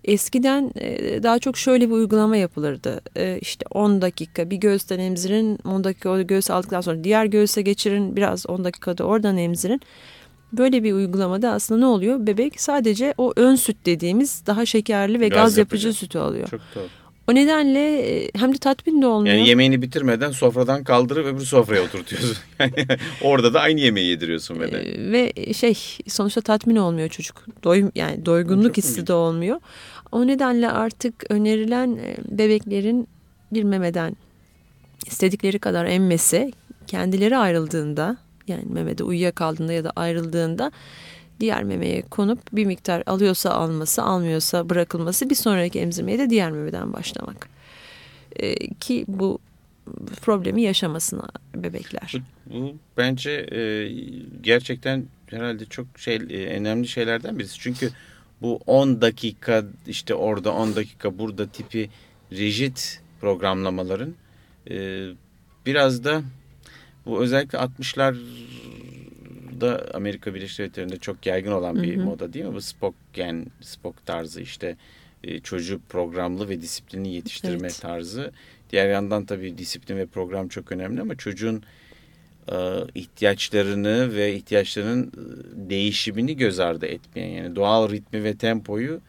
Eskiden 0.04 0.70
e, 0.80 1.22
daha 1.22 1.38
çok 1.38 1.56
şöyle 1.56 1.88
bir 1.88 1.94
uygulama 1.94 2.36
yapılırdı. 2.36 3.00
E, 3.16 3.38
işte 3.40 3.66
10 3.70 4.02
dakika 4.02 4.50
bir 4.50 4.56
göğüsten 4.56 4.98
emzirin, 4.98 5.58
10 5.64 5.84
dakika 5.84 6.10
o 6.10 6.22
göğüs 6.22 6.50
aldıktan 6.50 6.80
sonra 6.80 7.04
diğer 7.04 7.24
göğüse 7.24 7.62
geçirin, 7.62 8.16
biraz 8.16 8.46
10 8.46 8.64
dakikada 8.64 9.04
oradan 9.04 9.36
emzirin. 9.36 9.80
Böyle 10.52 10.82
bir 10.82 10.92
uygulamada 10.92 11.50
aslında 11.50 11.80
ne 11.80 11.86
oluyor? 11.86 12.26
Bebek 12.26 12.60
sadece 12.60 13.14
o 13.18 13.32
ön 13.36 13.54
süt 13.54 13.76
dediğimiz 13.86 14.42
daha 14.46 14.66
şekerli 14.66 15.20
ve 15.20 15.28
gaz, 15.28 15.38
gaz 15.38 15.58
yapıcı, 15.58 15.86
yapıcı 15.86 15.98
sütü 15.98 16.18
alıyor. 16.18 16.48
Çok 16.48 16.60
doğru. 16.74 16.88
O 17.28 17.34
nedenle 17.34 18.00
e, 18.00 18.30
hem 18.34 18.54
de 18.54 18.58
tatmin 18.58 19.02
de 19.02 19.06
olmuyor. 19.06 19.34
Yani 19.34 19.48
yemeğini 19.48 19.82
bitirmeden 19.82 20.30
sofradan 20.30 20.84
kaldırıp 20.84 21.26
öbür 21.26 21.44
sofraya 21.44 21.82
oturtuyorsun. 21.82 22.36
Yani 22.58 22.86
orada 23.22 23.54
da 23.54 23.60
aynı 23.60 23.80
yemeği 23.80 24.10
yediriyorsun 24.10 24.60
ve 24.60 24.72
de. 24.72 24.80
Ee, 24.80 25.12
ve 25.12 25.54
şey 25.54 25.74
sonuçta 26.08 26.40
tatmin 26.40 26.76
olmuyor 26.76 27.08
çocuk. 27.08 27.44
Doyum 27.64 27.92
yani 27.94 28.26
doygunluk 28.26 28.76
hissi 28.76 29.06
de 29.06 29.12
olmuyor. 29.12 29.60
O 30.12 30.26
nedenle 30.26 30.70
artık 30.70 31.30
önerilen 31.30 31.96
e, 31.96 32.16
bebeklerin 32.38 33.08
bir 33.52 33.62
memeden 33.62 34.16
istedikleri 35.06 35.58
kadar 35.58 35.86
emmesi 35.86 36.52
kendileri 36.86 37.36
ayrıldığında 37.36 38.16
yani 38.48 38.64
memede 38.72 39.04
uyuyakaldığında 39.04 39.72
ya 39.72 39.84
da 39.84 39.92
ayrıldığında 39.96 40.72
diğer 41.40 41.64
memeye 41.64 42.02
konup 42.02 42.52
bir 42.52 42.64
miktar 42.64 43.02
alıyorsa 43.06 43.50
alması, 43.50 44.02
almıyorsa 44.02 44.70
bırakılması 44.70 45.30
bir 45.30 45.34
sonraki 45.34 45.80
emzirmeye 45.80 46.18
de 46.18 46.30
diğer 46.30 46.50
memeden 46.50 46.92
başlamak. 46.92 47.48
Ee, 48.36 48.74
ki 48.74 49.04
bu 49.08 49.38
problemi 50.22 50.62
yaşamasın 50.62 51.22
bebekler. 51.54 52.14
Bu, 52.46 52.54
bu 52.54 52.76
bence 52.96 53.30
e, 53.30 53.92
gerçekten 54.42 55.04
herhalde 55.26 55.64
çok 55.64 55.86
şey 55.96 56.16
e, 56.16 56.46
önemli 56.46 56.88
şeylerden 56.88 57.38
birisi. 57.38 57.58
Çünkü 57.58 57.90
bu 58.42 58.60
10 58.66 59.00
dakika 59.00 59.64
işte 59.86 60.14
orada 60.14 60.52
10 60.52 60.76
dakika 60.76 61.18
burada 61.18 61.46
tipi 61.46 61.90
rigid 62.32 62.76
programlamaların 63.20 64.14
e, 64.70 65.06
biraz 65.66 66.04
da 66.04 66.22
bu 67.06 67.22
özellikle 67.22 67.58
60'larda 69.58 69.92
Amerika 69.92 70.34
Birleşik 70.34 70.58
Devletleri'nde 70.58 70.96
çok 70.96 71.26
yaygın 71.26 71.52
olan 71.52 71.82
bir 71.82 71.96
hı 71.96 72.00
hı. 72.00 72.04
moda 72.04 72.32
değil 72.32 72.44
mi? 72.44 72.54
Bu 72.54 72.60
Spock 72.60 72.94
Spock 73.60 74.06
tarzı 74.06 74.40
işte 74.40 74.76
e, 75.24 75.40
çocuğu 75.40 75.80
programlı 75.88 76.48
ve 76.48 76.60
disiplinli 76.60 77.08
yetiştirme 77.08 77.58
evet. 77.60 77.80
tarzı. 77.80 78.32
Diğer 78.70 78.88
yandan 78.90 79.24
tabii 79.24 79.58
disiplin 79.58 79.96
ve 79.96 80.06
program 80.06 80.48
çok 80.48 80.72
önemli 80.72 81.00
ama 81.00 81.16
çocuğun 81.16 81.62
e, 82.52 82.56
ihtiyaçlarını 82.94 84.14
ve 84.16 84.34
ihtiyaçlarının 84.34 85.06
e, 85.06 85.70
değişimini 85.70 86.36
göz 86.36 86.60
ardı 86.60 86.86
etmeyen 86.86 87.42
yani 87.42 87.56
doğal 87.56 87.90
ritmi 87.90 88.24
ve 88.24 88.36
tempoyu 88.36 89.00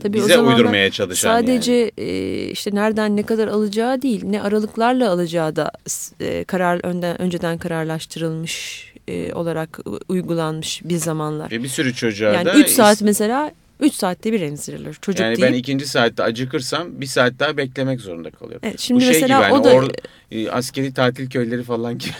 Tabii 0.00 0.16
bize 0.16 0.38
uydurmaya 0.38 0.90
çalışan 0.90 1.30
sadece 1.30 1.72
yani. 1.72 1.92
e, 1.96 2.48
işte 2.50 2.74
nereden 2.74 3.16
ne 3.16 3.22
kadar 3.22 3.48
alacağı 3.48 4.02
değil 4.02 4.24
ne 4.24 4.42
aralıklarla 4.42 5.10
alacağı 5.10 5.56
da 5.56 5.72
e, 6.20 6.44
karar 6.44 6.80
önden 6.84 7.20
önceden 7.20 7.58
kararlaştırılmış 7.58 8.93
e, 9.08 9.32
olarak 9.32 9.78
uygulanmış 10.08 10.82
bir 10.84 10.96
zamanlar. 10.96 11.50
Ve 11.50 11.62
bir 11.62 11.68
sürü 11.68 11.94
çocuğa 11.94 12.32
yani 12.32 12.46
da... 12.46 12.54
3 12.54 12.68
saat 12.68 13.02
mesela 13.02 13.52
3 13.80 13.94
saatte 13.94 14.32
bir 14.32 14.40
emzirilir. 14.40 14.94
Çocuk 14.94 15.20
yani 15.20 15.36
değil. 15.36 15.48
ben 15.48 15.52
ikinci 15.52 15.86
saatte 15.86 16.22
acıkırsam 16.22 17.00
bir 17.00 17.06
saat 17.06 17.32
daha 17.38 17.56
beklemek 17.56 18.00
zorunda 18.00 18.30
kalıyorum. 18.30 18.60
Evet, 18.62 18.80
şimdi 18.80 19.00
Bu 19.00 19.04
şey 19.04 19.12
mesela 19.12 19.48
gibi, 19.48 19.54
o 19.54 19.64
da... 19.64 19.74
Or, 19.74 19.90
e, 20.30 20.50
askeri 20.50 20.94
tatil 20.94 21.30
köyleri 21.30 21.62
falan 21.62 21.98
gibi. 21.98 22.12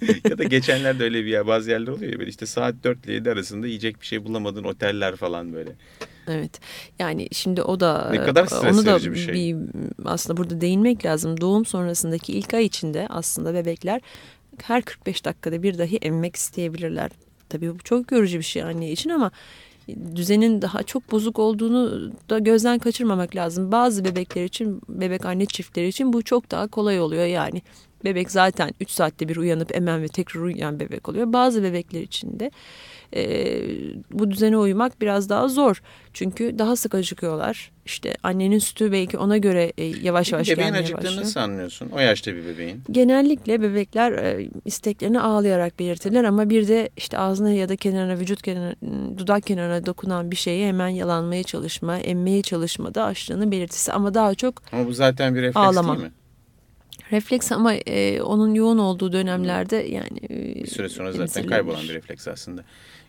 ya 0.30 0.38
da 0.38 0.44
geçenlerde 0.44 1.04
öyle 1.04 1.24
bir 1.24 1.30
yer 1.30 1.46
bazı 1.46 1.70
yerler 1.70 1.88
oluyor 1.88 2.12
ya 2.12 2.18
böyle 2.18 2.30
işte 2.30 2.46
saat 2.46 2.74
4 2.84 3.04
ile 3.04 3.12
7 3.12 3.30
arasında 3.30 3.66
yiyecek 3.66 4.00
bir 4.00 4.06
şey 4.06 4.24
bulamadığın 4.24 4.64
oteller 4.64 5.16
falan 5.16 5.52
böyle. 5.52 5.70
Evet. 6.28 6.60
Yani 6.98 7.28
şimdi 7.32 7.62
o 7.62 7.80
da 7.80 8.08
ne 8.10 8.22
kadar 8.24 8.70
onu 8.70 8.86
da 8.86 9.12
bir, 9.12 9.16
şey. 9.16 9.34
bir 9.34 9.56
aslında 10.04 10.36
burada 10.36 10.60
değinmek 10.60 11.04
lazım. 11.04 11.40
Doğum 11.40 11.64
sonrasındaki 11.64 12.32
ilk 12.32 12.54
ay 12.54 12.64
içinde 12.64 13.06
aslında 13.10 13.54
bebekler 13.54 14.00
her 14.68 14.82
45 14.82 15.24
dakikada 15.24 15.62
bir 15.62 15.78
dahi 15.78 15.96
emmek 15.96 16.36
isteyebilirler. 16.36 17.10
Tabii 17.48 17.74
bu 17.74 17.78
çok 17.78 18.12
yorucu 18.12 18.38
bir 18.38 18.44
şey 18.44 18.62
anne 18.62 18.90
için 18.92 19.10
ama 19.10 19.30
düzenin 20.14 20.62
daha 20.62 20.82
çok 20.82 21.12
bozuk 21.12 21.38
olduğunu 21.38 22.12
da 22.30 22.38
gözden 22.38 22.78
kaçırmamak 22.78 23.36
lazım. 23.36 23.72
Bazı 23.72 24.04
bebekler 24.04 24.44
için, 24.44 24.80
bebek 24.88 25.24
anne 25.24 25.46
çiftleri 25.46 25.88
için 25.88 26.12
bu 26.12 26.22
çok 26.22 26.50
daha 26.50 26.66
kolay 26.66 27.00
oluyor 27.00 27.26
yani. 27.26 27.62
Bebek 28.04 28.30
zaten 28.30 28.70
3 28.80 28.90
saatte 28.90 29.28
bir 29.28 29.36
uyanıp 29.36 29.76
emen 29.76 30.02
ve 30.02 30.08
tekrar 30.08 30.40
uyuyan 30.40 30.80
bebek 30.80 31.08
oluyor. 31.08 31.32
Bazı 31.32 31.62
bebekler 31.62 32.00
için 32.00 32.40
de 32.40 32.50
e, 33.16 33.62
bu 34.12 34.30
düzene 34.30 34.58
uymak 34.58 35.00
biraz 35.00 35.28
daha 35.28 35.48
zor. 35.48 35.82
Çünkü 36.12 36.58
daha 36.58 36.76
sık 36.76 36.94
acıkıyorlar. 36.94 37.70
İşte 37.86 38.14
annenin 38.22 38.58
sütü 38.58 38.92
belki 38.92 39.18
ona 39.18 39.36
göre 39.36 39.72
e, 39.78 39.84
yavaş 39.84 40.32
yavaş 40.32 40.50
bebeğin 40.50 40.68
gelmeye 40.68 40.82
başlıyor. 40.82 41.02
Bebeğin 41.02 41.20
nasıl 41.20 41.40
anlıyorsun? 41.40 41.90
O 41.92 41.98
yaşta 41.98 42.34
bir 42.34 42.46
bebeğin. 42.46 42.82
Genellikle 42.90 43.62
bebekler 43.62 44.12
e, 44.12 44.48
isteklerini 44.64 45.20
ağlayarak 45.20 45.78
belirtirler 45.78 46.24
ama 46.24 46.50
bir 46.50 46.68
de 46.68 46.90
işte 46.96 47.18
ağzına 47.18 47.50
ya 47.50 47.68
da 47.68 47.76
kenarına 47.76 48.18
vücut 48.20 48.42
kenarına 48.42 48.74
dudak 49.18 49.46
kenarına 49.46 49.86
dokunan 49.86 50.30
bir 50.30 50.36
şeyi 50.36 50.66
hemen 50.66 50.88
yalanmaya 50.88 51.42
çalışma, 51.42 51.98
emmeye 51.98 52.42
çalışma 52.42 52.94
da 52.94 53.04
açlığının 53.04 53.52
belirtisi 53.52 53.92
ama 53.92 54.14
daha 54.14 54.34
çok 54.34 54.62
Ama 54.72 54.86
bu 54.86 54.92
zaten 54.92 55.34
bir 55.34 55.40
refleks 55.42 55.56
ağlama. 55.56 55.92
değil 55.92 56.04
mi? 56.06 56.12
Refleks 57.12 57.52
ama 57.52 57.74
e, 57.74 58.22
onun 58.22 58.54
yoğun 58.54 58.78
olduğu 58.78 59.12
dönemlerde 59.12 59.76
yani 59.76 60.20
e, 60.30 60.54
bir 60.54 60.66
süre 60.66 60.88
sonra 60.88 61.12
zaten 61.12 61.46
kaybolan 61.46 61.82
bir 61.82 61.94
refleks 61.94 62.28
aslında. 62.28 62.64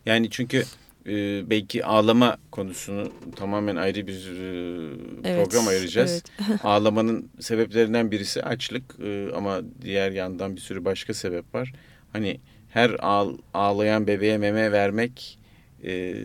Yani 0.06 0.30
çünkü 0.30 0.64
e, 1.08 1.50
belki 1.50 1.86
ağlama 1.86 2.38
konusunu 2.52 3.12
tamamen 3.36 3.76
ayrı 3.76 4.08
bir 4.08 4.14
e, 4.14 5.30
evet, 5.30 5.46
program 5.46 5.68
ayıracağız. 5.68 6.24
Evet. 6.50 6.60
Ağlamanın 6.66 7.30
sebeplerinden 7.40 8.12
birisi 8.12 8.44
açlık 8.44 8.84
e, 9.04 9.28
ama 9.36 9.62
diğer 9.82 10.12
yandan 10.12 10.56
bir 10.56 10.62
sürü 10.62 10.86
başka 10.86 11.14
sebep 11.14 11.56
var. 11.56 11.74
Hani 12.14 12.40
her 12.70 12.96
ağ, 13.00 13.28
ağlayan 13.54 14.08
bebeğe 14.08 14.38
meme 14.38 14.72
vermek 14.72 15.40
e, 15.84 16.16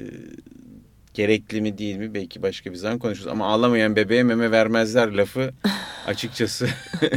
gerekli 1.17 1.61
mi 1.61 1.79
değil 1.79 1.97
mi 1.97 2.14
belki 2.14 2.43
başka 2.43 2.71
bir 2.73 2.77
zaman 2.77 2.99
konuşuruz. 2.99 3.29
Ama 3.29 3.47
ağlamayan 3.47 3.97
bebeğe 3.97 4.23
meme 4.23 4.51
vermezler 4.51 5.12
lafı 5.12 5.53
açıkçası 6.07 6.69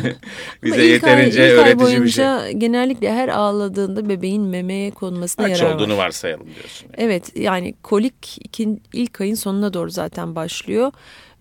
bize 0.63 0.83
yeterince 0.83 1.43
ay, 1.43 1.49
öğretici 1.49 1.79
boyunca 1.79 2.03
bir 2.03 2.43
şey. 2.43 2.59
Genellikle 2.59 3.13
her 3.13 3.29
ağladığında 3.29 4.09
bebeğin 4.09 4.43
memeye 4.43 4.91
konmasına 4.91 5.45
Aç 5.45 5.61
yarar 5.61 5.75
olduğunu 5.75 5.97
varsayalım 5.97 6.45
diyorsun. 6.55 6.87
Yani. 6.87 6.95
Evet 6.97 7.37
yani 7.37 7.73
kolik 7.83 8.37
ikin, 8.45 8.81
ilk 8.93 9.21
ayın 9.21 9.35
sonuna 9.35 9.73
doğru 9.73 9.89
zaten 9.89 10.35
başlıyor. 10.35 10.91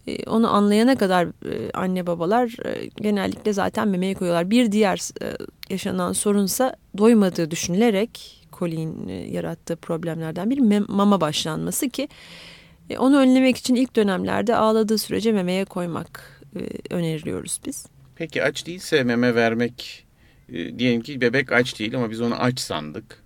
Ee, 0.07 0.25
onu 0.25 0.55
anlayana 0.55 0.97
kadar 0.97 1.25
e, 1.27 1.71
anne 1.75 2.07
babalar 2.07 2.67
e, 2.67 2.91
genellikle 3.01 3.53
zaten 3.53 3.89
memeye 3.89 4.15
koyuyorlar. 4.15 4.51
Bir 4.51 4.73
diğer 4.73 5.25
e, 5.25 5.37
yaşanan 5.71 6.13
sorunsa 6.13 6.77
doymadığı 6.99 7.51
düşünülerek 7.51 8.38
koliğin 8.59 9.09
yarattığı 9.09 9.77
problemlerden 9.77 10.51
biri 10.51 10.81
mama 10.89 11.21
başlanması 11.21 11.89
ki 11.89 12.09
onu 12.99 13.19
önlemek 13.19 13.57
için 13.57 13.75
ilk 13.75 13.97
dönemlerde 13.97 14.57
ağladığı 14.57 14.99
sürece 14.99 15.33
memeye 15.33 15.65
koymak 15.65 16.43
e, 16.57 16.95
öneriliyoruz 16.95 17.61
biz. 17.67 17.87
Peki 18.17 18.43
aç 18.43 18.67
değilse 18.67 19.05
meme 19.05 19.35
vermek 19.35 20.07
e, 20.49 20.79
diyelim 20.79 21.03
ki 21.03 21.21
bebek 21.21 21.53
aç 21.53 21.79
değil 21.79 21.97
ama 21.97 22.11
biz 22.11 22.21
onu 22.21 22.35
aç 22.35 22.61
sandık. 22.61 23.23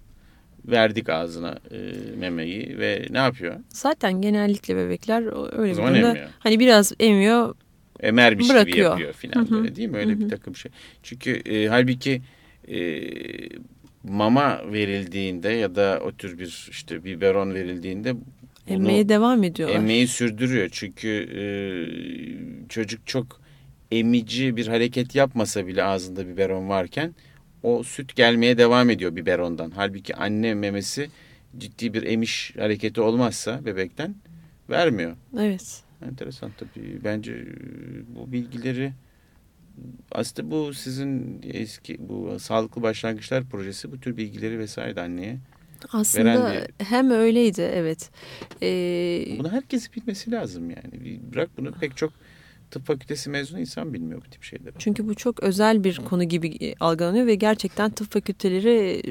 Verdik 0.65 1.09
ağzına 1.09 1.59
e, 1.71 1.77
memeyi 2.17 2.79
ve 2.79 3.07
ne 3.11 3.19
yapıyor? 3.19 3.61
Zaten 3.69 4.13
genellikle 4.13 4.77
bebekler 4.77 5.23
öyle 5.59 5.73
bir 5.73 5.77
durumda 5.77 6.17
hani 6.39 6.61
biraz 6.61 6.93
emiyor 7.01 7.55
emermiş 8.01 8.49
bırakıyor. 8.49 8.77
gibi 8.77 8.85
yapıyor 8.85 9.13
filan 9.13 9.51
böyle 9.51 9.77
değil 9.77 9.89
mi? 9.89 9.97
Öyle 9.97 10.13
Hı 10.13 10.17
-hı. 10.17 10.21
bir 10.21 10.29
takım 10.29 10.57
şey. 10.57 10.73
Çünkü 11.03 11.31
e, 11.31 11.69
halbuki 11.69 12.23
e, 12.69 12.79
mama 14.05 14.73
verildiğinde 14.73 15.49
ya 15.49 15.75
da 15.75 16.01
o 16.05 16.13
tür 16.13 16.39
bir 16.39 16.69
işte 16.71 17.05
biberon 17.05 17.55
verildiğinde 17.55 18.15
Emmeye 18.69 19.09
devam 19.09 19.45
ediyorlar. 19.45 19.77
Emmeyi 19.77 20.09
sürdürüyor 20.09 20.69
çünkü 20.73 21.09
e, 21.09 21.45
çocuk 22.69 23.07
çok 23.07 23.41
emici 23.91 24.57
bir 24.57 24.67
hareket 24.67 25.15
yapmasa 25.15 25.67
bile 25.67 25.85
ağzında 25.85 26.29
biberon 26.29 26.69
varken 26.69 27.15
o 27.63 27.83
süt 27.83 28.17
gelmeye 28.17 28.59
devam 28.59 28.91
ediyor 28.91 29.17
biberondan. 29.17 29.73
Halbuki 29.77 30.17
anne 30.17 30.55
memesi 30.55 31.11
ciddi 31.59 31.95
bir 31.95 32.03
emiş 32.03 32.53
hareketi 32.59 33.01
olmazsa 33.01 33.65
bebekten 33.65 34.15
vermiyor. 34.71 35.17
Evet. 35.39 35.83
Enteresan 36.09 36.51
tabii. 36.59 37.05
Bence 37.05 37.33
e, 37.33 37.47
bu 38.17 38.33
bilgileri 38.33 38.93
aslında 40.13 40.51
bu 40.51 40.75
sizin 40.75 41.41
eski 41.53 42.09
bu 42.09 42.39
sağlıklı 42.39 42.83
başlangıçlar 42.83 43.45
projesi 43.45 43.93
bu 43.93 44.01
tür 44.01 44.17
bilgileri 44.17 44.59
vesaire 44.59 44.97
de 44.97 45.01
anneye 45.01 45.39
aslında 45.93 46.53
bir... 46.53 46.85
hem 46.85 47.11
öyleydi 47.11 47.63
evet. 47.63 48.11
Ee... 48.63 49.39
Bunu 49.39 49.53
herkes 49.53 49.93
bilmesi 49.93 50.31
lazım 50.31 50.71
yani. 50.71 51.21
Bırak 51.33 51.51
bunu 51.57 51.73
pek 51.73 51.97
çok 51.97 52.13
tıp 52.73 52.87
fakültesi 52.87 53.31
mezunu 53.31 53.61
insan 53.61 53.95
bilmiyor 53.95 54.23
bu 54.27 54.31
tip 54.31 54.43
şeyleri. 54.43 54.75
Çünkü 54.79 55.09
bu 55.09 55.15
çok 55.15 55.43
özel 55.43 55.85
bir 55.85 55.97
konu 55.97 56.25
gibi 56.25 56.49
e, 56.49 56.75
algılanıyor 56.81 57.27
ve 57.27 57.35
gerçekten 57.35 57.91
tıp 57.91 58.13
fakülteleri 58.13 59.03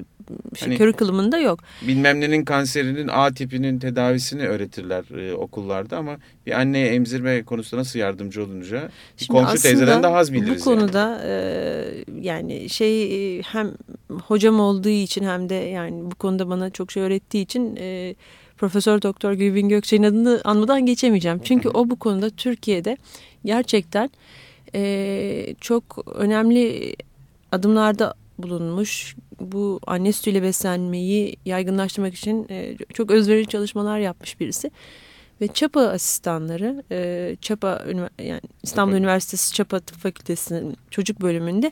şey, 0.55 0.67
hani, 0.67 0.77
curriculum'ında 0.77 1.37
yok. 1.37 1.59
Bilmem 1.87 2.21
nenin 2.21 2.45
kanserinin 2.45 3.07
A 3.07 3.33
tipinin 3.33 3.79
tedavisini 3.79 4.47
öğretirler 4.47 5.29
e, 5.29 5.33
okullarda 5.33 5.97
ama 5.97 6.17
bir 6.45 6.59
anneye 6.59 6.87
emzirme 6.87 7.43
konusunda 7.43 7.79
nasıl 7.81 7.99
yardımcı 7.99 8.43
olunca 8.43 8.89
Şimdi 9.17 9.31
komşu 9.31 9.61
teyzeden 9.61 10.03
daha 10.03 10.17
az 10.17 10.33
biliriz. 10.33 10.59
Bu 10.59 10.63
konuda 10.63 11.09
yani. 11.09 11.23
e, 11.25 12.27
yani 12.27 12.69
şey 12.69 13.03
e, 13.37 13.41
hem 13.41 13.71
hocam 14.23 14.59
olduğu 14.59 14.89
için 14.89 15.23
hem 15.23 15.49
de 15.49 15.55
yani 15.55 16.11
bu 16.11 16.15
konuda 16.15 16.49
bana 16.49 16.69
çok 16.69 16.91
şey 16.91 17.03
öğrettiği 17.03 17.43
için 17.43 17.75
e, 17.79 18.15
Profesör 18.61 19.01
Doktor 19.01 19.33
Gülbin 19.33 19.69
Gökçe'nin 19.69 20.03
adını 20.03 20.41
anmadan 20.43 20.85
geçemeyeceğim. 20.85 21.39
Çünkü 21.43 21.69
o 21.69 21.89
bu 21.89 21.95
konuda 21.95 22.29
Türkiye'de 22.29 22.97
gerçekten 23.45 24.09
e, 24.75 25.55
çok 25.61 26.05
önemli 26.15 26.95
adımlarda 27.51 28.13
bulunmuş. 28.37 29.15
Bu 29.39 29.79
anne 29.87 30.11
sütüyle 30.11 30.43
beslenmeyi 30.43 31.35
yaygınlaştırmak 31.45 32.13
için 32.13 32.47
e, 32.49 32.77
çok 32.93 33.11
özverili 33.11 33.47
çalışmalar 33.47 33.99
yapmış 33.99 34.39
birisi. 34.39 34.71
Ve 35.41 35.47
Çapa 35.47 35.81
asistanları, 35.81 36.83
e, 36.91 37.35
Çapa 37.41 37.85
yani 38.19 38.41
İstanbul 38.63 38.95
Üniversitesi 38.95 39.53
Çapa 39.53 39.79
Tıp 39.79 39.97
Fakültesi'nin 39.97 40.77
çocuk 40.89 41.21
bölümünde 41.21 41.71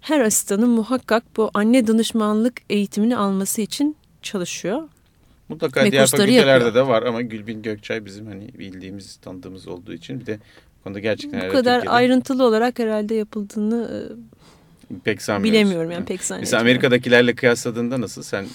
her 0.00 0.20
asistanın 0.20 0.70
muhakkak 0.70 1.24
bu 1.36 1.50
anne 1.54 1.86
danışmanlık 1.86 2.60
eğitimini 2.70 3.16
alması 3.16 3.60
için 3.60 3.96
çalışıyor. 4.22 4.88
Mutlaka 5.50 5.90
diğer 5.90 6.06
fakültelerde 6.06 6.64
yapıyor. 6.64 6.74
de 6.74 6.86
var 6.88 7.02
ama 7.02 7.22
Gülbin 7.22 7.62
Gökçay 7.62 8.04
bizim 8.04 8.26
hani 8.26 8.48
bildiğimiz, 8.58 9.16
tanıdığımız 9.16 9.68
olduğu 9.68 9.92
için 9.92 10.20
bir 10.20 10.26
de 10.26 10.38
konuda 10.84 10.98
gerçekten 10.98 11.48
bu 11.48 11.52
kadar 11.52 11.74
Türkiye'de... 11.74 11.96
ayrıntılı 11.96 12.44
olarak 12.44 12.78
herhalde 12.78 13.14
yapıldığını 13.14 14.08
e, 14.90 14.94
pek 15.04 15.22
sanmıyorum. 15.22 15.52
Bilemiyorum 15.52 15.90
yani 15.90 16.04
pek 16.04 16.24
sanmıyorum. 16.24 16.42
Mesela 16.42 16.60
Amerika'dakilerle 16.60 17.34
kıyasladığında 17.34 18.00
nasıl? 18.00 18.22
Sen 18.22 18.46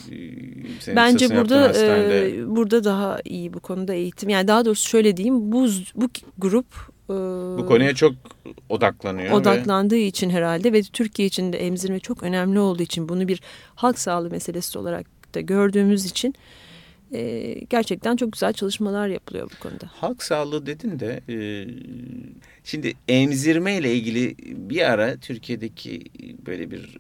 senin 0.79 0.95
Bence 0.95 1.35
burada 1.35 1.73
e, 1.77 2.47
burada 2.47 2.83
daha 2.83 3.19
iyi 3.25 3.53
bu 3.53 3.59
konuda 3.59 3.93
eğitim. 3.93 4.29
Yani 4.29 4.47
daha 4.47 4.65
doğrusu 4.65 4.89
şöyle 4.89 5.17
diyeyim. 5.17 5.51
Bu 5.51 5.67
bu 5.95 6.09
grup 6.37 6.65
e, 7.09 7.13
bu 7.57 7.65
konuya 7.67 7.95
çok 7.95 8.13
odaklanıyor. 8.69 9.31
Odaklandığı 9.31 9.95
ve... 9.95 10.05
için 10.05 10.29
herhalde 10.29 10.73
ve 10.73 10.81
Türkiye 10.81 11.27
için 11.27 11.53
de 11.53 11.57
emzirme 11.57 11.99
çok 11.99 12.23
önemli 12.23 12.59
olduğu 12.59 12.83
için 12.83 13.09
bunu 13.09 13.27
bir 13.27 13.41
halk 13.75 13.99
sağlığı 13.99 14.29
meselesi 14.29 14.79
olarak 14.79 15.05
da 15.35 15.41
gördüğümüz 15.41 16.05
için 16.05 16.35
e, 17.15 17.53
gerçekten 17.69 18.15
çok 18.15 18.31
güzel 18.31 18.53
çalışmalar 18.53 19.07
yapılıyor 19.07 19.51
bu 19.55 19.59
konuda. 19.59 19.85
Halk 19.93 20.23
sağlığı 20.23 20.65
dedin 20.65 20.99
de 20.99 21.21
e, 21.29 21.37
şimdi 22.63 22.93
emzirme 23.07 23.77
ile 23.77 23.93
ilgili 23.95 24.35
bir 24.69 24.91
ara 24.91 25.17
Türkiye'deki 25.17 26.03
böyle 26.45 26.71
bir 26.71 26.97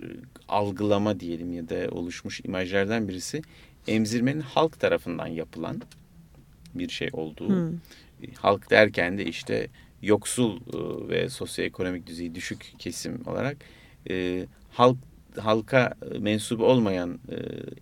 algılama 0.47 1.19
diyelim 1.19 1.53
ya 1.53 1.69
da 1.69 1.89
oluşmuş 1.91 2.41
imajlardan 2.43 3.07
birisi 3.07 3.41
emzirmenin 3.87 4.41
halk 4.41 4.79
tarafından 4.79 5.27
yapılan 5.27 5.81
bir 6.75 6.89
şey 6.89 7.09
olduğu. 7.13 7.49
Hmm. 7.49 7.79
Halk 8.35 8.69
derken 8.69 9.17
de 9.17 9.25
işte 9.25 9.67
yoksul 10.01 10.57
e, 10.57 11.09
ve 11.09 11.29
sosyoekonomik 11.29 12.07
düzeyi 12.07 12.35
düşük 12.35 12.73
kesim 12.79 13.21
olarak 13.27 13.57
e, 14.09 14.45
halk 14.71 14.97
halka 15.37 15.93
mensubu 16.19 16.65
olmayan 16.65 17.19
e, 17.29 17.35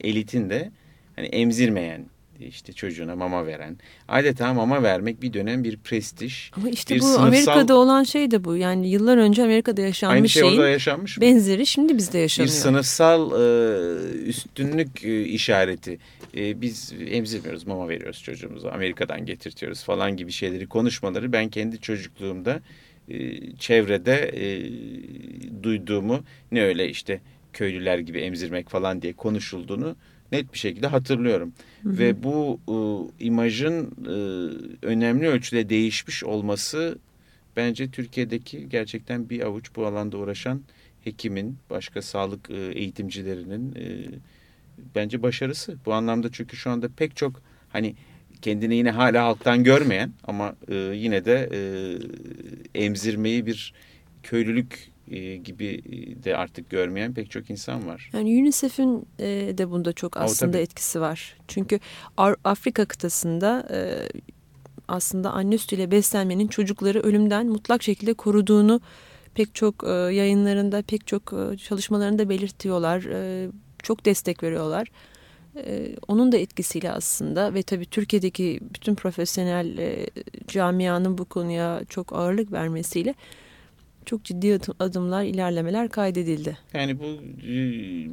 elitin 0.10 0.50
de 0.50 0.72
hani 1.16 1.28
emzirmeyen 1.28 2.06
işte 2.40 2.74
çocuğuna 2.74 3.16
mama 3.16 3.46
veren. 3.46 3.78
Adeta 4.08 4.54
mama 4.54 4.84
vermek 4.84 5.22
bir 5.22 5.34
dönem 5.34 5.64
bir 5.64 5.78
prestij. 5.78 6.52
Ama 6.56 6.70
işte 6.70 6.96
bir 6.96 7.00
bu 7.00 7.04
sınıfsal... 7.04 7.28
Amerika'da 7.28 7.76
olan 7.76 8.04
şey 8.04 8.32
de 8.32 8.44
bu. 8.44 8.56
Yani 8.58 8.90
yıllar 8.90 9.18
önce 9.18 9.44
Amerika'da 9.44 9.82
yaşanmış 9.82 10.16
Aynı 10.16 10.30
şey 10.30 10.42
şeyin 10.42 10.56
orada 10.56 10.70
yaşanmış 10.70 11.18
mı? 11.18 11.22
benzeri 11.22 11.66
şimdi 11.66 11.98
bizde 11.98 12.18
yaşanıyor. 12.18 12.54
Bir 12.54 12.58
sınıfsal 12.58 13.32
e, 13.32 14.24
üstünlük 14.26 15.06
e, 15.06 15.24
işareti. 15.24 16.00
E, 16.38 16.62
biz 16.62 16.94
emzirmiyoruz 17.10 17.68
mama 17.68 17.90
veriyoruz 17.90 18.24
çocuğumuza 18.24 18.72
Amerika'dan 18.72 19.26
getirtiyoruz 19.26 19.84
falan 19.84 20.18
gibi 20.18 20.32
şeyleri 20.32 20.68
konuşmaları 20.68 21.32
ben 21.34 21.50
kendi 21.50 21.80
çocukluğumda 21.80 22.62
e, 23.10 23.40
çevrede 23.56 24.32
e, 24.36 24.72
duyduğumu 25.64 26.24
ne 26.52 26.64
öyle 26.64 26.90
işte 26.90 27.22
köylüler 27.54 27.98
gibi 27.98 28.20
emzirmek 28.20 28.70
falan 28.70 29.02
diye 29.02 29.14
konuşulduğunu 29.14 29.96
net 30.34 30.54
bir 30.54 30.60
şekilde 30.60 30.88
hatırlıyorum. 30.88 31.54
Hı 31.84 31.90
hı. 31.90 31.98
Ve 31.98 32.24
bu 32.24 32.60
e, 32.68 32.76
imajın 33.26 33.92
e, 34.06 34.16
önemli 34.86 35.28
ölçüde 35.28 35.70
değişmiş 35.70 36.24
olması 36.24 36.98
bence 37.58 37.92
Türkiye'deki 37.92 38.70
gerçekten 38.70 39.30
bir 39.30 39.42
avuç 39.42 39.76
bu 39.76 39.86
alanda 39.86 40.18
uğraşan 40.18 40.62
hekimin, 41.04 41.58
başka 41.70 42.02
sağlık 42.02 42.50
e, 42.50 42.56
eğitimcilerinin 42.56 43.76
e, 43.76 44.06
bence 44.96 45.24
başarısı. 45.24 45.78
Bu 45.86 45.94
anlamda 45.94 46.32
çünkü 46.32 46.58
şu 46.58 46.70
anda 46.70 46.90
pek 46.90 47.16
çok 47.16 47.42
hani 47.70 47.96
kendini 48.42 48.76
yine 48.76 48.92
hala 48.92 49.26
halktan 49.26 49.64
görmeyen 49.64 50.12
ama 50.24 50.56
e, 50.68 50.76
yine 50.76 51.26
de 51.26 51.50
e, 51.54 51.60
emzirmeyi 52.84 53.46
bir 53.46 53.74
köylülük 54.24 54.93
gibi 55.44 55.84
de 56.24 56.38
artık 56.38 56.70
görmeyen 56.70 57.14
pek 57.14 57.32
çok 57.32 57.50
insan 57.50 57.88
var. 57.88 58.10
Yani 58.14 58.42
UNICEF'in 58.42 59.08
e, 59.20 59.26
de 59.58 59.72
bunda 59.72 59.94
çok 59.94 60.18
aslında 60.18 60.58
o, 60.58 60.62
etkisi 60.62 61.02
var. 61.02 61.38
Çünkü 61.48 61.80
Afrika 62.44 62.86
kıtasında 62.86 63.68
e, 63.72 64.10
aslında 64.88 65.32
anne 65.32 65.58
sütüyle 65.58 65.92
beslenmenin 65.92 66.48
çocukları 66.48 67.00
ölümden 67.00 67.48
mutlak 67.48 67.84
şekilde 67.84 68.14
koruduğunu 68.14 68.82
pek 69.36 69.56
çok 69.56 69.84
yayınlarında, 70.12 70.82
pek 70.82 71.08
çok 71.08 71.34
çalışmalarında 71.64 72.30
belirtiyorlar. 72.30 73.04
Çok 73.84 74.06
destek 74.06 74.44
veriyorlar. 74.44 74.88
Onun 76.08 76.32
da 76.32 76.38
etkisiyle 76.38 76.92
aslında 76.92 77.54
ve 77.54 77.64
tabii 77.64 77.86
Türkiye'deki 77.86 78.60
bütün 78.74 78.96
profesyonel 78.96 79.78
camianın 80.48 81.18
bu 81.18 81.26
konuya 81.26 81.82
çok 81.90 82.14
ağırlık 82.14 82.52
vermesiyle 82.52 83.16
çok 84.06 84.24
ciddi 84.24 84.60
adımlar, 84.80 85.24
ilerlemeler 85.24 85.90
kaydedildi. 85.90 86.58
Yani 86.74 87.00
bu 87.00 87.06
e, 87.48 87.58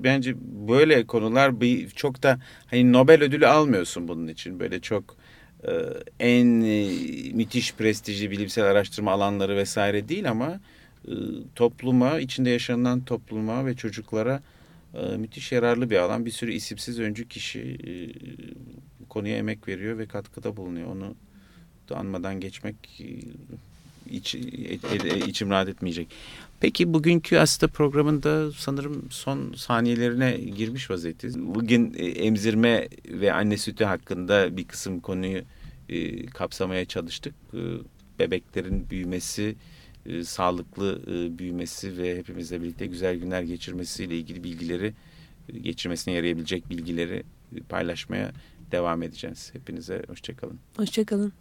bence 0.04 0.34
böyle 0.68 1.06
konular 1.06 1.54
çok 1.94 2.22
da 2.22 2.40
hani 2.66 2.92
Nobel 2.92 3.22
ödülü 3.22 3.46
almıyorsun 3.46 4.08
bunun 4.08 4.28
için. 4.28 4.60
Böyle 4.60 4.80
çok 4.80 5.16
e, 5.64 5.70
en 6.20 6.60
e, 6.60 6.88
müthiş 7.32 7.74
prestijli 7.74 8.30
bilimsel 8.30 8.64
araştırma 8.64 9.12
alanları 9.12 9.56
vesaire 9.56 10.08
değil 10.08 10.30
ama 10.30 10.60
topluma, 11.54 12.20
içinde 12.20 12.50
yaşanan 12.50 13.04
topluma 13.04 13.66
ve 13.66 13.74
çocuklara 13.74 14.42
müthiş 15.16 15.52
yararlı 15.52 15.90
bir 15.90 15.96
alan. 15.96 16.26
Bir 16.26 16.30
sürü 16.30 16.52
isimsiz 16.52 17.00
öncü 17.00 17.28
kişi 17.28 17.78
konuya 19.08 19.36
emek 19.36 19.68
veriyor 19.68 19.98
ve 19.98 20.06
katkıda 20.06 20.56
bulunuyor. 20.56 20.88
Onu 20.88 21.14
da 21.88 21.96
anmadan 21.96 22.40
geçmek 22.40 23.02
iç, 24.10 24.34
içim 25.26 25.50
rahat 25.50 25.68
etmeyecek. 25.68 26.08
Peki 26.60 26.94
bugünkü 26.94 27.36
aslında 27.36 27.72
programında 27.72 28.52
sanırım 28.52 29.06
son 29.10 29.52
saniyelerine 29.52 30.32
girmiş 30.32 30.90
vaziyetiz. 30.90 31.38
Bugün 31.38 31.94
e, 31.96 32.06
emzirme 32.06 32.88
ve 33.08 33.32
anne 33.32 33.56
sütü 33.56 33.84
hakkında 33.84 34.56
bir 34.56 34.64
kısım 34.64 35.00
konuyu 35.00 35.42
e, 35.88 36.26
kapsamaya 36.26 36.84
çalıştık. 36.84 37.34
E, 37.54 37.58
bebeklerin 38.18 38.90
büyümesi, 38.90 39.56
e, 40.06 40.24
sağlıklı 40.24 41.02
e, 41.06 41.38
büyümesi 41.38 41.98
ve 41.98 42.18
hepimizle 42.18 42.62
birlikte 42.62 42.86
güzel 42.86 43.16
günler 43.16 43.42
geçirmesiyle 43.42 44.18
ilgili 44.18 44.44
bilgileri, 44.44 44.94
e, 45.48 45.58
geçirmesine 45.58 46.14
yarayabilecek 46.14 46.70
bilgileri 46.70 47.22
paylaşmaya 47.68 48.32
devam 48.72 49.02
edeceğiz. 49.02 49.50
Hepinize 49.52 50.02
hoşçakalın. 50.08 50.58
Hoşçakalın. 50.76 51.32